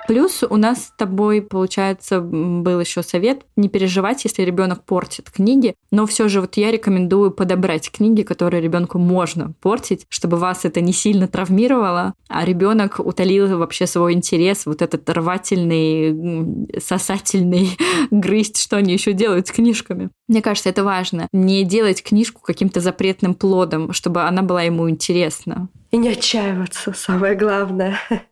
Плюс 0.09 0.43
у 0.43 0.57
нас 0.57 0.87
с 0.87 0.93
тобой, 0.97 1.43
получается, 1.43 2.23
был 2.23 2.81
еще 2.81 3.03
совет 3.03 3.43
не 3.57 3.69
переживать, 3.69 4.25
если 4.25 4.41
ребенок 4.41 4.85
портит 4.85 5.31
книги, 5.31 5.75
но 5.91 6.07
все 6.07 6.29
же 6.29 6.41
вот 6.41 6.57
я 6.57 6.71
рекомендую 6.71 7.31
подобрать 7.31 7.93
книги, 7.93 8.23
которые 8.23 8.63
ребенку 8.63 8.99
можно 8.99 9.53
портить, 9.61 10.07
чтобы 10.09 10.39
вас 10.39 10.65
это 10.65 10.81
не 10.81 10.95
сильно 10.95 11.29
травмировало, 11.29 12.15
а 12.27 12.47
ребенок 12.47 13.01
утолил 13.01 13.59
вообще 13.59 13.87
свой 13.87 14.15
интерес, 14.15 14.65
вот 14.65 14.81
этот 14.81 15.11
рвательный, 15.11 16.81
сосательный, 16.81 17.77
грызть, 18.11 18.63
что 18.63 18.79
они 18.79 18.95
еще 18.95 19.13
делают 19.13 19.49
с 19.49 19.53
книжками. 19.53 20.09
Мне 20.27 20.41
кажется, 20.41 20.71
это 20.71 20.85
важно. 20.85 21.29
Не 21.35 21.65
делать 21.65 22.03
книжку 22.03 22.41
каким-то 22.41 22.81
запретным 22.81 23.35
плодом, 23.35 23.93
чтобы 23.93 24.23
она 24.23 24.41
была 24.41 24.63
ему 24.63 24.89
интересна. 24.89 25.69
И 25.91 25.99
не 25.99 26.09
отчаиваться, 26.09 26.95
самое 26.95 27.35
главное. 27.35 27.99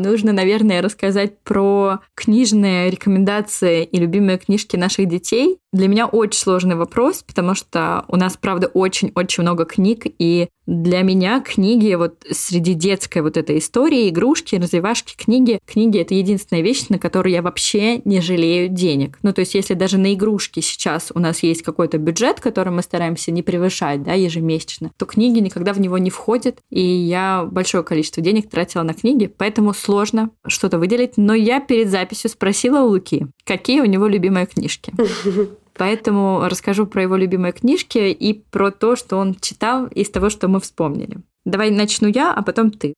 Нужно, 0.00 0.32
наверное, 0.32 0.80
рассказать 0.80 1.38
про 1.40 2.00
книжные 2.14 2.90
рекомендации 2.90 3.84
и 3.84 3.98
любимые 3.98 4.38
книжки 4.38 4.76
наших 4.76 5.08
детей. 5.08 5.58
Для 5.72 5.88
меня 5.88 6.06
очень 6.06 6.40
сложный 6.40 6.74
вопрос, 6.74 7.22
потому 7.22 7.54
что 7.54 8.04
у 8.08 8.16
нас, 8.16 8.36
правда, 8.36 8.68
очень-очень 8.68 9.42
много 9.42 9.66
книг, 9.66 10.06
и 10.18 10.48
для 10.70 11.02
меня 11.02 11.40
книги 11.40 11.92
вот 11.94 12.24
среди 12.30 12.74
детской 12.74 13.22
вот 13.22 13.36
этой 13.36 13.58
истории, 13.58 14.08
игрушки, 14.08 14.54
развивашки, 14.54 15.16
книги, 15.16 15.58
книги— 15.66 15.98
это 16.00 16.14
единственная 16.14 16.62
вещь, 16.62 16.86
на 16.90 17.00
которую 17.00 17.32
я 17.32 17.42
вообще 17.42 17.98
не 18.04 18.20
жалею 18.20 18.68
денег. 18.68 19.18
Ну, 19.22 19.32
то 19.32 19.40
есть 19.40 19.56
если 19.56 19.74
даже 19.74 19.98
на 19.98 20.14
игрушки 20.14 20.60
сейчас 20.60 21.10
у 21.12 21.18
нас 21.18 21.42
есть 21.42 21.62
какой-то 21.62 21.98
бюджет, 21.98 22.40
который 22.40 22.72
мы 22.72 22.82
стараемся 22.82 23.32
не 23.32 23.42
превышать, 23.42 24.04
да, 24.04 24.12
ежемесячно, 24.12 24.92
то 24.96 25.06
книги 25.06 25.40
никогда 25.40 25.72
в 25.72 25.80
него 25.80 25.98
не 25.98 26.10
входят, 26.10 26.60
и 26.70 26.80
я 26.80 27.48
большое 27.50 27.82
количество 27.82 28.22
денег 28.22 28.48
тратила 28.48 28.84
на 28.84 28.94
книги, 28.94 29.26
поэтому 29.26 29.74
сложно 29.74 30.30
что-то 30.46 30.78
выделить. 30.78 31.16
Но 31.16 31.34
я 31.34 31.58
перед 31.58 31.90
записью 31.90 32.30
спросила 32.30 32.82
у 32.82 32.90
Луки, 32.90 33.26
какие 33.42 33.80
у 33.80 33.86
него 33.86 34.06
любимые 34.06 34.46
книжки. 34.46 34.92
Поэтому 35.80 36.42
расскажу 36.44 36.86
про 36.86 37.00
его 37.00 37.16
любимые 37.16 37.52
книжки 37.52 38.10
и 38.10 38.34
про 38.34 38.70
то, 38.70 38.96
что 38.96 39.16
он 39.16 39.34
читал 39.40 39.86
из 39.86 40.10
того, 40.10 40.28
что 40.28 40.46
мы 40.46 40.60
вспомнили. 40.60 41.20
Давай 41.46 41.70
начну 41.70 42.06
я, 42.06 42.34
а 42.34 42.42
потом 42.42 42.70
ты. 42.70 42.92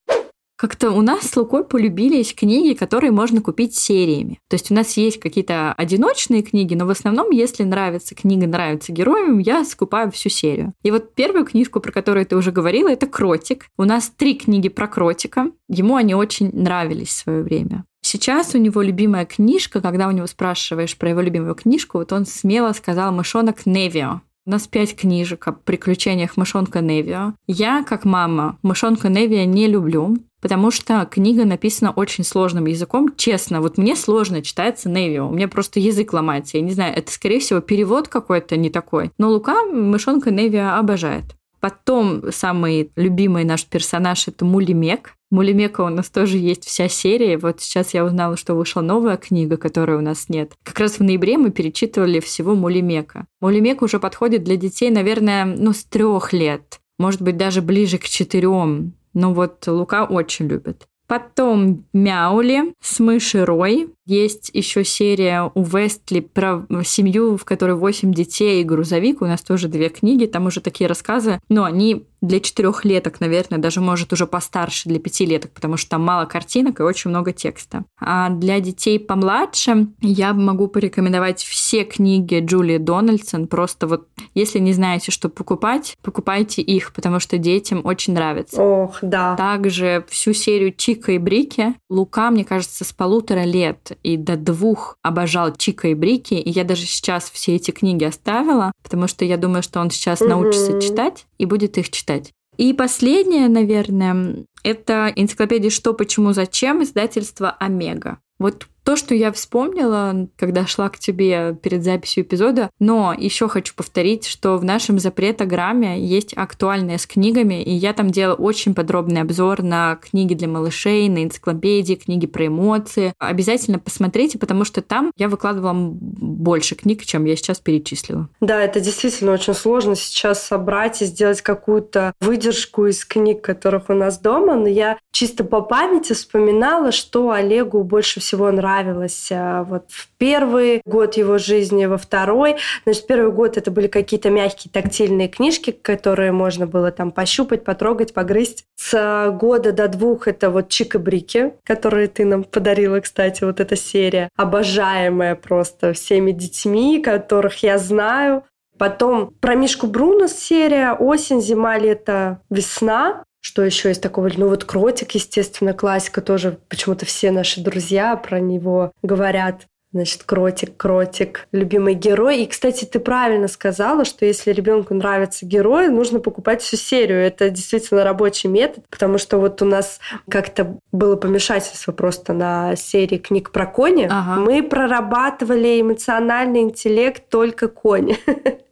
Как-то 0.56 0.90
у 0.90 1.00
нас 1.00 1.30
с 1.30 1.36
Лукой 1.36 1.62
полюбились 1.62 2.34
книги, 2.34 2.74
которые 2.74 3.12
можно 3.12 3.40
купить 3.40 3.76
сериями. 3.76 4.40
То 4.50 4.54
есть 4.54 4.72
у 4.72 4.74
нас 4.74 4.96
есть 4.96 5.20
какие-то 5.20 5.72
одиночные 5.74 6.42
книги, 6.42 6.74
но 6.74 6.84
в 6.84 6.90
основном, 6.90 7.30
если 7.30 7.62
нравится 7.62 8.16
книга, 8.16 8.48
нравится 8.48 8.90
героям, 8.90 9.38
я 9.38 9.64
скупаю 9.64 10.10
всю 10.10 10.28
серию. 10.28 10.72
И 10.82 10.90
вот 10.90 11.14
первую 11.14 11.44
книжку, 11.44 11.78
про 11.78 11.92
которую 11.92 12.26
ты 12.26 12.34
уже 12.34 12.50
говорила, 12.50 12.88
это 12.88 13.06
«Кротик». 13.06 13.66
У 13.78 13.84
нас 13.84 14.10
три 14.10 14.34
книги 14.34 14.68
про 14.68 14.88
кротика. 14.88 15.52
Ему 15.68 15.94
они 15.94 16.16
очень 16.16 16.50
нравились 16.52 17.10
в 17.10 17.12
свое 17.12 17.44
время. 17.44 17.84
Сейчас 18.02 18.54
у 18.54 18.58
него 18.58 18.82
любимая 18.82 19.24
книжка, 19.24 19.80
когда 19.80 20.08
у 20.08 20.10
него 20.10 20.26
спрашиваешь 20.26 20.96
про 20.96 21.10
его 21.10 21.20
любимую 21.20 21.54
книжку, 21.54 21.98
вот 21.98 22.12
он 22.12 22.26
смело 22.26 22.72
сказал 22.72 23.12
«Мышонок 23.12 23.64
Невио». 23.64 24.20
У 24.44 24.50
нас 24.50 24.66
пять 24.66 24.96
книжек 24.96 25.46
о 25.46 25.52
приключениях 25.52 26.36
мышонка 26.36 26.80
Невио. 26.80 27.34
Я, 27.46 27.84
как 27.84 28.04
мама, 28.04 28.58
мышонка 28.62 29.08
Невио 29.08 29.44
не 29.44 29.68
люблю, 29.68 30.16
потому 30.40 30.72
что 30.72 31.06
книга 31.08 31.44
написана 31.44 31.92
очень 31.92 32.24
сложным 32.24 32.66
языком. 32.66 33.14
Честно, 33.16 33.60
вот 33.60 33.78
мне 33.78 33.94
сложно 33.94 34.42
читается 34.42 34.88
Невио. 34.88 35.28
У 35.28 35.32
меня 35.32 35.46
просто 35.46 35.78
язык 35.78 36.12
ломается. 36.12 36.56
Я 36.56 36.64
не 36.64 36.72
знаю, 36.72 36.92
это, 36.96 37.12
скорее 37.12 37.38
всего, 37.38 37.60
перевод 37.60 38.08
какой-то 38.08 38.56
не 38.56 38.68
такой. 38.68 39.12
Но 39.16 39.30
Лука 39.30 39.64
мышонка 39.64 40.32
Невио 40.32 40.72
обожает. 40.76 41.36
Потом 41.62 42.32
самый 42.32 42.90
любимый 42.96 43.44
наш 43.44 43.64
персонаж 43.66 44.26
это 44.26 44.44
Мулимек. 44.44 45.14
Мулимека 45.30 45.82
у 45.82 45.90
нас 45.90 46.10
тоже 46.10 46.36
есть 46.36 46.64
вся 46.64 46.88
серия. 46.88 47.38
Вот 47.38 47.60
сейчас 47.60 47.94
я 47.94 48.04
узнала, 48.04 48.36
что 48.36 48.54
вышла 48.54 48.80
новая 48.80 49.16
книга, 49.16 49.56
которой 49.56 49.96
у 49.96 50.00
нас 50.00 50.28
нет. 50.28 50.54
Как 50.64 50.80
раз 50.80 50.98
в 50.98 51.04
ноябре 51.04 51.38
мы 51.38 51.52
перечитывали 51.52 52.18
всего 52.18 52.56
Мулимека. 52.56 53.26
Мулимек 53.40 53.80
уже 53.82 54.00
подходит 54.00 54.42
для 54.42 54.56
детей, 54.56 54.90
наверное, 54.90 55.44
ну, 55.44 55.72
с 55.72 55.84
трех 55.84 56.32
лет. 56.32 56.80
Может 56.98 57.22
быть, 57.22 57.36
даже 57.36 57.62
ближе 57.62 57.98
к 57.98 58.08
четырем. 58.08 58.94
Но 59.14 59.32
вот 59.32 59.64
Лука 59.68 60.04
очень 60.04 60.48
любит. 60.48 60.88
Потом 61.06 61.84
Мяули 61.92 62.74
с 62.80 62.98
мышей 62.98 63.44
Рой. 63.44 63.90
Есть 64.06 64.50
еще 64.52 64.84
серия 64.84 65.50
у 65.54 65.62
Вестли 65.62 66.20
про 66.20 66.66
семью, 66.84 67.36
в 67.36 67.44
которой 67.44 67.76
8 67.76 68.12
детей 68.12 68.60
и 68.60 68.64
грузовик. 68.64 69.22
У 69.22 69.26
нас 69.26 69.42
тоже 69.42 69.68
две 69.68 69.88
книги, 69.88 70.26
там 70.26 70.46
уже 70.46 70.60
такие 70.60 70.88
рассказы. 70.88 71.40
Но 71.48 71.64
они 71.64 72.06
для 72.20 72.38
четырехлеток, 72.38 73.20
наверное, 73.20 73.58
даже 73.58 73.80
может 73.80 74.12
уже 74.12 74.26
постарше, 74.26 74.88
для 74.88 75.00
пятилеток, 75.00 75.50
потому 75.50 75.76
что 75.76 75.90
там 75.90 76.04
мало 76.04 76.24
картинок 76.24 76.78
и 76.78 76.84
очень 76.84 77.10
много 77.10 77.32
текста. 77.32 77.84
А 78.00 78.30
для 78.30 78.60
детей 78.60 78.98
помладше 79.00 79.88
я 80.00 80.32
могу 80.32 80.68
порекомендовать 80.68 81.42
все 81.42 81.84
книги 81.84 82.38
Джулии 82.38 82.78
Дональдсон. 82.78 83.48
Просто 83.48 83.88
вот, 83.88 84.06
если 84.34 84.60
не 84.60 84.72
знаете, 84.72 85.10
что 85.10 85.28
покупать, 85.28 85.96
покупайте 86.00 86.62
их, 86.62 86.92
потому 86.92 87.18
что 87.18 87.38
детям 87.38 87.80
очень 87.84 88.14
нравится. 88.14 88.62
Ох, 88.62 88.98
да. 89.02 89.34
Также 89.36 90.04
всю 90.08 90.32
серию 90.32 90.72
Чика 90.72 91.12
и 91.12 91.18
Брики. 91.18 91.74
Лука, 91.90 92.30
мне 92.30 92.44
кажется, 92.44 92.84
с 92.84 92.92
полутора 92.92 93.42
лет 93.42 93.98
и 94.02 94.16
до 94.16 94.36
двух 94.36 94.96
обожал 95.02 95.54
Чика 95.54 95.88
и 95.88 95.94
Брики, 95.94 96.34
и 96.34 96.50
я 96.50 96.64
даже 96.64 96.82
сейчас 96.82 97.30
все 97.30 97.56
эти 97.56 97.70
книги 97.70 98.04
оставила, 98.04 98.72
потому 98.82 99.08
что 99.08 99.24
я 99.24 99.36
думаю, 99.36 99.62
что 99.62 99.80
он 99.80 99.90
сейчас 99.90 100.20
угу. 100.20 100.30
научится 100.30 100.80
читать 100.80 101.26
и 101.38 101.46
будет 101.46 101.78
их 101.78 101.90
читать. 101.90 102.32
И 102.56 102.72
последнее, 102.74 103.48
наверное, 103.48 104.44
это 104.62 105.12
энциклопедия 105.16 105.70
«Что, 105.70 105.94
почему, 105.94 106.32
зачем» 106.32 106.82
издательства 106.82 107.50
«Омега». 107.58 108.18
Вот 108.38 108.66
то, 108.84 108.96
что 108.96 109.14
я 109.14 109.30
вспомнила, 109.32 110.28
когда 110.36 110.66
шла 110.66 110.88
к 110.88 110.98
тебе 110.98 111.56
перед 111.62 111.84
записью 111.84 112.24
эпизода, 112.24 112.70
но 112.80 113.14
еще 113.16 113.48
хочу 113.48 113.74
повторить, 113.74 114.26
что 114.26 114.56
в 114.56 114.64
нашем 114.64 114.98
запретограмме 114.98 116.04
есть 116.04 116.34
актуальные 116.36 116.98
с 116.98 117.06
книгами, 117.06 117.62
и 117.62 117.70
я 117.70 117.92
там 117.92 118.10
делала 118.10 118.34
очень 118.34 118.74
подробный 118.74 119.20
обзор 119.20 119.62
на 119.62 119.96
книги 119.96 120.34
для 120.34 120.48
малышей, 120.48 121.08
на 121.08 121.22
энциклопедии, 121.22 121.94
книги 121.94 122.26
про 122.26 122.48
эмоции. 122.48 123.14
Обязательно 123.18 123.78
посмотрите, 123.78 124.38
потому 124.38 124.64
что 124.64 124.82
там 124.82 125.12
я 125.16 125.28
выкладывала 125.28 125.72
больше 125.74 126.74
книг, 126.74 127.04
чем 127.04 127.24
я 127.24 127.36
сейчас 127.36 127.60
перечислила. 127.60 128.28
Да, 128.40 128.60
это 128.60 128.80
действительно 128.80 129.32
очень 129.32 129.54
сложно 129.54 129.94
сейчас 129.94 130.42
собрать 130.42 131.02
и 131.02 131.04
сделать 131.04 131.40
какую-то 131.40 132.14
выдержку 132.20 132.86
из 132.86 133.04
книг, 133.04 133.42
которых 133.42 133.90
у 133.90 133.94
нас 133.94 134.18
дома, 134.18 134.56
но 134.56 134.66
я 134.66 134.98
чисто 135.12 135.44
по 135.44 135.60
памяти 135.60 136.14
вспоминала, 136.14 136.90
что 136.90 137.30
Олегу 137.30 137.84
больше 137.84 138.20
всего 138.20 138.50
нравится 138.50 138.71
нравилось 138.72 139.28
а, 139.30 139.64
вот 139.64 139.84
в 139.88 140.08
первый 140.18 140.80
год 140.84 141.16
его 141.16 141.38
жизни, 141.38 141.86
во 141.86 141.98
второй. 141.98 142.56
Значит, 142.84 143.06
первый 143.06 143.32
год 143.32 143.56
это 143.56 143.70
были 143.70 143.86
какие-то 143.86 144.30
мягкие 144.30 144.70
тактильные 144.72 145.28
книжки, 145.28 145.70
которые 145.70 146.32
можно 146.32 146.66
было 146.66 146.90
там 146.90 147.12
пощупать, 147.12 147.64
потрогать, 147.64 148.14
погрызть. 148.14 148.64
С 148.76 149.30
года 149.38 149.72
до 149.72 149.88
двух 149.88 150.28
это 150.28 150.50
вот 150.50 150.68
Чик 150.68 150.94
и 150.94 150.98
Брики, 150.98 151.54
которые 151.64 152.08
ты 152.08 152.24
нам 152.24 152.44
подарила, 152.44 153.00
кстати, 153.00 153.44
вот 153.44 153.60
эта 153.60 153.76
серия. 153.76 154.28
Обожаемая 154.36 155.34
просто 155.34 155.92
всеми 155.92 156.32
детьми, 156.32 157.00
которых 157.00 157.62
я 157.62 157.78
знаю. 157.78 158.44
Потом 158.78 159.32
про 159.40 159.54
Мишку 159.54 159.86
Бруно 159.86 160.26
серия 160.26 160.92
«Осень, 160.92 161.42
зима, 161.42 161.78
лето, 161.78 162.40
весна». 162.50 163.22
Что 163.44 163.64
еще 163.64 163.88
есть 163.88 164.00
такого? 164.00 164.30
Ну 164.36 164.48
вот 164.48 164.64
Кротик, 164.64 165.12
естественно, 165.12 165.74
классика 165.74 166.22
тоже. 166.22 166.58
Почему-то 166.68 167.04
все 167.06 167.32
наши 167.32 167.60
друзья 167.60 168.14
про 168.16 168.38
него 168.38 168.92
говорят. 169.02 169.66
Значит, 169.92 170.22
кротик, 170.24 170.76
кротик, 170.76 171.46
любимый 171.52 171.94
герой. 171.94 172.42
И, 172.42 172.46
кстати, 172.46 172.86
ты 172.86 172.98
правильно 172.98 173.46
сказала, 173.46 174.06
что 174.06 174.24
если 174.24 174.50
ребенку 174.50 174.94
нравится 174.94 175.44
герой, 175.44 175.88
нужно 175.88 176.18
покупать 176.18 176.62
всю 176.62 176.78
серию. 176.78 177.18
Это 177.18 177.50
действительно 177.50 178.02
рабочий 178.02 178.48
метод, 178.48 178.84
потому 178.88 179.18
что 179.18 179.36
вот 179.36 179.60
у 179.60 179.66
нас 179.66 180.00
как-то 180.30 180.78
было 180.92 181.16
помешательство 181.16 181.92
просто 181.92 182.32
на 182.32 182.74
серии 182.74 183.18
книг 183.18 183.50
про 183.50 183.66
кони. 183.66 184.08
Ага. 184.10 184.40
Мы 184.40 184.62
прорабатывали 184.62 185.80
эмоциональный 185.82 186.60
интеллект 186.60 187.28
только 187.28 187.68
кони. 187.68 188.16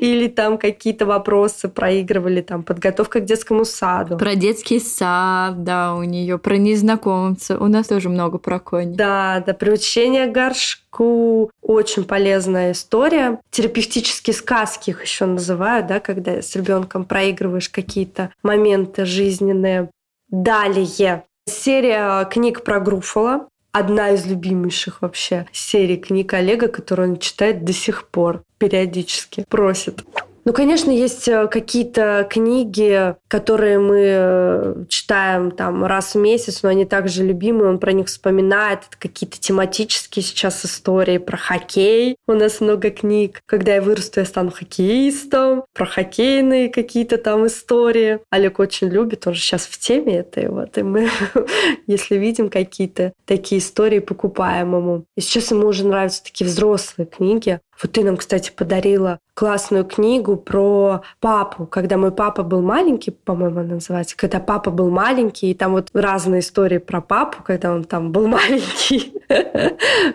Или 0.00 0.28
там 0.28 0.56
какие-то 0.56 1.04
вопросы 1.04 1.68
проигрывали, 1.68 2.40
там 2.40 2.62
подготовка 2.62 3.20
к 3.20 3.24
детскому 3.24 3.64
саду. 3.66 4.16
Про 4.16 4.34
детский 4.34 4.80
сад, 4.80 5.62
да, 5.64 5.94
у 5.94 6.02
нее 6.02 6.38
про 6.38 6.56
незнакомца. 6.56 7.58
У 7.58 7.66
нас 7.66 7.86
тоже 7.88 8.08
много 8.08 8.38
про 8.38 8.58
кони. 8.58 8.94
Да, 8.94 9.42
да, 9.46 9.52
приучение 9.52 10.26
к 10.26 10.32
горшку. 10.32 10.69
Очень 11.62 12.04
полезная 12.04 12.72
история. 12.72 13.40
Терапевтические 13.50 14.34
сказки 14.34 14.90
их 14.90 15.02
еще 15.02 15.26
называют, 15.26 15.86
да, 15.86 16.00
когда 16.00 16.42
с 16.42 16.54
ребенком 16.56 17.04
проигрываешь 17.04 17.68
какие-то 17.68 18.32
моменты 18.42 19.04
жизненные. 19.04 19.90
Далее. 20.28 21.24
Серия 21.46 22.24
книг 22.26 22.62
про 22.62 22.80
Груфола 22.80 23.48
одна 23.72 24.10
из 24.10 24.26
любимейших 24.26 25.02
вообще 25.02 25.46
серий 25.52 25.96
книг 25.96 26.34
Олега, 26.34 26.68
которую 26.68 27.10
он 27.10 27.18
читает 27.18 27.64
до 27.64 27.72
сих 27.72 28.08
пор 28.08 28.42
периодически, 28.58 29.44
просит. 29.48 30.04
Ну, 30.44 30.52
конечно, 30.54 30.90
есть 30.90 31.28
э, 31.28 31.48
какие-то 31.48 32.26
книги, 32.30 33.14
которые 33.28 33.78
мы 33.78 34.02
э, 34.02 34.84
читаем 34.88 35.50
там 35.50 35.84
раз 35.84 36.14
в 36.14 36.18
месяц, 36.18 36.62
но 36.62 36.70
они 36.70 36.86
также 36.86 37.24
любимые, 37.24 37.68
он 37.68 37.78
про 37.78 37.92
них 37.92 38.06
вспоминает. 38.06 38.80
Это 38.88 38.98
какие-то 38.98 39.38
тематические 39.38 40.22
сейчас 40.22 40.64
истории 40.64 41.18
про 41.18 41.36
хоккей. 41.36 42.16
У 42.26 42.32
нас 42.32 42.60
много 42.60 42.90
книг. 42.90 43.42
Когда 43.44 43.74
я 43.74 43.82
вырасту, 43.82 44.20
я 44.20 44.26
стану 44.26 44.50
хоккеистом. 44.50 45.64
Про 45.74 45.84
хоккейные 45.84 46.70
какие-то 46.70 47.18
там 47.18 47.46
истории. 47.46 48.20
Олег 48.30 48.60
очень 48.60 48.88
любит, 48.88 49.26
он 49.26 49.34
же 49.34 49.40
сейчас 49.40 49.66
в 49.66 49.78
теме 49.78 50.18
этой. 50.18 50.48
Вот, 50.48 50.78
и 50.78 50.82
мы, 50.82 51.10
если 51.86 52.16
видим 52.16 52.48
какие-то 52.48 53.12
такие 53.26 53.60
истории, 53.60 53.98
покупаем 53.98 54.74
ему. 54.74 55.04
И 55.16 55.20
сейчас 55.20 55.50
ему 55.50 55.66
уже 55.66 55.86
нравятся 55.86 56.24
такие 56.24 56.46
взрослые 56.46 57.06
книги. 57.06 57.60
Вот 57.82 57.92
ты 57.92 58.04
нам, 58.04 58.16
кстати, 58.16 58.52
подарила 58.54 59.18
классную 59.40 59.86
книгу 59.86 60.36
про 60.36 61.00
папу, 61.18 61.64
когда 61.64 61.96
мой 61.96 62.12
папа 62.12 62.42
был 62.42 62.60
маленький, 62.60 63.10
по-моему, 63.10 63.60
она 63.60 63.74
называется, 63.76 64.14
когда 64.14 64.38
папа 64.38 64.70
был 64.70 64.90
маленький, 64.90 65.50
и 65.50 65.54
там 65.54 65.72
вот 65.72 65.88
разные 65.94 66.40
истории 66.40 66.76
про 66.76 67.00
папу, 67.00 67.42
когда 67.42 67.72
он 67.72 67.84
там 67.84 68.12
был 68.12 68.26
маленький. 68.28 69.14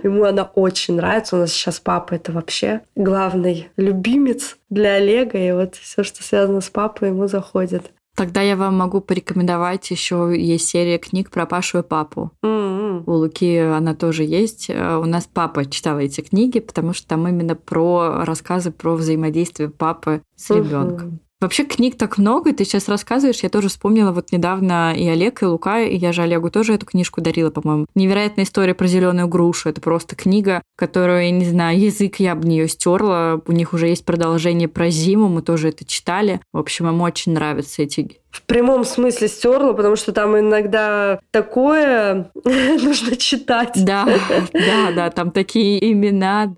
Ему 0.04 0.26
она 0.26 0.44
очень 0.44 0.98
нравится. 0.98 1.38
У 1.38 1.40
нас 1.40 1.52
сейчас 1.52 1.80
папа 1.80 2.14
это 2.14 2.34
вообще 2.34 2.82
главный 2.96 3.68
любимец 3.78 4.58
для 4.70 4.94
Олега, 4.94 5.40
и 5.40 5.52
вот 5.54 5.74
все, 5.74 6.04
что 6.04 6.22
связано 6.22 6.62
с 6.62 6.70
папой, 6.70 7.08
ему 7.08 7.26
заходит. 7.26 7.90
Тогда 8.16 8.42
я 8.42 8.56
вам 8.56 8.78
могу 8.78 9.02
порекомендовать 9.02 9.92
еще 9.92 10.34
есть 10.36 10.70
серия 10.70 10.98
книг 10.98 11.30
про 11.30 11.46
Пашу 11.46 11.80
и 11.80 11.84
папу. 11.84 12.32
Mm-hmm. 12.44 13.04
У 13.06 13.12
Луки 13.12 13.58
она 13.58 13.94
тоже 13.94 14.24
есть. 14.24 14.70
Э, 14.70 14.98
у 14.98 15.06
нас 15.06 15.30
папа 15.32 15.66
читал 15.66 16.00
эти 16.00 16.22
книги, 16.22 16.60
потому 16.60 16.94
что 16.94 17.08
там 17.08 17.28
именно 17.28 17.56
про 17.56 18.24
рассказы 18.24 18.72
про 18.72 18.96
взаимодействие 18.96 19.70
папы 19.70 20.22
с 20.36 20.50
ребенком. 20.50 21.10
Mm-hmm. 21.10 21.25
Вообще 21.46 21.64
книг 21.64 21.96
так 21.96 22.18
много, 22.18 22.54
ты 22.54 22.66
сейчас 22.66 22.90
рассказываешь, 22.90 23.42
я 23.42 23.50
тоже 23.50 23.70
вспомнила 23.70 24.12
вот 24.12 24.32
недавно 24.32 24.96
и 24.98 25.08
Олег, 25.08 25.44
и 25.44 25.46
Лука, 25.46 25.80
и 25.80 25.96
я 25.96 26.12
же 26.12 26.24
Олегу 26.24 26.50
тоже 26.50 26.74
эту 26.74 26.88
книжку 26.88 27.22
дарила, 27.22 27.52
по-моему. 27.52 27.86
Невероятная 27.94 28.46
история 28.46 28.74
про 28.74 28.88
зеленую 28.88 29.28
грушу. 29.28 29.70
Это 29.70 29.80
просто 29.80 30.16
книга, 30.16 30.64
которую, 30.76 31.24
я 31.24 31.30
не 31.30 31.46
знаю, 31.46 31.80
язык 31.80 32.16
я 32.16 32.34
бы 32.34 32.48
нее 32.48 32.68
стерла. 32.68 33.40
У 33.46 33.52
них 33.52 33.74
уже 33.74 33.90
есть 33.90 34.06
продолжение 34.06 34.68
про 34.68 34.90
зиму, 34.90 35.28
мы 35.28 35.44
тоже 35.44 35.70
это 35.70 35.86
читали. 35.86 36.42
В 36.52 36.58
общем, 36.58 36.88
им 36.88 37.00
очень 37.02 37.34
нравятся 37.34 37.84
эти 37.84 38.18
в 38.32 38.42
прямом 38.42 38.84
смысле 38.84 39.28
стерла, 39.30 39.74
потому 39.74 39.96
что 39.96 40.12
там 40.12 40.38
иногда 40.38 41.20
такое 41.32 42.32
нужно 42.44 43.16
читать. 43.16 43.72
Да, 43.76 44.06
да, 44.52 44.92
да, 44.94 45.10
там 45.12 45.30
такие 45.32 45.92
имена. 45.92 46.54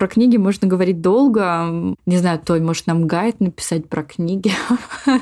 Про 0.00 0.08
книги 0.08 0.38
можно 0.38 0.66
говорить 0.66 1.02
долго. 1.02 1.94
Не 2.06 2.16
знаю, 2.16 2.40
Той, 2.42 2.60
может, 2.60 2.86
нам 2.86 3.06
гайд 3.06 3.38
написать 3.40 3.86
про 3.86 4.02
книги? 4.02 4.50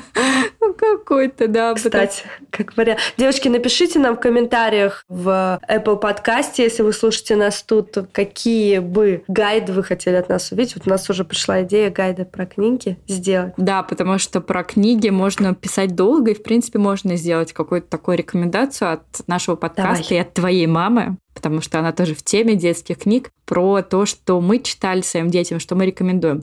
Ну, 0.61 0.73
какой-то, 0.73 1.47
да. 1.47 1.73
Кстати, 1.73 2.23
как 2.51 2.75
вариант. 2.77 2.99
Девочки, 3.17 3.47
напишите 3.47 3.97
нам 3.97 4.17
в 4.17 4.19
комментариях 4.19 5.03
в 5.07 5.59
Apple 5.67 5.97
подкасте, 5.97 6.63
если 6.63 6.83
вы 6.83 6.93
слушаете 6.93 7.37
нас 7.37 7.63
тут, 7.63 7.97
какие 8.11 8.79
бы 8.79 9.23
гайды 9.27 9.71
вы 9.71 9.83
хотели 9.83 10.15
от 10.15 10.29
нас 10.29 10.51
увидеть. 10.51 10.75
Вот 10.75 10.85
у 10.85 10.89
нас 10.89 11.09
уже 11.09 11.23
пришла 11.23 11.63
идея 11.63 11.89
гайда 11.89 12.25
про 12.25 12.45
книги 12.45 12.97
сделать. 13.07 13.53
Да, 13.57 13.83
потому 13.83 14.19
что 14.19 14.41
про 14.41 14.63
книги 14.63 15.09
можно 15.09 15.55
писать 15.55 15.95
долго, 15.95 16.31
и, 16.31 16.35
в 16.35 16.43
принципе, 16.43 16.77
можно 16.77 17.15
сделать 17.15 17.53
какую-то 17.53 17.87
такую 17.87 18.17
рекомендацию 18.17 18.91
от 18.91 19.27
нашего 19.27 19.55
подкаста 19.55 20.03
Давай. 20.03 20.17
и 20.17 20.21
от 20.21 20.33
твоей 20.33 20.67
мамы 20.67 21.17
потому 21.33 21.61
что 21.61 21.79
она 21.79 21.91
тоже 21.91 22.15
в 22.15 22.23
теме 22.23 22.55
детских 22.55 22.99
книг, 22.99 23.31
про 23.45 23.81
то, 23.81 24.05
что 24.05 24.41
мы 24.41 24.59
читали 24.59 25.01
своим 25.01 25.29
детям, 25.29 25.59
что 25.59 25.75
мы 25.75 25.85
рекомендуем. 25.85 26.41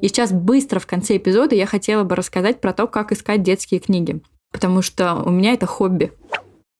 И 0.00 0.08
сейчас 0.08 0.32
быстро 0.32 0.80
в 0.80 0.86
конце 0.86 1.16
эпизода 1.16 1.54
я 1.54 1.66
хотела 1.66 2.04
бы 2.04 2.16
рассказать 2.16 2.60
про 2.60 2.72
то, 2.72 2.86
как 2.86 3.12
искать 3.12 3.42
детские 3.42 3.80
книги, 3.80 4.20
потому 4.50 4.82
что 4.82 5.22
у 5.24 5.30
меня 5.30 5.52
это 5.52 5.66
хобби. 5.66 6.12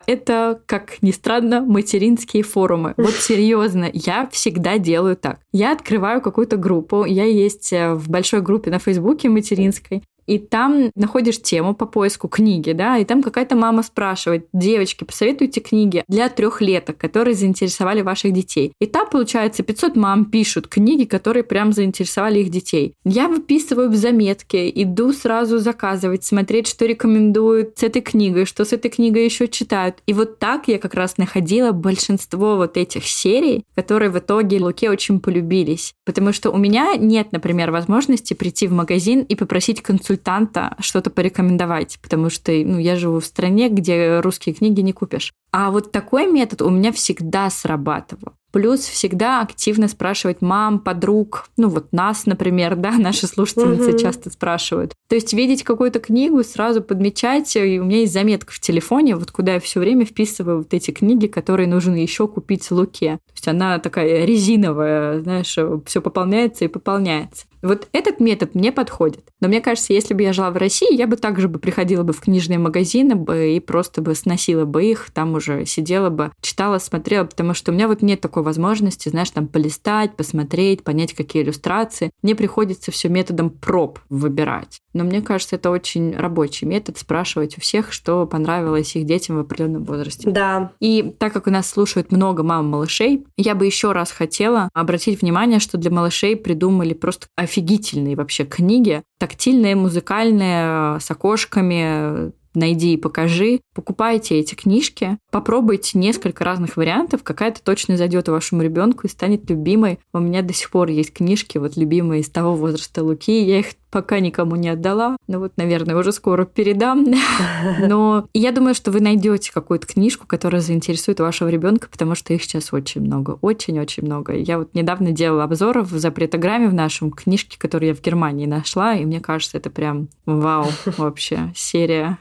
Это, 0.06 0.62
как 0.66 1.02
ни 1.02 1.10
странно, 1.10 1.60
материнские 1.60 2.42
форумы. 2.42 2.94
Вот 3.00 3.14
серьезно, 3.14 3.90
я 3.92 4.28
всегда 4.32 4.78
делаю 4.78 5.16
так. 5.16 5.40
Я 5.52 5.72
открываю 5.72 6.20
какую-то 6.22 6.56
группу, 6.56 7.04
я 7.04 7.24
есть 7.24 7.70
в 7.72 8.08
большой 8.08 8.40
группе 8.40 8.70
на 8.70 8.78
Фейсбуке 8.78 9.28
материнской, 9.28 10.02
и 10.30 10.38
там 10.38 10.92
находишь 10.94 11.42
тему 11.42 11.74
по 11.74 11.86
поиску 11.86 12.28
книги, 12.28 12.70
да, 12.70 12.98
и 12.98 13.04
там 13.04 13.20
какая-то 13.20 13.56
мама 13.56 13.82
спрашивает, 13.82 14.46
девочки, 14.52 15.02
посоветуйте 15.02 15.60
книги 15.60 16.04
для 16.06 16.28
трехлеток, 16.28 16.98
которые 16.98 17.34
заинтересовали 17.34 18.02
ваших 18.02 18.32
детей. 18.32 18.72
И 18.80 18.86
там, 18.86 19.10
получается, 19.10 19.64
500 19.64 19.96
мам 19.96 20.26
пишут 20.26 20.68
книги, 20.68 21.02
которые 21.02 21.42
прям 21.42 21.72
заинтересовали 21.72 22.38
их 22.38 22.50
детей. 22.50 22.94
Я 23.04 23.26
выписываю 23.26 23.90
в 23.90 23.96
заметки, 23.96 24.70
иду 24.72 25.12
сразу 25.12 25.58
заказывать, 25.58 26.24
смотреть, 26.24 26.68
что 26.68 26.86
рекомендуют 26.86 27.78
с 27.78 27.82
этой 27.82 28.00
книгой, 28.00 28.44
что 28.44 28.64
с 28.64 28.72
этой 28.72 28.88
книгой 28.88 29.24
еще 29.24 29.48
читают. 29.48 29.96
И 30.06 30.12
вот 30.12 30.38
так 30.38 30.68
я 30.68 30.78
как 30.78 30.94
раз 30.94 31.18
находила 31.18 31.72
большинство 31.72 32.56
вот 32.56 32.76
этих 32.76 33.04
серий, 33.04 33.64
которые 33.74 34.10
в 34.10 34.18
итоге 34.20 34.60
Луке 34.60 34.90
очень 34.90 35.18
полюбились. 35.18 35.92
Потому 36.04 36.32
что 36.32 36.50
у 36.50 36.56
меня 36.56 36.94
нет, 36.94 37.32
например, 37.32 37.72
возможности 37.72 38.34
прийти 38.34 38.68
в 38.68 38.72
магазин 38.72 39.22
и 39.22 39.34
попросить 39.34 39.82
консультацию 39.82 40.19
консультанта 40.20 40.76
что-то 40.80 41.10
порекомендовать, 41.10 41.98
потому 42.02 42.30
что 42.30 42.52
ну, 42.52 42.78
я 42.78 42.96
живу 42.96 43.20
в 43.20 43.24
стране, 43.24 43.68
где 43.68 44.20
русские 44.20 44.54
книги 44.54 44.80
не 44.80 44.92
купишь. 44.92 45.32
А 45.52 45.70
вот 45.70 45.92
такой 45.92 46.30
метод 46.30 46.62
у 46.62 46.70
меня 46.70 46.92
всегда 46.92 47.50
срабатывал. 47.50 48.34
Плюс 48.52 48.80
всегда 48.80 49.40
активно 49.40 49.88
спрашивать 49.88 50.42
мам, 50.42 50.80
подруг, 50.80 51.48
ну 51.56 51.68
вот 51.68 51.92
нас, 51.92 52.26
например, 52.26 52.76
да, 52.76 52.92
наши 52.98 53.26
слушательницы 53.26 53.90
угу. 53.90 53.98
часто 53.98 54.30
спрашивают. 54.30 54.92
То 55.08 55.14
есть 55.14 55.32
видеть 55.32 55.62
какую-то 55.62 56.00
книгу, 56.00 56.42
сразу 56.42 56.82
подмечать, 56.82 57.54
и 57.56 57.80
у 57.80 57.84
меня 57.84 58.00
есть 58.00 58.12
заметка 58.12 58.52
в 58.52 58.60
телефоне, 58.60 59.16
вот 59.16 59.30
куда 59.30 59.54
я 59.54 59.60
все 59.60 59.80
время 59.80 60.04
вписываю 60.04 60.58
вот 60.58 60.74
эти 60.74 60.90
книги, 60.90 61.26
которые 61.26 61.66
нужно 61.66 61.94
еще 61.94 62.28
купить 62.28 62.70
Луке. 62.70 63.18
То 63.26 63.32
есть 63.34 63.48
она 63.48 63.78
такая 63.78 64.24
резиновая, 64.24 65.20
знаешь, 65.20 65.56
все 65.86 66.00
пополняется 66.00 66.64
и 66.64 66.68
пополняется. 66.68 67.46
Вот 67.62 67.88
этот 67.92 68.20
метод 68.20 68.54
мне 68.54 68.72
подходит. 68.72 69.24
Но 69.40 69.48
мне 69.48 69.60
кажется, 69.60 69.92
если 69.92 70.14
бы 70.14 70.22
я 70.22 70.32
жила 70.32 70.50
в 70.50 70.56
России, 70.56 70.94
я 70.94 71.06
бы 71.06 71.16
также 71.16 71.48
бы 71.48 71.58
приходила 71.58 72.02
бы 72.02 72.12
в 72.12 72.20
книжные 72.20 72.58
магазины 72.58 73.14
бы 73.14 73.54
и 73.54 73.60
просто 73.60 74.00
бы 74.00 74.14
сносила 74.14 74.64
бы 74.64 74.84
их, 74.84 75.10
там 75.12 75.34
уже 75.34 75.66
сидела 75.66 76.08
бы, 76.08 76.32
читала, 76.40 76.78
смотрела, 76.78 77.24
потому 77.24 77.52
что 77.52 77.70
у 77.70 77.74
меня 77.74 77.88
вот 77.88 78.00
нет 78.02 78.20
такой 78.20 78.39
возможности, 78.42 79.08
знаешь, 79.08 79.30
там 79.30 79.48
полистать, 79.48 80.16
посмотреть, 80.16 80.84
понять, 80.84 81.14
какие 81.14 81.42
иллюстрации. 81.42 82.10
Мне 82.22 82.34
приходится 82.34 82.90
все 82.90 83.08
методом 83.08 83.50
проб 83.50 83.98
выбирать. 84.08 84.80
Но 84.92 85.04
мне 85.04 85.22
кажется, 85.22 85.56
это 85.56 85.70
очень 85.70 86.16
рабочий 86.16 86.66
метод 86.66 86.98
спрашивать 86.98 87.56
у 87.58 87.60
всех, 87.60 87.92
что 87.92 88.26
понравилось 88.26 88.96
их 88.96 89.06
детям 89.06 89.36
в 89.36 89.40
определенном 89.40 89.84
возрасте. 89.84 90.30
Да. 90.30 90.72
И 90.80 91.14
так 91.18 91.32
как 91.32 91.46
у 91.46 91.50
нас 91.50 91.68
слушают 91.68 92.12
много 92.12 92.42
мам 92.42 92.68
малышей, 92.68 93.24
я 93.36 93.54
бы 93.54 93.66
еще 93.66 93.92
раз 93.92 94.10
хотела 94.10 94.68
обратить 94.74 95.22
внимание, 95.22 95.60
что 95.60 95.78
для 95.78 95.90
малышей 95.90 96.36
придумали 96.36 96.94
просто 96.94 97.26
офигительные 97.36 98.16
вообще 98.16 98.44
книги, 98.44 99.02
тактильные, 99.18 99.76
музыкальные, 99.76 101.00
с 101.00 101.10
окошками, 101.10 102.32
найди 102.54 102.94
и 102.94 102.96
покажи. 102.96 103.60
Покупайте 103.74 104.38
эти 104.38 104.54
книжки, 104.54 105.18
попробуйте 105.30 105.98
несколько 105.98 106.44
разных 106.44 106.76
вариантов, 106.76 107.22
какая-то 107.22 107.62
точно 107.62 107.96
зайдет 107.96 108.28
вашему 108.28 108.62
ребенку 108.62 109.06
и 109.06 109.10
станет 109.10 109.48
любимой. 109.48 109.98
У 110.12 110.18
меня 110.18 110.42
до 110.42 110.52
сих 110.52 110.70
пор 110.70 110.88
есть 110.88 111.12
книжки, 111.12 111.58
вот 111.58 111.76
любимые 111.76 112.22
из 112.22 112.28
того 112.28 112.54
возраста 112.54 113.02
Луки, 113.02 113.42
я 113.42 113.60
их 113.60 113.66
пока 113.90 114.20
никому 114.20 114.56
не 114.56 114.68
отдала. 114.68 115.16
Ну 115.26 115.40
вот, 115.40 115.52
наверное, 115.56 115.96
уже 115.96 116.12
скоро 116.12 116.44
передам. 116.44 117.06
Но 117.80 118.28
я 118.32 118.52
думаю, 118.52 118.74
что 118.74 118.90
вы 118.90 119.00
найдете 119.00 119.52
какую-то 119.52 119.86
книжку, 119.86 120.26
которая 120.26 120.60
заинтересует 120.60 121.20
вашего 121.20 121.48
ребенка, 121.48 121.88
потому 121.90 122.14
что 122.14 122.32
их 122.32 122.42
сейчас 122.44 122.72
очень 122.72 123.00
много, 123.00 123.38
очень-очень 123.40 124.04
много. 124.04 124.34
Я 124.34 124.58
вот 124.58 124.74
недавно 124.74 125.12
делала 125.12 125.44
обзор 125.44 125.80
в 125.80 125.98
запретограмме 125.98 126.68
в 126.68 126.74
нашем 126.74 127.10
книжке, 127.10 127.58
которую 127.58 127.88
я 127.88 127.94
в 127.94 128.00
Германии 128.00 128.46
нашла, 128.46 128.94
и 128.94 129.04
мне 129.04 129.20
кажется, 129.20 129.58
это 129.58 129.70
прям 129.70 130.08
вау 130.24 130.66
вообще 130.96 131.52
серия. 131.54 132.18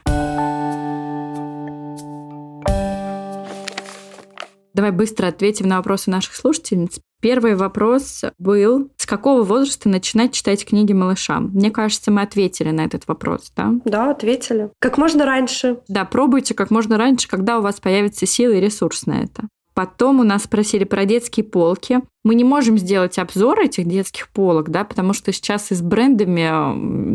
Давай 4.74 4.90
быстро 4.90 5.26
ответим 5.28 5.68
на 5.68 5.76
вопросы 5.76 6.10
наших 6.10 6.34
слушательниц. 6.34 7.00
Первый 7.20 7.54
вопрос 7.54 8.22
был, 8.38 8.90
с 8.96 9.04
какого 9.04 9.42
возраста 9.42 9.88
начинать 9.88 10.32
читать 10.32 10.64
книги 10.64 10.94
малышам? 10.94 11.50
Мне 11.52 11.70
кажется, 11.70 12.10
мы 12.10 12.22
ответили 12.22 12.70
на 12.70 12.84
этот 12.84 13.06
вопрос, 13.06 13.52
да? 13.54 13.72
Да, 13.84 14.10
ответили. 14.10 14.70
Как 14.78 14.96
можно 14.96 15.26
раньше. 15.26 15.80
Да, 15.88 16.06
пробуйте 16.06 16.54
как 16.54 16.70
можно 16.70 16.96
раньше, 16.96 17.28
когда 17.28 17.58
у 17.58 17.62
вас 17.62 17.78
появится 17.78 18.24
силы 18.24 18.56
и 18.56 18.60
ресурс 18.60 19.04
на 19.04 19.22
это. 19.22 19.48
Потом 19.74 20.20
у 20.20 20.24
нас 20.24 20.44
спросили 20.44 20.84
про 20.84 21.04
детские 21.04 21.44
полки. 21.44 22.00
Мы 22.24 22.34
не 22.34 22.44
можем 22.44 22.76
сделать 22.76 23.18
обзор 23.18 23.60
этих 23.60 23.86
детских 23.86 24.28
полок, 24.28 24.70
да, 24.70 24.84
потому 24.84 25.12
что 25.12 25.32
сейчас 25.32 25.70
и 25.70 25.74
с 25.74 25.80
брендами, 25.80 26.74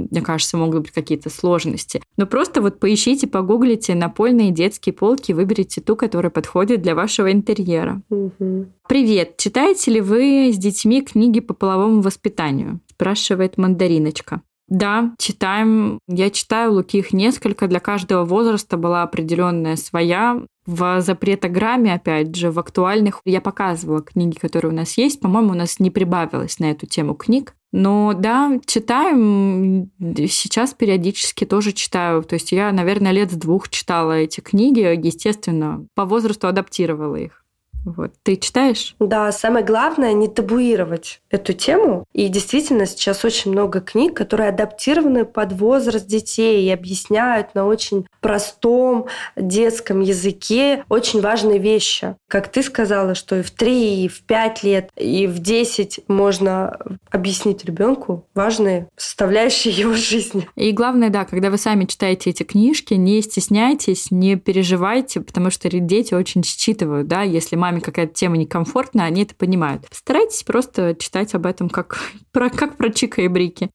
мне 0.09 0.21
кажется, 0.21 0.57
могут 0.57 0.83
быть 0.83 0.91
какие-то 0.91 1.29
сложности. 1.29 2.01
Но 2.17 2.25
просто 2.25 2.61
вот 2.61 2.79
поищите, 2.79 3.27
погуглите 3.27 3.93
напольные 3.93 4.51
детские 4.51 4.93
полки, 4.93 5.31
выберите 5.31 5.81
ту, 5.81 5.95
которая 5.95 6.31
подходит 6.31 6.81
для 6.81 6.95
вашего 6.95 7.31
интерьера. 7.31 8.01
Угу. 8.09 8.67
Привет, 8.87 9.37
читаете 9.37 9.91
ли 9.91 10.01
вы 10.01 10.51
с 10.53 10.57
детьми 10.57 11.01
книги 11.01 11.41
по 11.41 11.53
половому 11.53 12.01
воспитанию? 12.01 12.79
Спрашивает 12.89 13.57
мандариночка. 13.57 14.41
Да, 14.67 15.13
читаем. 15.19 15.99
Я 16.07 16.31
читаю 16.31 16.73
Луки 16.73 16.97
их 16.97 17.13
несколько. 17.13 17.67
Для 17.67 17.79
каждого 17.79 18.25
возраста 18.25 18.77
была 18.77 19.03
определенная 19.03 19.75
своя. 19.75 20.41
В 20.65 20.99
запретограмме, 21.01 21.93
опять 21.93 22.35
же, 22.35 22.49
в 22.49 22.57
актуальных 22.57 23.21
я 23.23 23.39
показывала 23.39 24.01
книги, 24.01 24.35
которые 24.35 24.71
у 24.71 24.75
нас 24.75 24.97
есть. 24.97 25.19
По-моему, 25.19 25.51
у 25.51 25.55
нас 25.55 25.79
не 25.79 25.91
прибавилось 25.91 26.57
на 26.59 26.71
эту 26.71 26.87
тему 26.87 27.13
книг. 27.13 27.55
Но 27.71 28.13
да, 28.13 28.59
читаем. 28.65 29.91
Сейчас 29.99 30.73
периодически 30.73 31.45
тоже 31.45 31.71
читаю. 31.71 32.23
То 32.23 32.35
есть 32.35 32.51
я, 32.51 32.71
наверное, 32.71 33.11
лет 33.11 33.31
с 33.31 33.35
двух 33.35 33.69
читала 33.69 34.13
эти 34.13 34.39
книги. 34.39 34.79
Естественно, 34.79 35.85
по 35.93 36.05
возрасту 36.05 36.47
адаптировала 36.47 37.17
их. 37.17 37.44
Вот. 37.85 38.13
Ты 38.23 38.35
читаешь? 38.35 38.95
Да, 38.99 39.31
самое 39.31 39.63
главное 39.63 40.13
не 40.13 40.27
табуировать 40.27 41.21
эту 41.29 41.53
тему. 41.53 42.03
И 42.13 42.27
действительно 42.27 42.85
сейчас 42.85 43.23
очень 43.23 43.51
много 43.51 43.79
книг, 43.79 44.17
которые 44.17 44.49
адаптированы 44.49 45.23
под 45.25 45.53
возраст 45.53 46.07
детей 46.07 46.65
и 46.65 46.71
объясняют 46.71 47.53
на 47.53 47.65
очень 47.65 48.07
простом 48.21 49.07
детском 49.35 50.01
языке 50.01 50.83
очень 50.89 51.21
важные 51.21 51.59
вещи. 51.59 52.15
Как 52.27 52.51
ты 52.51 52.63
сказала, 52.63 53.15
что 53.15 53.37
и 53.37 53.43
в 53.43 53.51
3, 53.51 54.05
и 54.05 54.07
в 54.07 54.23
5 54.23 54.63
лет, 54.63 54.89
и 54.97 55.27
в 55.27 55.39
10 55.39 56.01
можно 56.07 56.77
объяснить 57.11 57.63
ребенку 57.65 58.27
важные 58.33 58.87
составляющие 58.97 59.73
его 59.73 59.93
жизни. 59.93 60.47
И 60.55 60.71
главное, 60.71 61.09
да, 61.09 61.25
когда 61.25 61.49
вы 61.49 61.57
сами 61.57 61.85
читаете 61.85 62.31
эти 62.31 62.43
книжки, 62.43 62.95
не 62.95 63.21
стесняйтесь, 63.21 64.09
не 64.09 64.35
переживайте, 64.35 65.21
потому 65.21 65.51
что 65.51 65.69
дети 65.69 66.13
очень 66.13 66.43
считывают, 66.43 67.07
да, 67.07 67.21
если 67.21 67.55
маме 67.55 67.74
вами 67.75 67.79
какая-то 67.81 68.13
тема 68.13 68.37
некомфортная, 68.37 69.05
они 69.05 69.23
это 69.23 69.35
понимают. 69.35 69.83
Старайтесь 69.91 70.43
просто 70.43 70.95
читать 70.95 71.33
об 71.35 71.45
этом 71.45 71.69
как 71.69 71.99
про, 72.31 72.49
как 72.49 72.77
про 72.77 72.89
Чика 72.89 73.21
и 73.21 73.27
Брики. 73.27 73.69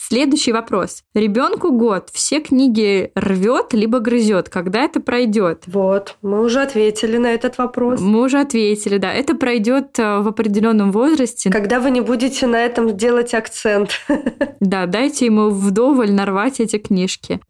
Следующий 0.00 0.52
вопрос. 0.52 1.02
Ребенку 1.12 1.72
год, 1.72 2.08
все 2.12 2.40
книги 2.40 3.10
рвет 3.16 3.72
либо 3.72 3.98
грызет. 3.98 4.48
Когда 4.48 4.84
это 4.84 5.00
пройдет? 5.00 5.64
Вот, 5.66 6.16
мы 6.22 6.40
уже 6.44 6.62
ответили 6.62 7.16
на 7.18 7.34
этот 7.34 7.58
вопрос. 7.58 8.00
Мы 8.00 8.22
уже 8.22 8.38
ответили, 8.38 8.98
да. 8.98 9.12
Это 9.12 9.34
пройдет 9.34 9.98
э, 9.98 10.20
в 10.20 10.28
определенном 10.28 10.92
возрасте. 10.92 11.50
Когда 11.50 11.80
вы 11.80 11.90
не 11.90 12.00
будете 12.00 12.46
на 12.46 12.64
этом 12.64 12.96
делать 12.96 13.34
акцент. 13.34 13.90
Да, 14.60 14.86
дайте 14.86 15.26
ему 15.26 15.50
вдоволь 15.50 16.10
нарвать 16.10 16.60
эти 16.60 16.78
книжки. 16.78 17.40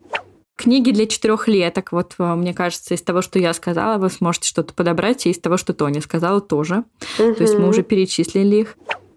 Книги 0.58 0.90
для 0.90 1.06
четырехлеток. 1.06 1.92
Вот 1.92 2.16
э, 2.18 2.34
мне 2.34 2.52
кажется, 2.52 2.94
из 2.94 3.02
того, 3.02 3.22
что 3.22 3.38
я 3.38 3.54
сказала, 3.54 3.96
вы 3.96 4.10
сможете 4.10 4.48
что-то 4.48 4.74
подобрать, 4.74 5.24
и 5.24 5.30
из 5.30 5.38
того, 5.38 5.56
что 5.56 5.72
Тоня 5.72 6.00
сказала, 6.00 6.40
тоже. 6.40 6.82
Угу. 7.16 7.34
То 7.34 7.42
есть 7.44 7.56
мы 7.56 7.68
уже 7.68 7.84
перечислили 7.84 8.56
их. 8.56 8.76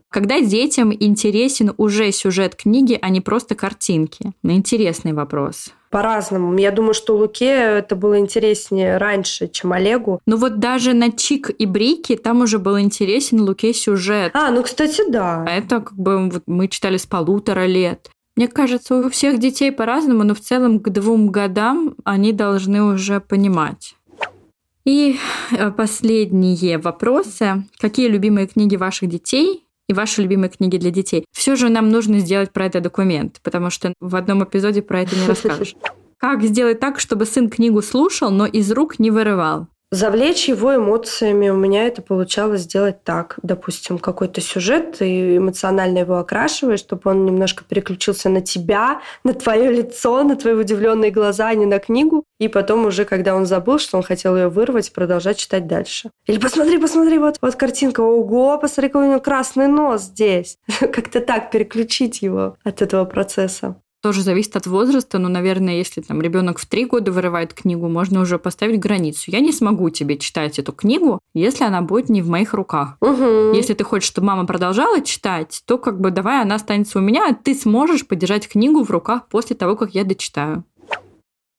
Когда 0.10 0.40
детям 0.40 0.94
интересен 0.94 1.74
уже 1.78 2.12
сюжет 2.12 2.56
книги, 2.56 3.00
а 3.02 3.10
не 3.10 3.22
просто 3.22 3.56
картинки? 3.56 4.34
Интересный 4.44 5.14
вопрос. 5.14 5.74
По-разному. 5.90 6.56
Я 6.60 6.72
думаю, 6.72 6.94
что 6.94 7.18
Луке 7.18 7.48
это 7.48 7.96
было 7.96 8.20
интереснее 8.20 8.98
раньше, 8.98 9.48
чем 9.48 9.74
Олегу. 9.74 10.20
Ну 10.28 10.38
вот 10.38 10.60
даже 10.60 10.94
на 10.94 11.12
Чик 11.12 11.50
и 11.50 11.66
Брики 11.66 12.18
там 12.18 12.42
уже 12.42 12.60
был 12.60 12.80
интересен 12.80 13.42
Луке 13.42 13.74
сюжет. 13.74 14.32
А, 14.36 14.52
ну, 14.52 14.62
кстати, 14.62 15.02
да. 15.10 15.44
Это 15.50 15.80
как 15.80 15.94
бы 15.94 16.30
вот 16.30 16.44
мы 16.46 16.68
читали 16.68 16.98
с 16.98 17.08
полутора 17.08 17.66
лет. 17.66 18.10
Мне 18.36 18.48
кажется, 18.48 18.96
у 18.96 19.10
всех 19.10 19.40
детей 19.40 19.72
по-разному, 19.72 20.24
но 20.24 20.34
в 20.34 20.40
целом 20.40 20.80
к 20.80 20.90
двум 20.90 21.30
годам 21.30 21.96
они 22.04 22.32
должны 22.32 22.84
уже 22.84 23.20
понимать. 23.20 23.96
И 24.86 25.18
э, 25.52 25.72
последние 25.72 26.78
вопросы. 26.78 27.66
Какие 27.80 28.08
любимые 28.08 28.48
книги 28.48 28.76
ваших 28.76 29.10
детей 29.10 29.66
и 29.88 29.94
ваши 29.94 30.22
любимые 30.22 30.50
книги 30.50 30.78
для 30.78 30.90
детей. 30.90 31.26
Все 31.32 31.56
же 31.56 31.70
нам 31.70 31.90
нужно 31.90 32.20
сделать 32.20 32.52
про 32.54 32.66
это 32.66 32.80
документ, 32.80 33.42
потому 33.44 33.70
что 33.70 33.94
в 34.00 34.16
одном 34.16 34.44
эпизоде 34.44 34.82
про 34.82 35.02
это 35.02 35.16
не 35.16 35.28
расскажешь. 35.28 35.76
Как 36.18 36.44
сделать 36.44 36.80
так, 36.80 37.00
чтобы 37.00 37.26
сын 37.26 37.50
книгу 37.50 37.82
слушал, 37.82 38.32
но 38.32 38.46
из 38.46 38.72
рук 38.72 39.00
не 39.00 39.12
вырывал? 39.12 39.68
Завлечь 39.94 40.48
его 40.48 40.74
эмоциями. 40.74 41.50
У 41.50 41.58
меня 41.58 41.86
это 41.86 42.02
получалось 42.02 42.62
сделать 42.62 43.04
так. 43.04 43.38
Допустим, 43.44 44.00
какой-то 44.00 44.40
сюжет, 44.40 45.02
и 45.02 45.36
эмоционально 45.36 46.00
его 46.00 46.18
окрашиваешь, 46.18 46.80
чтобы 46.80 47.12
он 47.12 47.26
немножко 47.26 47.66
переключился 47.66 48.30
на 48.30 48.40
тебя, 48.40 49.02
на 49.26 49.34
твое 49.34 49.70
лицо, 49.70 50.24
на 50.24 50.38
твои 50.38 50.54
удивленные 50.54 51.12
глаза, 51.12 51.50
а 51.50 51.56
не 51.56 51.66
на 51.66 51.80
книгу. 51.80 52.24
И 52.40 52.48
потом 52.48 52.86
уже, 52.86 53.04
когда 53.04 53.36
он 53.36 53.46
забыл, 53.46 53.80
что 53.80 53.98
он 53.98 54.04
хотел 54.04 54.38
ее 54.38 54.48
вырвать, 54.48 54.94
продолжать 54.94 55.38
читать 55.38 55.68
дальше. 55.68 56.10
Или 56.26 56.40
посмотри, 56.40 56.78
посмотри, 56.78 57.20
вот, 57.20 57.36
вот 57.42 57.56
картинка. 57.56 58.00
Ого, 58.00 58.58
посмотри, 58.60 58.88
какой 58.88 59.08
у 59.08 59.12
него 59.12 59.20
красный 59.20 59.68
нос 59.68 60.04
здесь. 60.04 60.58
Как-то 60.80 61.20
так 61.20 61.52
переключить 61.52 62.22
его 62.22 62.56
от 62.64 62.82
этого 62.82 63.04
процесса 63.04 63.76
тоже 64.02 64.24
зависит 64.24 64.56
от 64.56 64.68
возраста, 64.68 65.20
но, 65.20 65.30
наверное, 65.30 65.76
если 65.76 66.02
там 66.02 66.22
ребенок 66.22 66.58
в 66.60 66.66
три 66.66 66.86
года 66.86 67.12
вырывает 67.12 67.54
книгу, 67.54 67.88
можно 67.88 68.22
уже 68.22 68.40
поставить 68.40 68.80
границу. 68.80 69.32
Я 69.32 69.40
не 69.40 69.52
смогу 69.52 69.90
тебе 69.90 70.18
читать 70.18 70.60
эту 70.60 70.74
книгу, 70.74 71.20
если 71.34 71.64
она 71.64 71.82
будет 71.82 72.10
не 72.10 72.22
в 72.22 72.28
моих 72.28 72.54
руках. 72.54 72.98
Угу. 73.02 73.54
Если 73.54 73.74
ты 73.74 73.84
хочешь, 73.84 74.08
чтобы 74.08 74.28
мама 74.28 74.46
продолжала 74.46 75.02
читать, 75.02 75.62
то 75.66 75.78
как 75.78 76.02
бы 76.02 76.12
давай 76.12 76.42
она 76.42 76.56
останется 76.56 77.00
у 77.00 77.02
меня, 77.02 77.30
а 77.30 77.34
ты 77.34 77.54
сможешь 77.54 78.08
подержать 78.08 78.48
книгу 78.48 78.84
в 78.84 78.90
руках 78.90 79.28
после 79.28 79.56
того, 79.56 79.76
как 79.76 79.94
я 79.94 80.04
дочитаю. 80.04 80.64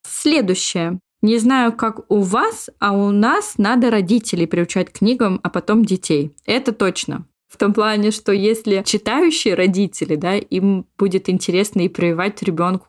Следующее. 0.07 0.99
Не 1.22 1.38
знаю, 1.38 1.72
как 1.72 2.11
у 2.11 2.20
вас, 2.20 2.68
а 2.80 2.93
у 2.93 3.12
нас 3.12 3.55
надо 3.57 3.90
родителей 3.93 4.47
приучать 4.47 4.93
к 4.93 4.99
книгам, 4.99 5.38
а 5.45 5.51
потом 5.51 5.84
детей. 5.84 6.32
Это 6.47 6.72
точно. 6.72 7.26
В 7.53 7.59
том 7.59 7.74
плане, 7.74 8.12
что 8.12 8.32
если 8.32 8.82
читающие 8.82 9.55
родители, 9.55 10.16
да, 10.16 10.36
им 10.36 10.86
будет 10.96 11.28
интересно 11.28 11.82
и 11.82 11.90
прививать 11.90 12.42
ребенку 12.42 12.86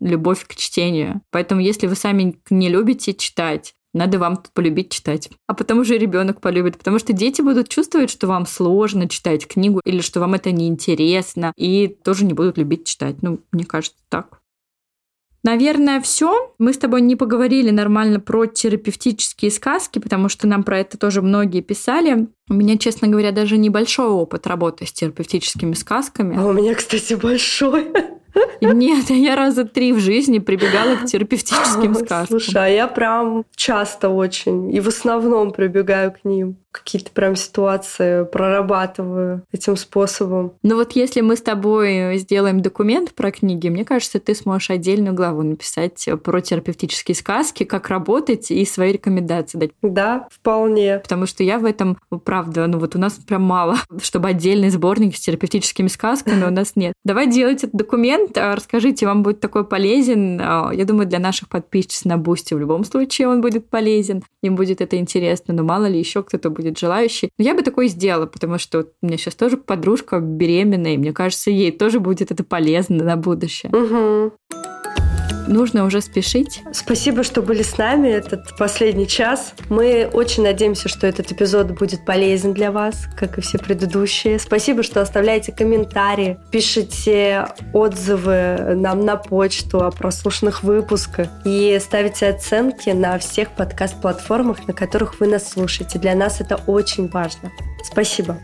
любовь 0.00 0.46
к 0.46 0.54
чтению. 0.54 1.22
Поэтому, 1.30 1.62
если 1.62 1.86
вы 1.86 1.94
сами 1.94 2.38
не 2.50 2.68
любите 2.68 3.14
читать, 3.14 3.74
надо 3.94 4.18
вам 4.18 4.42
полюбить 4.52 4.90
читать. 4.90 5.30
А 5.46 5.54
потом 5.54 5.78
уже 5.78 5.96
ребенок 5.96 6.42
полюбит, 6.42 6.76
потому 6.76 6.98
что 6.98 7.14
дети 7.14 7.40
будут 7.40 7.70
чувствовать, 7.70 8.10
что 8.10 8.26
вам 8.26 8.44
сложно 8.44 9.08
читать 9.08 9.46
книгу 9.46 9.80
или 9.82 10.02
что 10.02 10.20
вам 10.20 10.34
это 10.34 10.50
неинтересно, 10.52 11.54
и 11.56 11.88
тоже 11.88 12.26
не 12.26 12.34
будут 12.34 12.58
любить 12.58 12.84
читать. 12.84 13.22
Ну, 13.22 13.40
мне 13.50 13.64
кажется, 13.64 13.98
так. 14.10 14.41
Наверное, 15.44 16.00
все. 16.00 16.54
Мы 16.58 16.72
с 16.72 16.78
тобой 16.78 17.00
не 17.00 17.16
поговорили 17.16 17.70
нормально 17.70 18.20
про 18.20 18.46
терапевтические 18.46 19.50
сказки, 19.50 19.98
потому 19.98 20.28
что 20.28 20.46
нам 20.46 20.62
про 20.62 20.78
это 20.78 20.96
тоже 20.96 21.20
многие 21.20 21.62
писали. 21.62 22.28
У 22.48 22.54
меня, 22.54 22.78
честно 22.78 23.08
говоря, 23.08 23.32
даже 23.32 23.56
небольшой 23.56 24.08
опыт 24.08 24.46
работы 24.46 24.86
с 24.86 24.92
терапевтическими 24.92 25.74
сказками. 25.74 26.36
А 26.38 26.46
у 26.46 26.52
меня, 26.52 26.74
кстати, 26.74 27.14
большой. 27.14 27.88
Нет, 28.60 29.10
я 29.10 29.36
раза 29.36 29.64
три 29.64 29.92
в 29.92 29.98
жизни 29.98 30.38
прибегала 30.38 30.96
к 30.96 31.06
терапевтическим 31.06 31.94
сказкам. 31.94 32.40
Слушай, 32.40 32.64
а 32.64 32.68
я 32.68 32.86
прям 32.86 33.44
часто 33.56 34.08
очень 34.08 34.74
и 34.74 34.80
в 34.80 34.88
основном 34.88 35.52
прибегаю 35.52 36.12
к 36.12 36.24
ним 36.24 36.56
какие-то 36.72 37.10
прям 37.12 37.36
ситуации 37.36 38.24
прорабатываю 38.24 39.42
этим 39.52 39.76
способом. 39.76 40.54
Ну 40.62 40.76
вот 40.76 40.92
если 40.92 41.20
мы 41.20 41.36
с 41.36 41.42
тобой 41.42 42.18
сделаем 42.18 42.60
документ 42.60 43.12
про 43.12 43.30
книги, 43.30 43.68
мне 43.68 43.84
кажется, 43.84 44.18
ты 44.18 44.34
сможешь 44.34 44.70
отдельную 44.70 45.14
главу 45.14 45.42
написать 45.42 46.08
про 46.24 46.40
терапевтические 46.40 47.14
сказки, 47.14 47.64
как 47.64 47.88
работать 47.88 48.50
и 48.50 48.64
свои 48.64 48.92
рекомендации 48.92 49.58
дать. 49.58 49.70
Да, 49.82 50.26
вполне. 50.30 50.98
Потому 50.98 51.26
что 51.26 51.44
я 51.44 51.58
в 51.58 51.64
этом, 51.64 51.98
правда, 52.24 52.66
ну 52.66 52.78
вот 52.78 52.96
у 52.96 52.98
нас 52.98 53.14
прям 53.14 53.42
мало, 53.42 53.76
чтобы 54.00 54.28
отдельный 54.28 54.70
сборник 54.70 55.16
с 55.16 55.20
терапевтическими 55.20 55.88
сказками 55.88 56.44
у 56.44 56.50
нас 56.50 56.72
нет. 56.74 56.94
Давай 57.04 57.28
делать 57.30 57.58
этот 57.58 57.72
документ, 57.72 58.36
а 58.38 58.56
расскажите, 58.56 59.06
вам 59.06 59.22
будет 59.22 59.40
такой 59.40 59.64
полезен. 59.64 60.40
А, 60.40 60.70
я 60.72 60.84
думаю, 60.84 61.06
для 61.06 61.18
наших 61.18 61.48
подписчиков 61.48 61.82
на 62.04 62.16
Бусти 62.16 62.54
в 62.54 62.58
любом 62.58 62.84
случае 62.84 63.28
он 63.28 63.40
будет 63.40 63.68
полезен, 63.68 64.22
им 64.42 64.54
будет 64.54 64.80
это 64.80 64.96
интересно, 64.96 65.52
но 65.52 65.64
мало 65.64 65.86
ли 65.86 65.98
еще 65.98 66.22
кто-то 66.22 66.48
будет 66.50 66.61
будет 66.62 66.78
желающий. 66.78 67.30
Но 67.38 67.44
я 67.44 67.54
бы 67.54 67.62
такое 67.62 67.88
сделала, 67.88 68.26
потому 68.26 68.58
что 68.58 68.86
у 69.02 69.06
меня 69.06 69.16
сейчас 69.16 69.34
тоже 69.34 69.56
подружка 69.56 70.20
беременная, 70.20 70.94
и 70.94 70.98
мне 70.98 71.12
кажется, 71.12 71.50
ей 71.50 71.72
тоже 71.72 72.00
будет 72.00 72.30
это 72.30 72.44
полезно 72.44 73.04
на 73.04 73.16
будущее. 73.16 73.72
Угу. 73.72 74.61
Нужно 75.46 75.84
уже 75.84 76.00
спешить. 76.00 76.62
Спасибо, 76.72 77.22
что 77.22 77.42
были 77.42 77.62
с 77.62 77.76
нами 77.78 78.08
этот 78.08 78.56
последний 78.56 79.06
час. 79.06 79.54
Мы 79.68 80.08
очень 80.12 80.42
надеемся, 80.42 80.88
что 80.88 81.06
этот 81.06 81.32
эпизод 81.32 81.72
будет 81.72 82.04
полезен 82.04 82.52
для 82.52 82.70
вас, 82.70 83.06
как 83.16 83.38
и 83.38 83.40
все 83.40 83.58
предыдущие. 83.58 84.38
Спасибо, 84.38 84.82
что 84.82 85.00
оставляете 85.00 85.52
комментарии, 85.52 86.38
пишите 86.50 87.46
отзывы 87.72 88.74
нам 88.74 89.04
на 89.04 89.16
почту 89.16 89.84
о 89.84 89.90
прослушанных 89.90 90.62
выпусках 90.62 91.28
и 91.44 91.78
ставите 91.82 92.28
оценки 92.28 92.90
на 92.90 93.18
всех 93.18 93.50
подкаст-платформах, 93.52 94.66
на 94.66 94.74
которых 94.74 95.20
вы 95.20 95.26
нас 95.26 95.48
слушаете. 95.48 95.98
Для 95.98 96.14
нас 96.14 96.40
это 96.40 96.56
очень 96.66 97.08
важно. 97.08 97.52
Спасибо. 97.84 98.38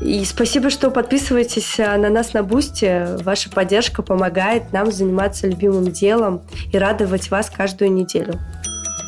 И 0.00 0.24
спасибо, 0.24 0.70
что 0.70 0.90
подписываетесь 0.90 1.78
э, 1.78 1.96
на 1.96 2.10
нас 2.10 2.32
на 2.34 2.42
Бусти. 2.42 3.22
Ваша 3.22 3.50
поддержка 3.50 4.02
помогает 4.02 4.72
нам 4.72 4.92
заниматься 4.92 5.46
любимым 5.46 5.90
делом 5.90 6.42
и 6.72 6.78
радовать 6.78 7.30
вас 7.30 7.50
каждую 7.50 7.92
неделю. 7.92 8.34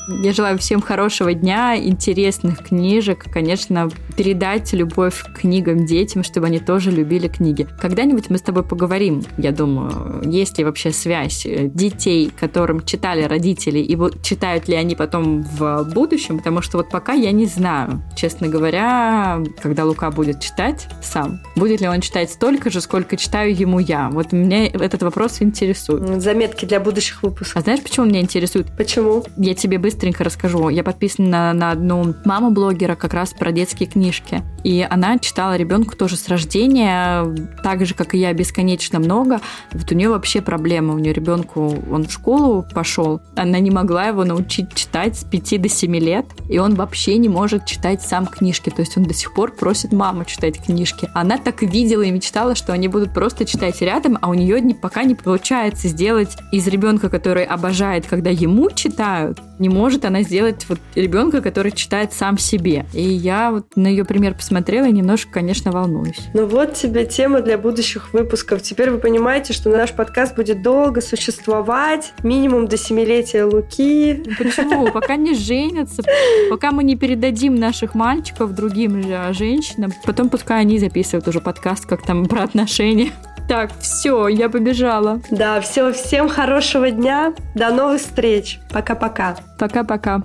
Я 0.09 0.33
желаю 0.33 0.57
всем 0.59 0.81
хорошего 0.81 1.35
дня, 1.35 1.77
интересных 1.77 2.65
книжек, 2.65 3.27
конечно, 3.31 3.91
передать 4.17 4.73
любовь 4.73 5.23
к 5.23 5.41
книгам 5.41 5.85
детям, 5.85 6.25
чтобы 6.25 6.47
они 6.47 6.61
тоже 6.61 6.91
любили 6.91 7.29
книги. 7.29 7.67
Когда-нибудь 7.79 8.31
мы 8.31 8.39
с 8.39 8.43
тобой 8.43 8.63
поговорим, 8.63 9.23
я 9.37 9.53
думаю, 9.53 10.23
есть 10.25 10.57
ли 10.57 10.65
вообще 10.65 10.93
связь 10.93 11.47
детей, 11.47 12.33
которым 12.41 12.85
читали 12.85 13.23
родители, 13.23 13.81
и 13.81 13.99
читают 14.23 14.67
ли 14.67 14.77
они 14.77 14.95
потом 14.95 15.43
в 15.43 15.85
будущем, 15.93 16.39
потому 16.39 16.63
что 16.63 16.79
вот 16.79 16.89
пока 16.89 17.13
я 17.13 17.31
не 17.31 17.45
знаю, 17.45 18.03
честно 18.17 18.49
говоря, 18.49 19.43
когда 19.63 19.85
Лука 19.85 20.11
будет 20.11 20.41
читать 20.41 20.89
сам, 21.03 21.41
будет 21.55 21.83
ли 21.83 21.89
он 21.89 22.01
читать 22.01 22.31
столько 22.31 22.71
же, 22.71 22.81
сколько 22.81 23.19
читаю 23.19 23.55
ему 23.55 23.79
я. 23.79 24.09
Вот 24.09 24.33
меня 24.33 24.69
этот 24.69 25.03
вопрос 25.03 25.43
интересует. 25.43 26.23
Заметки 26.23 26.65
для 26.65 26.81
будущих 26.81 27.23
выпусков. 27.23 27.57
А 27.59 27.61
знаешь, 27.61 27.83
почему 27.83 28.07
меня 28.07 28.21
интересует? 28.21 28.69
Почему? 28.75 29.25
Я 29.37 29.55
тебе 29.55 29.77
быстро 29.79 29.98
быстренько 29.99 30.23
расскажу. 30.23 30.69
Я 30.69 30.85
подписана 30.85 31.53
на 31.53 31.73
одну 31.73 32.15
маму 32.25 32.53
блогера 32.53 32.95
как 32.95 33.15
раз 33.15 33.33
про 33.33 33.51
детские 33.51 33.89
книжки. 33.89 34.45
И 34.63 34.87
она 34.89 35.19
читала 35.19 35.57
ребенку 35.57 35.97
тоже 35.97 36.17
с 36.17 36.29
рождения, 36.29 37.25
так 37.65 37.85
же, 37.85 37.95
как 37.95 38.15
и 38.15 38.19
я, 38.19 38.33
бесконечно 38.33 39.01
много. 39.01 39.41
Вот 39.73 39.91
у 39.91 39.95
нее 39.97 40.09
вообще 40.09 40.41
проблема. 40.41 40.95
У 40.95 40.99
нее 40.99 41.13
ребенку, 41.13 41.77
он 41.91 42.07
в 42.07 42.13
школу 42.13 42.65
пошел, 42.73 43.21
она 43.35 43.59
не 43.59 43.73
могла 43.73 44.05
его 44.05 44.25
научить 44.25 44.73
читать 44.73 45.17
с 45.17 45.25
5 45.25 45.63
до 45.63 45.69
7 45.69 45.97
лет, 45.97 46.27
и 46.49 46.59
он 46.59 46.77
вообще 46.77 47.17
не 47.17 47.29
может 47.29 47.67
читать 47.67 48.01
сам 48.01 48.27
книжки. 48.27 48.71
То 48.71 48.83
есть 48.83 48.97
он 48.97 49.03
до 49.03 49.15
сих 49.15 49.35
пор 49.35 49.53
просит 49.57 49.93
маму 49.93 50.25
читать 50.27 50.63
книжки. 50.65 51.09
Она 51.13 51.39
так 51.39 51.63
видела 51.63 52.03
и 52.03 52.13
мечтала, 52.13 52.55
что 52.55 52.73
они 52.73 52.87
будут 52.87 53.13
просто 53.13 53.45
читать 53.45 53.81
рядом, 53.83 54.17
а 54.21 54.31
у 54.31 54.35
нее 54.35 54.63
пока 54.81 55.03
не 55.03 55.17
получается 55.17 55.89
сделать 55.89 56.37
из 56.53 56.69
ребенка, 56.69 57.09
который 57.09 57.45
обожает, 57.45 58.07
когда 58.07 58.31
ему 58.31 58.71
читают, 58.71 59.41
Не 59.59 59.69
может 59.69 59.88
она 60.05 60.23
сделать 60.23 60.67
вот 60.69 60.79
ребенка, 60.95 61.41
который 61.41 61.73
читает 61.73 62.13
сам 62.13 62.39
себе. 62.39 62.87
И 62.93 63.03
я 63.03 63.51
вот 63.51 63.77
на 63.77 63.87
ее 63.87 64.05
пример 64.05 64.35
посмотрела 64.35 64.87
и 64.87 64.93
немножко, 64.93 65.33
конечно, 65.33 65.73
волнуюсь. 65.73 66.21
Ну 66.35 66.47
вот 66.47 66.75
тебе 66.75 67.07
тема 67.07 67.41
для 67.41 67.59
будущих 67.59 68.13
выпусков. 68.13 68.63
Теперь 68.63 68.91
вы 68.91 68.99
понимаете, 68.99 69.53
что 69.53 69.71
наш 69.71 69.93
подкаст 69.93 70.37
будет 70.37 70.63
долго 70.63 71.01
существовать, 71.01 72.13
минимум 72.23 72.69
до 72.69 72.77
семилетия 72.77 73.45
Луки. 73.45 74.23
Ну 74.25 74.33
почему? 74.37 74.93
Пока 74.93 75.17
не 75.17 75.35
женятся, 75.35 76.03
пока 76.51 76.73
мы 76.73 76.85
не 76.85 76.97
передадим 76.97 77.55
наших 77.55 77.95
мальчиков 77.95 78.55
другим 78.55 79.03
женщинам, 79.33 79.93
потом 80.05 80.29
пускай 80.29 80.61
они 80.61 80.79
записывают 80.79 81.27
уже 81.29 81.41
подкаст, 81.41 81.87
как 81.87 82.03
там 82.03 82.27
про 82.27 82.43
отношения. 82.43 83.13
Так, 83.49 83.71
все, 83.81 84.29
я 84.29 84.51
побежала. 84.51 85.23
Да, 85.31 85.63
все, 85.63 85.91
всем 85.95 86.29
хорошего 86.29 86.91
дня. 86.91 87.33
До 87.55 87.71
новых 87.71 88.03
встреч. 88.03 88.61
Пока-пока. 88.71 89.37
Пока-пока. 89.59 90.21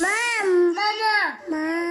Мам, 0.00 0.74
мама, 0.74 1.34
мам. 1.50 1.83